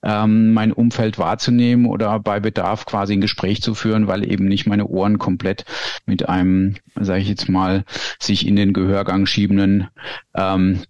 ähm, 0.04 0.54
mein 0.54 0.74
Umfeld 0.74 1.18
wahrzunehmen 1.18 1.86
oder 1.86 2.20
bei 2.20 2.42
Bedarf 2.42 2.86
quasi 2.86 3.14
ein 3.14 3.22
Gespräch 3.22 3.62
zu 3.62 3.76
führen, 3.76 4.08
weil 4.08 4.30
eben 4.30 4.46
nicht 4.46 4.68
meine 4.68 4.88
Ohren 4.88 5.20
komplett 5.20 5.64
mit 6.06 6.28
einem, 6.28 6.76
sage 7.00 7.22
ich 7.22 7.30
jetzt 7.30 7.48
mal, 7.48 7.86
sich 8.20 8.46
in 8.46 8.58
den 8.58 8.74
Gehörgang 8.74 9.26
schiebenden 9.26 9.88
ähm, 10.36 10.82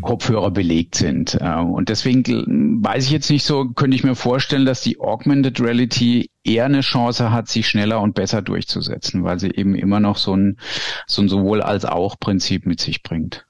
Kopfhörer 0.00 0.50
belegt 0.50 0.94
sind. 0.94 1.38
Äh, 1.40 1.56
und 1.56 1.88
deswegen 1.88 2.82
weiß 2.84 3.06
ich 3.06 3.10
jetzt 3.10 3.30
nicht 3.30 3.44
so, 3.44 3.68
könnte 3.70 3.96
ich 3.96 4.04
mir 4.04 4.14
vorstellen, 4.14 4.66
dass 4.66 4.82
die 4.82 5.00
Augmented 5.00 5.60
Reality 5.60 6.30
eher 6.44 6.66
eine 6.66 6.80
Chance 6.80 7.32
hat, 7.32 7.48
sich 7.48 7.68
schneller 7.68 8.00
und 8.00 8.14
besser 8.14 8.42
durchzusetzen, 8.42 9.24
weil 9.24 9.38
sie 9.38 9.50
eben 9.50 9.74
immer 9.74 10.00
noch 10.00 10.16
so 10.16 10.34
ein, 10.34 10.58
so 11.06 11.22
ein 11.22 11.28
sowohl 11.28 11.62
als 11.62 11.84
auch 11.84 12.18
Prinzip 12.18 12.66
mit 12.66 12.80
sich 12.80 13.02
bringt. 13.02 13.46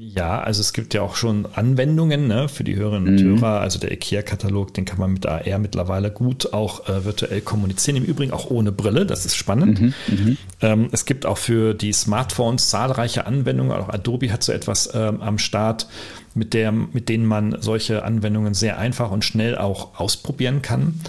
Ja, 0.00 0.40
also 0.40 0.60
es 0.60 0.72
gibt 0.72 0.94
ja 0.94 1.02
auch 1.02 1.16
schon 1.16 1.46
Anwendungen 1.54 2.28
ne, 2.28 2.48
für 2.48 2.62
die 2.62 2.76
Hörerinnen 2.76 3.08
und 3.08 3.24
mhm. 3.24 3.40
Hörer. 3.40 3.60
Also 3.60 3.80
der 3.80 3.90
IKEA-Katalog, 3.90 4.72
den 4.72 4.84
kann 4.84 5.00
man 5.00 5.12
mit 5.12 5.26
AR 5.26 5.58
mittlerweile 5.58 6.12
gut 6.12 6.52
auch 6.52 6.88
äh, 6.88 7.04
virtuell 7.04 7.40
kommunizieren. 7.40 7.96
Im 7.96 8.04
Übrigen 8.04 8.32
auch 8.32 8.48
ohne 8.48 8.70
Brille, 8.70 9.06
das 9.06 9.26
ist 9.26 9.34
spannend. 9.34 9.80
Mhm. 9.80 9.94
Mhm. 10.06 10.36
Ähm, 10.60 10.88
es 10.92 11.04
gibt 11.04 11.26
auch 11.26 11.38
für 11.38 11.74
die 11.74 11.92
Smartphones 11.92 12.68
zahlreiche 12.68 13.26
Anwendungen. 13.26 13.72
Auch 13.72 13.88
Adobe 13.88 14.30
hat 14.30 14.44
so 14.44 14.52
etwas 14.52 14.88
ähm, 14.94 15.20
am 15.20 15.38
Start, 15.38 15.88
mit, 16.34 16.54
der, 16.54 16.70
mit 16.70 17.08
denen 17.08 17.26
man 17.26 17.56
solche 17.60 18.04
Anwendungen 18.04 18.54
sehr 18.54 18.78
einfach 18.78 19.10
und 19.10 19.24
schnell 19.24 19.58
auch 19.58 19.98
ausprobieren 19.98 20.62
kann. 20.62 21.00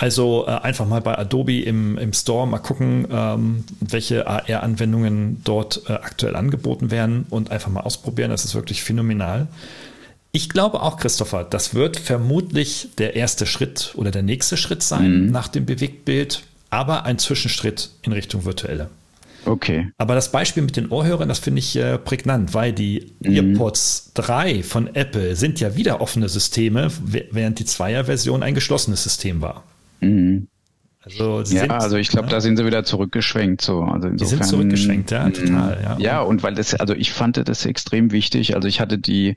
Also 0.00 0.46
äh, 0.46 0.52
einfach 0.52 0.86
mal 0.86 1.02
bei 1.02 1.18
Adobe 1.18 1.60
im, 1.60 1.98
im 1.98 2.14
Store 2.14 2.46
mal 2.46 2.58
gucken, 2.58 3.06
ähm, 3.12 3.64
welche 3.80 4.26
AR-Anwendungen 4.26 5.42
dort 5.44 5.82
äh, 5.90 5.92
aktuell 5.92 6.36
angeboten 6.36 6.90
werden 6.90 7.26
und 7.28 7.50
einfach 7.50 7.70
mal 7.70 7.82
ausprobieren. 7.82 8.30
Das 8.30 8.46
ist 8.46 8.54
wirklich 8.54 8.82
phänomenal. 8.82 9.48
Ich 10.32 10.48
glaube 10.48 10.80
auch, 10.80 10.96
Christopher, 10.96 11.44
das 11.44 11.74
wird 11.74 11.98
vermutlich 11.98 12.88
der 12.96 13.14
erste 13.14 13.44
Schritt 13.44 13.92
oder 13.94 14.10
der 14.10 14.22
nächste 14.22 14.56
Schritt 14.56 14.82
sein 14.82 15.26
mhm. 15.26 15.32
nach 15.32 15.48
dem 15.48 15.66
Bewegtbild, 15.66 16.44
aber 16.70 17.04
ein 17.04 17.18
Zwischenschritt 17.18 17.90
in 18.00 18.12
Richtung 18.12 18.46
virtuelle. 18.46 18.88
Okay. 19.44 19.90
Aber 19.98 20.14
das 20.14 20.32
Beispiel 20.32 20.62
mit 20.62 20.76
den 20.78 20.88
Ohrhörern, 20.88 21.28
das 21.28 21.40
finde 21.40 21.58
ich 21.58 21.76
äh, 21.76 21.98
prägnant, 21.98 22.54
weil 22.54 22.72
die 22.72 23.12
mhm. 23.20 23.52
EarPods 23.52 24.12
3 24.14 24.62
von 24.62 24.94
Apple 24.94 25.36
sind 25.36 25.60
ja 25.60 25.76
wieder 25.76 26.00
offene 26.00 26.30
Systeme, 26.30 26.90
während 27.02 27.58
die 27.58 27.66
Zweier-Version 27.66 28.42
ein 28.42 28.54
geschlossenes 28.54 29.02
System 29.02 29.42
war. 29.42 29.64
Mhm. 30.02 30.46
Also 31.02 31.38
ja, 31.38 31.44
sind, 31.44 31.70
also 31.70 31.96
ich 31.96 32.08
glaube, 32.08 32.26
ja. 32.26 32.32
da 32.32 32.40
sind 32.42 32.58
sie 32.58 32.66
wieder 32.66 32.84
zurückgeschwenkt. 32.84 33.62
So. 33.62 33.80
Also 33.80 34.08
insofern, 34.08 34.16
die 34.16 34.24
sind 34.26 34.44
zurückgeschwenkt, 34.44 35.10
ja, 35.10 35.30
total. 35.30 35.80
Ja. 35.82 35.96
ja, 35.98 36.20
und 36.20 36.42
weil 36.42 36.54
das, 36.54 36.74
also 36.74 36.94
ich 36.94 37.10
fand 37.10 37.48
das 37.48 37.64
extrem 37.64 38.12
wichtig. 38.12 38.54
Also 38.54 38.68
ich 38.68 38.80
hatte 38.80 38.98
die, 38.98 39.36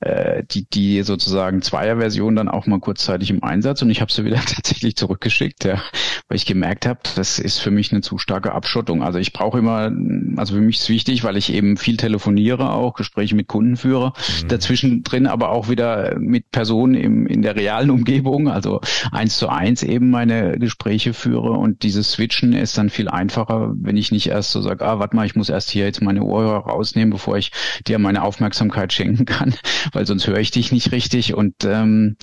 äh, 0.00 0.42
die, 0.50 0.66
die 0.68 1.02
sozusagen 1.02 1.62
Zweier-Version 1.62 2.34
dann 2.34 2.48
auch 2.48 2.66
mal 2.66 2.80
kurzzeitig 2.80 3.30
im 3.30 3.44
Einsatz 3.44 3.82
und 3.82 3.90
ich 3.90 4.00
habe 4.00 4.12
sie 4.12 4.24
wieder 4.24 4.36
tatsächlich 4.46 4.96
zurückgeschickt, 4.96 5.64
ja, 5.64 5.80
weil 6.26 6.36
ich 6.36 6.44
gemerkt 6.44 6.86
habe, 6.86 6.98
das 7.14 7.38
ist 7.38 7.58
für 7.58 7.70
mich 7.70 7.92
eine 7.92 8.00
zu 8.00 8.18
starke 8.18 8.50
Abschottung. 8.50 9.04
Also 9.04 9.20
ich 9.20 9.32
brauche 9.32 9.60
immer, 9.60 9.92
also 10.36 10.54
für 10.54 10.60
mich 10.60 10.78
ist 10.78 10.88
wichtig, 10.88 11.22
weil 11.22 11.36
ich 11.36 11.52
eben 11.52 11.76
viel 11.76 11.98
telefoniere, 11.98 12.72
auch 12.72 12.94
Gespräche 12.94 13.36
mit 13.36 13.46
Kunden 13.46 13.76
führe, 13.76 14.12
mhm. 14.42 14.48
dazwischen 14.48 15.04
drin 15.04 15.28
aber 15.28 15.50
auch 15.50 15.68
wieder 15.68 16.18
mit 16.18 16.50
Personen 16.50 16.94
im, 16.94 17.26
in 17.28 17.42
der 17.42 17.54
realen 17.54 17.90
Umgebung, 17.90 18.48
also 18.48 18.80
eins 19.12 19.36
zu 19.36 19.48
eins 19.48 19.84
eben 19.84 20.10
meine 20.10 20.58
Gespräche 20.58 20.95
Gespräche 20.96 21.12
führe 21.12 21.50
und 21.50 21.82
dieses 21.82 22.12
Switchen 22.12 22.54
ist 22.54 22.78
dann 22.78 22.88
viel 22.88 23.08
einfacher, 23.08 23.74
wenn 23.76 23.98
ich 23.98 24.12
nicht 24.12 24.28
erst 24.28 24.52
so 24.52 24.62
sage, 24.62 24.84
ah, 24.84 24.98
warte 24.98 25.14
mal, 25.14 25.26
ich 25.26 25.36
muss 25.36 25.50
erst 25.50 25.70
hier 25.70 25.84
jetzt 25.84 26.00
meine 26.00 26.22
Ohrhörer 26.22 26.66
rausnehmen, 26.70 27.10
bevor 27.10 27.36
ich 27.36 27.52
dir 27.86 27.98
meine 27.98 28.22
Aufmerksamkeit 28.22 28.92
schenken 28.94 29.26
kann, 29.26 29.54
weil 29.92 30.06
sonst 30.06 30.26
höre 30.26 30.38
ich 30.38 30.50
dich 30.50 30.72
nicht 30.72 30.92
richtig 30.92 31.34
und 31.34 31.54
ähm, 31.64 32.16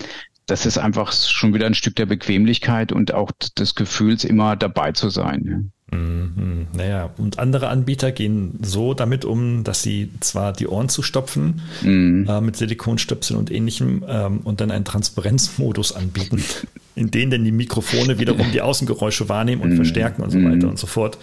das 0.46 0.66
ist 0.66 0.76
einfach 0.76 1.12
schon 1.12 1.54
wieder 1.54 1.66
ein 1.66 1.74
Stück 1.74 1.94
der 1.96 2.06
Bequemlichkeit 2.06 2.92
und 2.92 3.14
auch 3.14 3.30
des 3.56 3.76
Gefühls, 3.76 4.24
immer 4.24 4.56
dabei 4.56 4.92
zu 4.92 5.08
sein. 5.08 5.72
Mhm. 5.90 6.66
Naja, 6.76 7.10
und 7.16 7.38
andere 7.38 7.68
Anbieter 7.68 8.10
gehen 8.10 8.58
so 8.60 8.92
damit 8.92 9.24
um, 9.24 9.62
dass 9.64 9.82
sie 9.82 10.10
zwar 10.20 10.52
die 10.52 10.66
Ohren 10.66 10.88
zustopfen 10.88 11.62
mhm. 11.82 12.26
äh, 12.28 12.40
mit 12.40 12.56
Silikonstöpseln 12.56 13.38
und 13.38 13.50
ähnlichem 13.50 14.04
ähm, 14.06 14.40
und 14.40 14.60
dann 14.60 14.70
einen 14.70 14.84
Transparenzmodus 14.84 15.92
anbieten, 15.92 16.42
in 16.96 17.10
dem 17.10 17.30
dann 17.30 17.44
die 17.44 17.52
Mikrofone 17.52 18.18
wiederum 18.18 18.52
die 18.52 18.60
Außengeräusche 18.60 19.28
wahrnehmen 19.28 19.62
und 19.62 19.70
mhm. 19.70 19.76
verstärken 19.76 20.22
und 20.22 20.30
so 20.30 20.42
weiter 20.42 20.68
und 20.68 20.78
so 20.78 20.86
fort. 20.86 21.18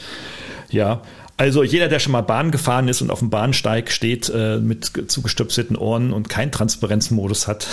Ja, 0.69 1.01
also 1.37 1.63
jeder, 1.63 1.87
der 1.87 1.99
schon 1.99 2.11
mal 2.11 2.21
Bahn 2.21 2.51
gefahren 2.51 2.87
ist 2.87 3.01
und 3.01 3.09
auf 3.09 3.19
dem 3.19 3.31
Bahnsteig 3.31 3.91
steht 3.91 4.29
äh, 4.29 4.57
mit 4.57 4.91
zugestöpselten 5.07 5.75
Ohren 5.75 6.13
und 6.13 6.29
keinen 6.29 6.51
Transparenzmodus 6.51 7.47
hat 7.47 7.67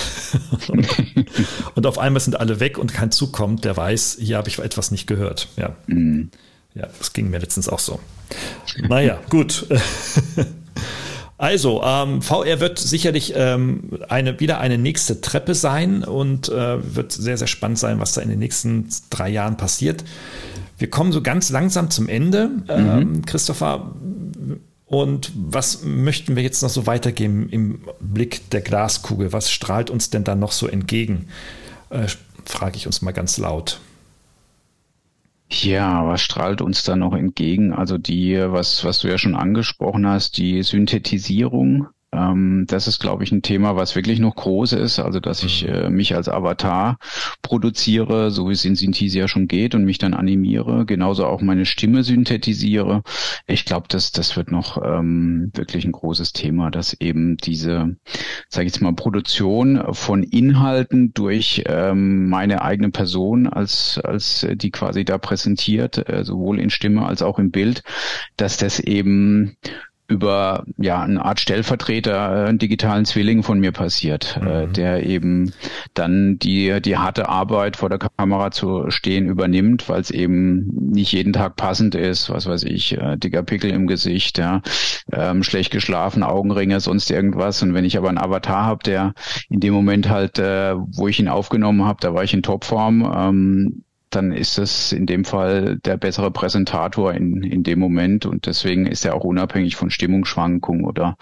und 1.74 1.86
auf 1.86 1.98
einmal 1.98 2.20
sind 2.20 2.40
alle 2.40 2.60
weg 2.60 2.78
und 2.78 2.94
kein 2.94 3.10
Zug 3.10 3.32
kommt, 3.32 3.66
der 3.66 3.76
weiß, 3.76 4.16
hier 4.20 4.38
habe 4.38 4.48
ich 4.48 4.58
etwas 4.58 4.90
nicht 4.90 5.06
gehört. 5.06 5.48
Ja. 5.56 5.76
Mhm. 5.86 6.30
Ja, 6.74 6.88
das 6.98 7.12
ging 7.12 7.28
mir 7.28 7.40
letztens 7.40 7.68
auch 7.68 7.78
so. 7.78 8.00
Naja, 8.88 9.20
gut. 9.28 9.66
Also, 11.38 11.82
ähm, 11.84 12.20
VR 12.20 12.58
wird 12.58 12.80
sicherlich 12.80 13.32
ähm, 13.36 14.00
eine, 14.08 14.40
wieder 14.40 14.58
eine 14.58 14.76
nächste 14.76 15.20
Treppe 15.20 15.54
sein 15.54 16.02
und 16.02 16.48
äh, 16.48 16.96
wird 16.96 17.12
sehr, 17.12 17.38
sehr 17.38 17.46
spannend 17.46 17.78
sein, 17.78 18.00
was 18.00 18.12
da 18.12 18.20
in 18.20 18.28
den 18.28 18.40
nächsten 18.40 18.88
drei 19.08 19.28
Jahren 19.28 19.56
passiert. 19.56 20.04
Wir 20.78 20.90
kommen 20.90 21.12
so 21.12 21.22
ganz 21.22 21.50
langsam 21.50 21.90
zum 21.90 22.08
Ende, 22.08 22.50
ähm, 22.68 22.98
mhm. 22.98 23.24
Christopher. 23.24 23.92
Und 24.86 25.32
was 25.36 25.84
möchten 25.84 26.34
wir 26.34 26.42
jetzt 26.42 26.62
noch 26.62 26.70
so 26.70 26.86
weitergeben 26.86 27.48
im 27.50 27.82
Blick 28.00 28.50
der 28.50 28.60
Glaskugel? 28.60 29.32
Was 29.32 29.50
strahlt 29.50 29.90
uns 29.90 30.10
denn 30.10 30.24
da 30.24 30.34
noch 30.34 30.50
so 30.52 30.66
entgegen? 30.66 31.28
Äh, 31.90 32.06
Frage 32.46 32.76
ich 32.76 32.86
uns 32.86 33.00
mal 33.02 33.12
ganz 33.12 33.38
laut. 33.38 33.80
Ja, 35.50 36.06
was 36.06 36.20
strahlt 36.22 36.60
uns 36.60 36.84
da 36.84 36.94
noch 36.96 37.14
entgegen? 37.14 37.72
Also 37.72 37.98
die, 37.98 38.36
was, 38.38 38.84
was 38.84 39.00
du 39.00 39.08
ja 39.08 39.18
schon 39.18 39.34
angesprochen 39.34 40.06
hast, 40.06 40.36
die 40.36 40.62
Synthetisierung 40.62 41.88
ähm, 42.10 42.64
das 42.66 42.86
ist, 42.86 43.00
glaube 43.00 43.24
ich, 43.24 43.32
ein 43.32 43.42
Thema, 43.42 43.76
was 43.76 43.94
wirklich 43.94 44.18
noch 44.18 44.34
groß 44.34 44.72
ist. 44.72 44.98
Also, 44.98 45.20
dass 45.20 45.42
ich 45.42 45.66
mhm. 45.66 45.74
äh, 45.74 45.90
mich 45.90 46.14
als 46.14 46.28
Avatar 46.28 46.98
produziere, 47.42 48.30
so 48.30 48.48
wie 48.48 48.52
es 48.52 48.64
in 48.64 48.76
Synthesia 48.76 49.28
schon 49.28 49.46
geht 49.46 49.74
und 49.74 49.84
mich 49.84 49.98
dann 49.98 50.14
animiere, 50.14 50.86
genauso 50.86 51.26
auch 51.26 51.42
meine 51.42 51.66
Stimme 51.66 52.02
synthetisiere. 52.02 53.02
Ich 53.46 53.64
glaube, 53.64 53.86
das, 53.88 54.10
das 54.12 54.36
wird 54.36 54.50
noch 54.50 54.82
ähm, 54.82 55.50
wirklich 55.54 55.84
ein 55.84 55.92
großes 55.92 56.32
Thema, 56.32 56.70
dass 56.70 56.94
eben 56.94 57.36
diese, 57.36 57.96
sage 58.48 58.66
ich 58.66 58.72
jetzt 58.72 58.80
mal, 58.80 58.94
Produktion 58.94 59.82
von 59.92 60.22
Inhalten 60.22 61.12
durch 61.12 61.64
ähm, 61.66 62.28
meine 62.28 62.62
eigene 62.62 62.90
Person 62.90 63.46
als, 63.46 64.00
als 64.02 64.46
die 64.50 64.70
quasi 64.70 65.04
da 65.04 65.18
präsentiert, 65.18 66.08
äh, 66.08 66.24
sowohl 66.24 66.58
in 66.58 66.70
Stimme 66.70 67.04
als 67.04 67.22
auch 67.22 67.38
im 67.38 67.50
Bild, 67.50 67.82
dass 68.36 68.56
das 68.56 68.80
eben 68.80 69.56
über 70.08 70.64
ja 70.78 71.02
eine 71.02 71.22
Art 71.24 71.38
Stellvertreter, 71.38 72.44
äh, 72.44 72.48
einen 72.48 72.58
digitalen 72.58 73.04
Zwilling 73.04 73.42
von 73.42 73.60
mir 73.60 73.72
passiert, 73.72 74.40
äh, 74.42 74.66
mhm. 74.66 74.72
der 74.72 75.06
eben 75.06 75.52
dann 75.94 76.38
die 76.38 76.80
die 76.80 76.96
harte 76.96 77.28
Arbeit 77.28 77.76
vor 77.76 77.90
der 77.90 77.98
Kamera 77.98 78.50
zu 78.50 78.90
stehen 78.90 79.26
übernimmt, 79.26 79.88
weil 79.88 80.00
es 80.00 80.10
eben 80.10 80.66
nicht 80.90 81.12
jeden 81.12 81.34
Tag 81.34 81.56
passend 81.56 81.94
ist, 81.94 82.30
was 82.30 82.46
weiß 82.46 82.64
ich, 82.64 82.96
äh, 82.96 83.16
dicker 83.16 83.42
Pickel 83.42 83.70
im 83.70 83.86
Gesicht, 83.86 84.38
ja, 84.38 84.62
ähm, 85.12 85.42
schlecht 85.42 85.70
geschlafen, 85.70 86.22
Augenringe, 86.22 86.80
sonst 86.80 87.10
irgendwas. 87.10 87.62
Und 87.62 87.74
wenn 87.74 87.84
ich 87.84 87.98
aber 87.98 88.08
einen 88.08 88.18
Avatar 88.18 88.64
habe, 88.64 88.82
der 88.84 89.12
in 89.50 89.60
dem 89.60 89.74
Moment 89.74 90.08
halt, 90.08 90.38
äh, 90.38 90.74
wo 90.74 91.06
ich 91.06 91.20
ihn 91.20 91.28
aufgenommen 91.28 91.84
habe, 91.84 91.98
da 92.00 92.14
war 92.14 92.24
ich 92.24 92.32
in 92.32 92.42
Topform, 92.42 93.12
ähm, 93.14 93.84
dann 94.10 94.32
ist 94.32 94.58
es 94.58 94.92
in 94.92 95.06
dem 95.06 95.24
Fall 95.24 95.78
der 95.78 95.96
bessere 95.96 96.30
Präsentator 96.30 97.14
in, 97.14 97.42
in 97.42 97.62
dem 97.62 97.78
Moment 97.78 98.26
und 98.26 98.46
deswegen 98.46 98.86
ist 98.86 99.04
er 99.04 99.14
auch 99.14 99.24
unabhängig 99.24 99.76
von 99.76 99.90
Stimmungsschwankungen 99.90 100.84
oder 100.84 101.16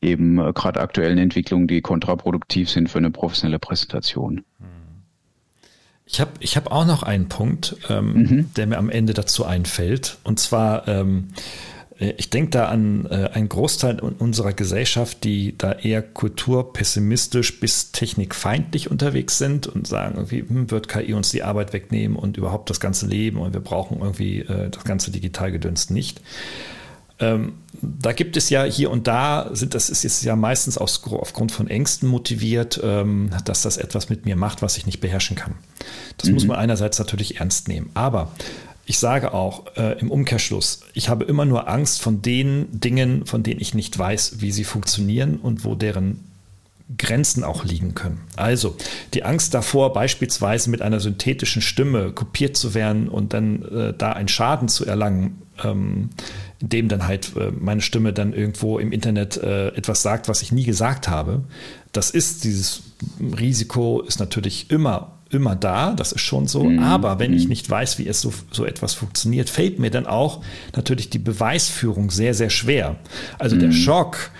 eben 0.00 0.38
äh, 0.38 0.52
gerade 0.52 0.80
aktuellen 0.80 1.18
Entwicklungen, 1.18 1.66
die 1.66 1.80
kontraproduktiv 1.80 2.70
sind 2.70 2.90
für 2.90 2.98
eine 2.98 3.10
professionelle 3.10 3.58
Präsentation. 3.58 4.44
Ich 6.08 6.20
habe 6.20 6.30
ich 6.38 6.56
hab 6.56 6.70
auch 6.70 6.86
noch 6.86 7.02
einen 7.02 7.28
Punkt, 7.28 7.76
ähm, 7.88 8.12
mhm. 8.12 8.54
der 8.54 8.68
mir 8.68 8.78
am 8.78 8.90
Ende 8.90 9.12
dazu 9.12 9.44
einfällt 9.44 10.18
und 10.22 10.38
zwar 10.38 10.86
ähm, 10.86 11.28
äh, 11.34 11.75
ich 11.98 12.28
denke 12.28 12.50
da 12.50 12.66
an 12.66 13.06
äh, 13.06 13.30
einen 13.32 13.48
Großteil 13.48 14.00
unserer 14.00 14.52
Gesellschaft, 14.52 15.24
die 15.24 15.56
da 15.56 15.72
eher 15.72 16.02
kulturpessimistisch 16.02 17.58
bis 17.58 17.92
technikfeindlich 17.92 18.90
unterwegs 18.90 19.38
sind 19.38 19.66
und 19.66 19.86
sagen, 19.86 20.16
irgendwie 20.16 20.40
hm, 20.40 20.70
wird 20.70 20.88
KI 20.88 21.14
uns 21.14 21.30
die 21.30 21.42
Arbeit 21.42 21.72
wegnehmen 21.72 22.16
und 22.16 22.36
überhaupt 22.36 22.68
das 22.68 22.80
ganze 22.80 23.06
Leben 23.06 23.38
und 23.38 23.54
wir 23.54 23.60
brauchen 23.60 24.00
irgendwie 24.00 24.40
äh, 24.40 24.68
das 24.68 24.84
ganze 24.84 25.10
Digitalgedönst 25.10 25.90
nicht. 25.90 26.20
Ähm, 27.18 27.54
da 27.80 28.12
gibt 28.12 28.36
es 28.36 28.50
ja 28.50 28.64
hier 28.64 28.90
und 28.90 29.06
da, 29.06 29.48
sind, 29.52 29.74
das 29.74 29.88
ist 29.88 30.02
jetzt 30.02 30.22
ja 30.22 30.36
meistens 30.36 30.76
aufgrund 30.76 31.50
von 31.50 31.68
Ängsten 31.68 32.08
motiviert, 32.08 32.78
ähm, 32.82 33.30
dass 33.46 33.62
das 33.62 33.78
etwas 33.78 34.10
mit 34.10 34.26
mir 34.26 34.36
macht, 34.36 34.60
was 34.60 34.76
ich 34.76 34.84
nicht 34.84 35.00
beherrschen 35.00 35.36
kann. 35.36 35.54
Das 36.18 36.28
mhm. 36.28 36.34
muss 36.34 36.46
man 36.46 36.58
einerseits 36.58 36.98
natürlich 36.98 37.40
ernst 37.40 37.68
nehmen. 37.68 37.88
Aber 37.94 38.32
ich 38.86 38.98
sage 38.98 39.34
auch 39.34 39.64
äh, 39.76 39.98
im 39.98 40.10
Umkehrschluss, 40.10 40.80
ich 40.94 41.08
habe 41.08 41.24
immer 41.24 41.44
nur 41.44 41.68
Angst 41.68 42.00
von 42.00 42.22
den 42.22 42.68
Dingen, 42.70 43.26
von 43.26 43.42
denen 43.42 43.60
ich 43.60 43.74
nicht 43.74 43.98
weiß, 43.98 44.40
wie 44.40 44.52
sie 44.52 44.64
funktionieren 44.64 45.38
und 45.38 45.64
wo 45.64 45.74
deren 45.74 46.24
Grenzen 46.96 47.42
auch 47.42 47.64
liegen 47.64 47.96
können. 47.96 48.20
Also 48.36 48.76
die 49.12 49.24
Angst 49.24 49.54
davor, 49.54 49.92
beispielsweise 49.92 50.70
mit 50.70 50.82
einer 50.82 51.00
synthetischen 51.00 51.60
Stimme 51.60 52.12
kopiert 52.12 52.56
zu 52.56 52.74
werden 52.74 53.08
und 53.08 53.34
dann 53.34 53.62
äh, 53.62 53.92
da 53.92 54.12
einen 54.12 54.28
Schaden 54.28 54.68
zu 54.68 54.86
erlangen, 54.86 55.42
ähm, 55.64 56.10
indem 56.60 56.88
dann 56.88 57.08
halt 57.08 57.34
äh, 57.36 57.50
meine 57.50 57.80
Stimme 57.80 58.12
dann 58.12 58.32
irgendwo 58.32 58.78
im 58.78 58.92
Internet 58.92 59.36
äh, 59.36 59.68
etwas 59.68 60.02
sagt, 60.02 60.28
was 60.28 60.42
ich 60.42 60.52
nie 60.52 60.64
gesagt 60.64 61.08
habe. 61.08 61.42
Das 61.90 62.10
ist 62.10 62.44
dieses 62.44 62.84
Risiko 63.20 64.00
ist 64.02 64.20
natürlich 64.20 64.70
immer 64.70 65.15
immer 65.30 65.56
da, 65.56 65.92
das 65.92 66.12
ist 66.12 66.20
schon 66.20 66.46
so. 66.46 66.64
Mhm. 66.64 66.78
Aber 66.80 67.18
wenn 67.18 67.32
ich 67.32 67.44
mhm. 67.44 67.50
nicht 67.50 67.68
weiß, 67.68 67.98
wie 67.98 68.06
es 68.06 68.20
so, 68.20 68.32
so 68.50 68.64
etwas 68.64 68.94
funktioniert, 68.94 69.50
fällt 69.50 69.78
mir 69.78 69.90
dann 69.90 70.06
auch 70.06 70.42
natürlich 70.74 71.10
die 71.10 71.18
Beweisführung 71.18 72.10
sehr, 72.10 72.34
sehr 72.34 72.50
schwer. 72.50 72.96
Also 73.38 73.56
mhm. 73.56 73.60
der 73.60 73.72
Schock, 73.72 74.30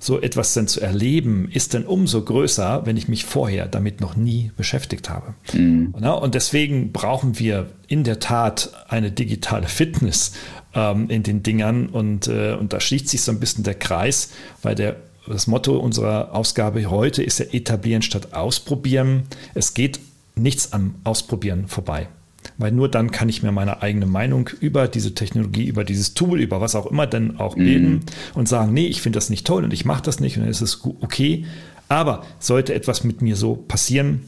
so 0.00 0.20
etwas 0.20 0.54
dann 0.54 0.68
zu 0.68 0.80
erleben, 0.80 1.50
ist 1.52 1.74
dann 1.74 1.84
umso 1.84 2.22
größer, 2.22 2.82
wenn 2.86 2.96
ich 2.96 3.08
mich 3.08 3.24
vorher 3.24 3.66
damit 3.66 4.00
noch 4.00 4.14
nie 4.14 4.52
beschäftigt 4.56 5.10
habe. 5.10 5.34
Mhm. 5.52 5.92
Und 5.92 6.34
deswegen 6.36 6.92
brauchen 6.92 7.40
wir 7.40 7.66
in 7.88 8.04
der 8.04 8.20
Tat 8.20 8.70
eine 8.88 9.10
digitale 9.10 9.66
Fitness 9.66 10.34
ähm, 10.72 11.10
in 11.10 11.24
den 11.24 11.42
Dingern. 11.42 11.88
Und, 11.88 12.28
äh, 12.28 12.54
und 12.54 12.72
da 12.72 12.78
schließt 12.78 13.08
sich 13.08 13.22
so 13.22 13.32
ein 13.32 13.40
bisschen 13.40 13.64
der 13.64 13.74
Kreis, 13.74 14.30
weil 14.62 14.76
der 14.76 14.96
das 15.26 15.46
Motto 15.46 15.76
unserer 15.76 16.34
Ausgabe 16.34 16.86
heute 16.86 17.22
ist 17.22 17.38
ja 17.38 17.46
etablieren 17.52 18.00
statt 18.00 18.32
ausprobieren. 18.32 19.24
Es 19.54 19.74
geht 19.74 20.00
nichts 20.38 20.72
am 20.72 20.96
Ausprobieren 21.04 21.68
vorbei. 21.68 22.08
Weil 22.56 22.72
nur 22.72 22.88
dann 22.88 23.10
kann 23.10 23.28
ich 23.28 23.42
mir 23.42 23.52
meine 23.52 23.82
eigene 23.82 24.06
Meinung 24.06 24.48
über 24.60 24.88
diese 24.88 25.14
Technologie, 25.14 25.66
über 25.66 25.84
dieses 25.84 26.14
Tool, 26.14 26.40
über 26.40 26.60
was 26.60 26.74
auch 26.74 26.86
immer 26.86 27.06
denn 27.06 27.38
auch 27.38 27.56
mhm. 27.56 27.64
bilden 27.64 27.94
mm. 27.94 28.38
und 28.38 28.48
sagen, 28.48 28.72
nee, 28.72 28.86
ich 28.86 29.02
finde 29.02 29.16
das 29.16 29.30
nicht 29.30 29.46
toll 29.46 29.64
und 29.64 29.72
ich 29.72 29.84
mache 29.84 30.02
das 30.02 30.20
nicht 30.20 30.36
und 30.36 30.42
dann 30.42 30.50
ist 30.50 30.60
es 30.60 30.80
okay. 31.00 31.44
Aber 31.88 32.24
sollte 32.38 32.74
etwas 32.74 33.04
mit 33.04 33.22
mir 33.22 33.36
so 33.36 33.54
passieren, 33.56 34.22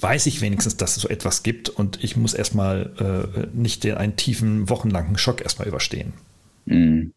weiß 0.00 0.26
ich 0.26 0.40
wenigstens, 0.40 0.76
dass 0.76 0.96
es 0.96 1.02
so 1.02 1.08
etwas 1.08 1.42
gibt 1.42 1.68
und 1.68 2.02
ich 2.02 2.16
muss 2.16 2.34
erstmal 2.34 2.92
äh, 2.98 3.46
nicht 3.56 3.84
den 3.84 3.96
einen 3.96 4.16
tiefen, 4.16 4.68
wochenlangen 4.68 5.16
Schock 5.18 5.40
erstmal 5.40 5.68
überstehen. 5.68 6.12
Mm. 6.66 7.10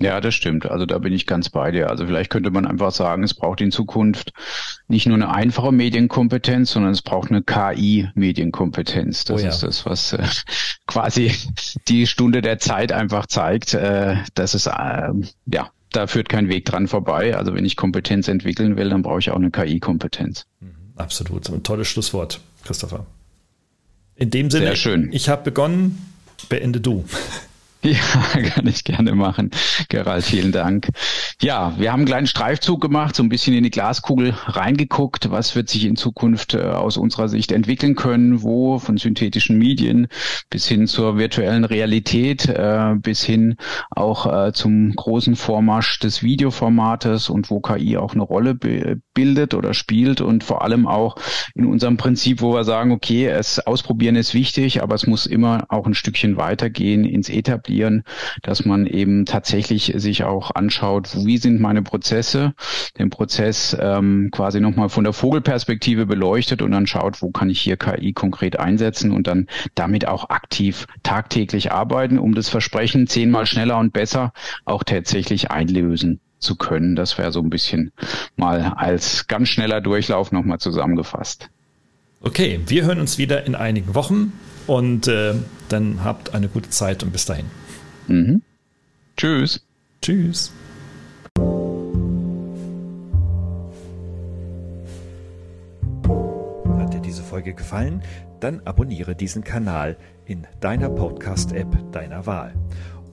Ja, 0.00 0.20
das 0.20 0.34
stimmt. 0.34 0.66
Also 0.66 0.86
da 0.86 0.98
bin 0.98 1.12
ich 1.12 1.26
ganz 1.26 1.50
bei 1.50 1.72
dir. 1.72 1.90
Also 1.90 2.06
vielleicht 2.06 2.30
könnte 2.30 2.50
man 2.50 2.66
einfach 2.66 2.92
sagen, 2.92 3.24
es 3.24 3.34
braucht 3.34 3.60
in 3.60 3.72
Zukunft 3.72 4.32
nicht 4.86 5.06
nur 5.06 5.16
eine 5.16 5.30
einfache 5.30 5.72
Medienkompetenz, 5.72 6.70
sondern 6.70 6.92
es 6.92 7.02
braucht 7.02 7.30
eine 7.30 7.42
KI-Medienkompetenz. 7.42 9.24
Das 9.24 9.40
oh 9.40 9.44
ja. 9.44 9.48
ist 9.48 9.64
das, 9.64 9.86
was 9.86 10.12
äh, 10.12 10.24
quasi 10.86 11.32
die 11.88 12.06
Stunde 12.06 12.42
der 12.42 12.58
Zeit 12.58 12.92
einfach 12.92 13.26
zeigt, 13.26 13.74
äh, 13.74 14.16
dass 14.34 14.54
es 14.54 14.66
äh, 14.66 15.12
ja 15.46 15.70
da 15.90 16.06
führt 16.06 16.28
kein 16.28 16.48
Weg 16.48 16.64
dran 16.66 16.86
vorbei. 16.86 17.36
Also 17.36 17.54
wenn 17.54 17.64
ich 17.64 17.76
Kompetenz 17.76 18.28
entwickeln 18.28 18.76
will, 18.76 18.90
dann 18.90 19.02
brauche 19.02 19.20
ich 19.20 19.30
auch 19.30 19.36
eine 19.36 19.50
KI-Kompetenz. 19.50 20.46
Mhm. 20.60 20.68
Absolut. 20.96 21.48
Ein 21.50 21.62
tolles 21.62 21.88
Schlusswort, 21.88 22.40
Christopher. 22.64 23.06
In 24.16 24.30
dem 24.30 24.50
Sinne, 24.50 24.66
Sehr 24.66 24.76
schön. 24.76 25.12
ich 25.12 25.28
habe 25.28 25.42
begonnen, 25.42 25.98
beende 26.48 26.80
du. 26.80 27.04
Ja, 27.82 28.42
kann 28.50 28.66
ich 28.66 28.82
gerne 28.82 29.14
machen. 29.14 29.50
Gerald, 29.88 30.24
vielen 30.24 30.50
Dank. 30.50 30.88
Ja, 31.40 31.74
wir 31.78 31.92
haben 31.92 32.00
einen 32.00 32.08
kleinen 32.08 32.26
Streifzug 32.26 32.80
gemacht, 32.80 33.14
so 33.14 33.22
ein 33.22 33.28
bisschen 33.28 33.54
in 33.54 33.62
die 33.62 33.70
Glaskugel 33.70 34.34
reingeguckt. 34.46 35.30
Was 35.30 35.54
wird 35.54 35.68
sich 35.68 35.84
in 35.84 35.94
Zukunft 35.94 36.54
äh, 36.54 36.62
aus 36.62 36.96
unserer 36.96 37.28
Sicht 37.28 37.52
entwickeln 37.52 37.94
können? 37.94 38.42
Wo 38.42 38.80
von 38.80 38.96
synthetischen 38.96 39.58
Medien 39.58 40.08
bis 40.50 40.66
hin 40.66 40.88
zur 40.88 41.18
virtuellen 41.18 41.64
Realität, 41.64 42.48
äh, 42.48 42.94
bis 42.96 43.22
hin 43.22 43.56
auch 43.90 44.26
äh, 44.26 44.52
zum 44.52 44.92
großen 44.94 45.36
Vormarsch 45.36 46.00
des 46.00 46.22
Videoformates 46.24 47.30
und 47.30 47.48
wo 47.48 47.60
KI 47.60 47.96
auch 47.96 48.14
eine 48.14 48.22
Rolle 48.22 48.56
bildet 48.56 49.54
oder 49.54 49.72
spielt 49.72 50.20
und 50.20 50.42
vor 50.42 50.62
allem 50.62 50.88
auch 50.88 51.14
in 51.54 51.66
unserem 51.66 51.96
Prinzip, 51.96 52.40
wo 52.40 52.54
wir 52.54 52.64
sagen, 52.64 52.90
okay, 52.90 53.26
es 53.26 53.60
ausprobieren 53.60 54.16
ist 54.16 54.34
wichtig, 54.34 54.82
aber 54.82 54.96
es 54.96 55.06
muss 55.06 55.26
immer 55.26 55.64
auch 55.68 55.86
ein 55.86 55.94
Stückchen 55.94 56.36
weitergehen 56.36 57.04
ins 57.04 57.28
Etablieren 57.28 57.67
etablieren, 57.68 58.02
dass 58.42 58.64
man 58.64 58.86
eben 58.86 59.26
tatsächlich 59.26 59.92
sich 59.96 60.24
auch 60.24 60.50
anschaut, 60.54 61.10
wie 61.24 61.38
sind 61.38 61.60
meine 61.60 61.82
Prozesse, 61.82 62.54
den 62.98 63.10
Prozess 63.10 63.76
ähm, 63.78 64.30
quasi 64.32 64.60
nochmal 64.60 64.88
von 64.88 65.04
der 65.04 65.12
Vogelperspektive 65.12 66.06
beleuchtet 66.06 66.62
und 66.62 66.72
dann 66.72 66.86
schaut, 66.86 67.22
wo 67.22 67.30
kann 67.30 67.50
ich 67.50 67.60
hier 67.60 67.76
KI 67.76 68.12
konkret 68.12 68.58
einsetzen 68.58 69.12
und 69.12 69.26
dann 69.26 69.46
damit 69.74 70.08
auch 70.08 70.30
aktiv 70.30 70.86
tagtäglich 71.02 71.72
arbeiten, 71.72 72.18
um 72.18 72.34
das 72.34 72.48
Versprechen 72.48 73.06
zehnmal 73.06 73.46
schneller 73.46 73.78
und 73.78 73.92
besser 73.92 74.32
auch 74.64 74.82
tatsächlich 74.84 75.50
einlösen 75.50 76.20
zu 76.38 76.56
können. 76.56 76.96
Das 76.96 77.18
wäre 77.18 77.32
so 77.32 77.40
ein 77.40 77.50
bisschen 77.50 77.92
mal 78.36 78.72
als 78.76 79.26
ganz 79.26 79.48
schneller 79.48 79.80
Durchlauf 79.80 80.32
nochmal 80.32 80.58
zusammengefasst. 80.58 81.50
Okay, 82.20 82.60
wir 82.66 82.84
hören 82.84 83.00
uns 83.00 83.18
wieder 83.18 83.44
in 83.44 83.54
einigen 83.54 83.94
Wochen. 83.94 84.32
Und 84.66 85.08
äh, 85.08 85.34
dann 85.68 86.04
habt 86.04 86.34
eine 86.34 86.48
gute 86.48 86.70
Zeit 86.70 87.02
und 87.02 87.12
bis 87.12 87.24
dahin. 87.24 87.46
Mhm. 88.06 88.42
Tschüss. 89.16 89.64
Tschüss. 90.00 90.52
Hat 96.78 96.94
dir 96.94 97.00
diese 97.00 97.22
Folge 97.22 97.54
gefallen? 97.54 98.02
Dann 98.40 98.60
abonniere 98.64 99.16
diesen 99.16 99.44
Kanal 99.44 99.96
in 100.26 100.46
deiner 100.60 100.90
Podcast-App 100.90 101.92
deiner 101.92 102.26
Wahl 102.26 102.54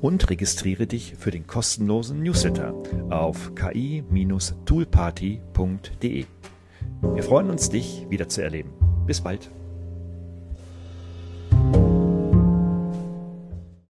und 0.02 0.30
registriere 0.30 0.86
dich 0.86 1.16
für 1.18 1.32
den 1.32 1.48
kostenlosen 1.48 2.22
Newsletter 2.22 2.76
auf 3.10 3.56
ki-toolparty.de. 3.56 6.26
Wir 7.02 7.24
freuen 7.24 7.50
uns, 7.50 7.70
dich 7.70 8.06
wieder 8.10 8.30
zu 8.30 8.44
erleben. 8.44 8.70
Bis 9.08 9.22
bald. 9.22 9.50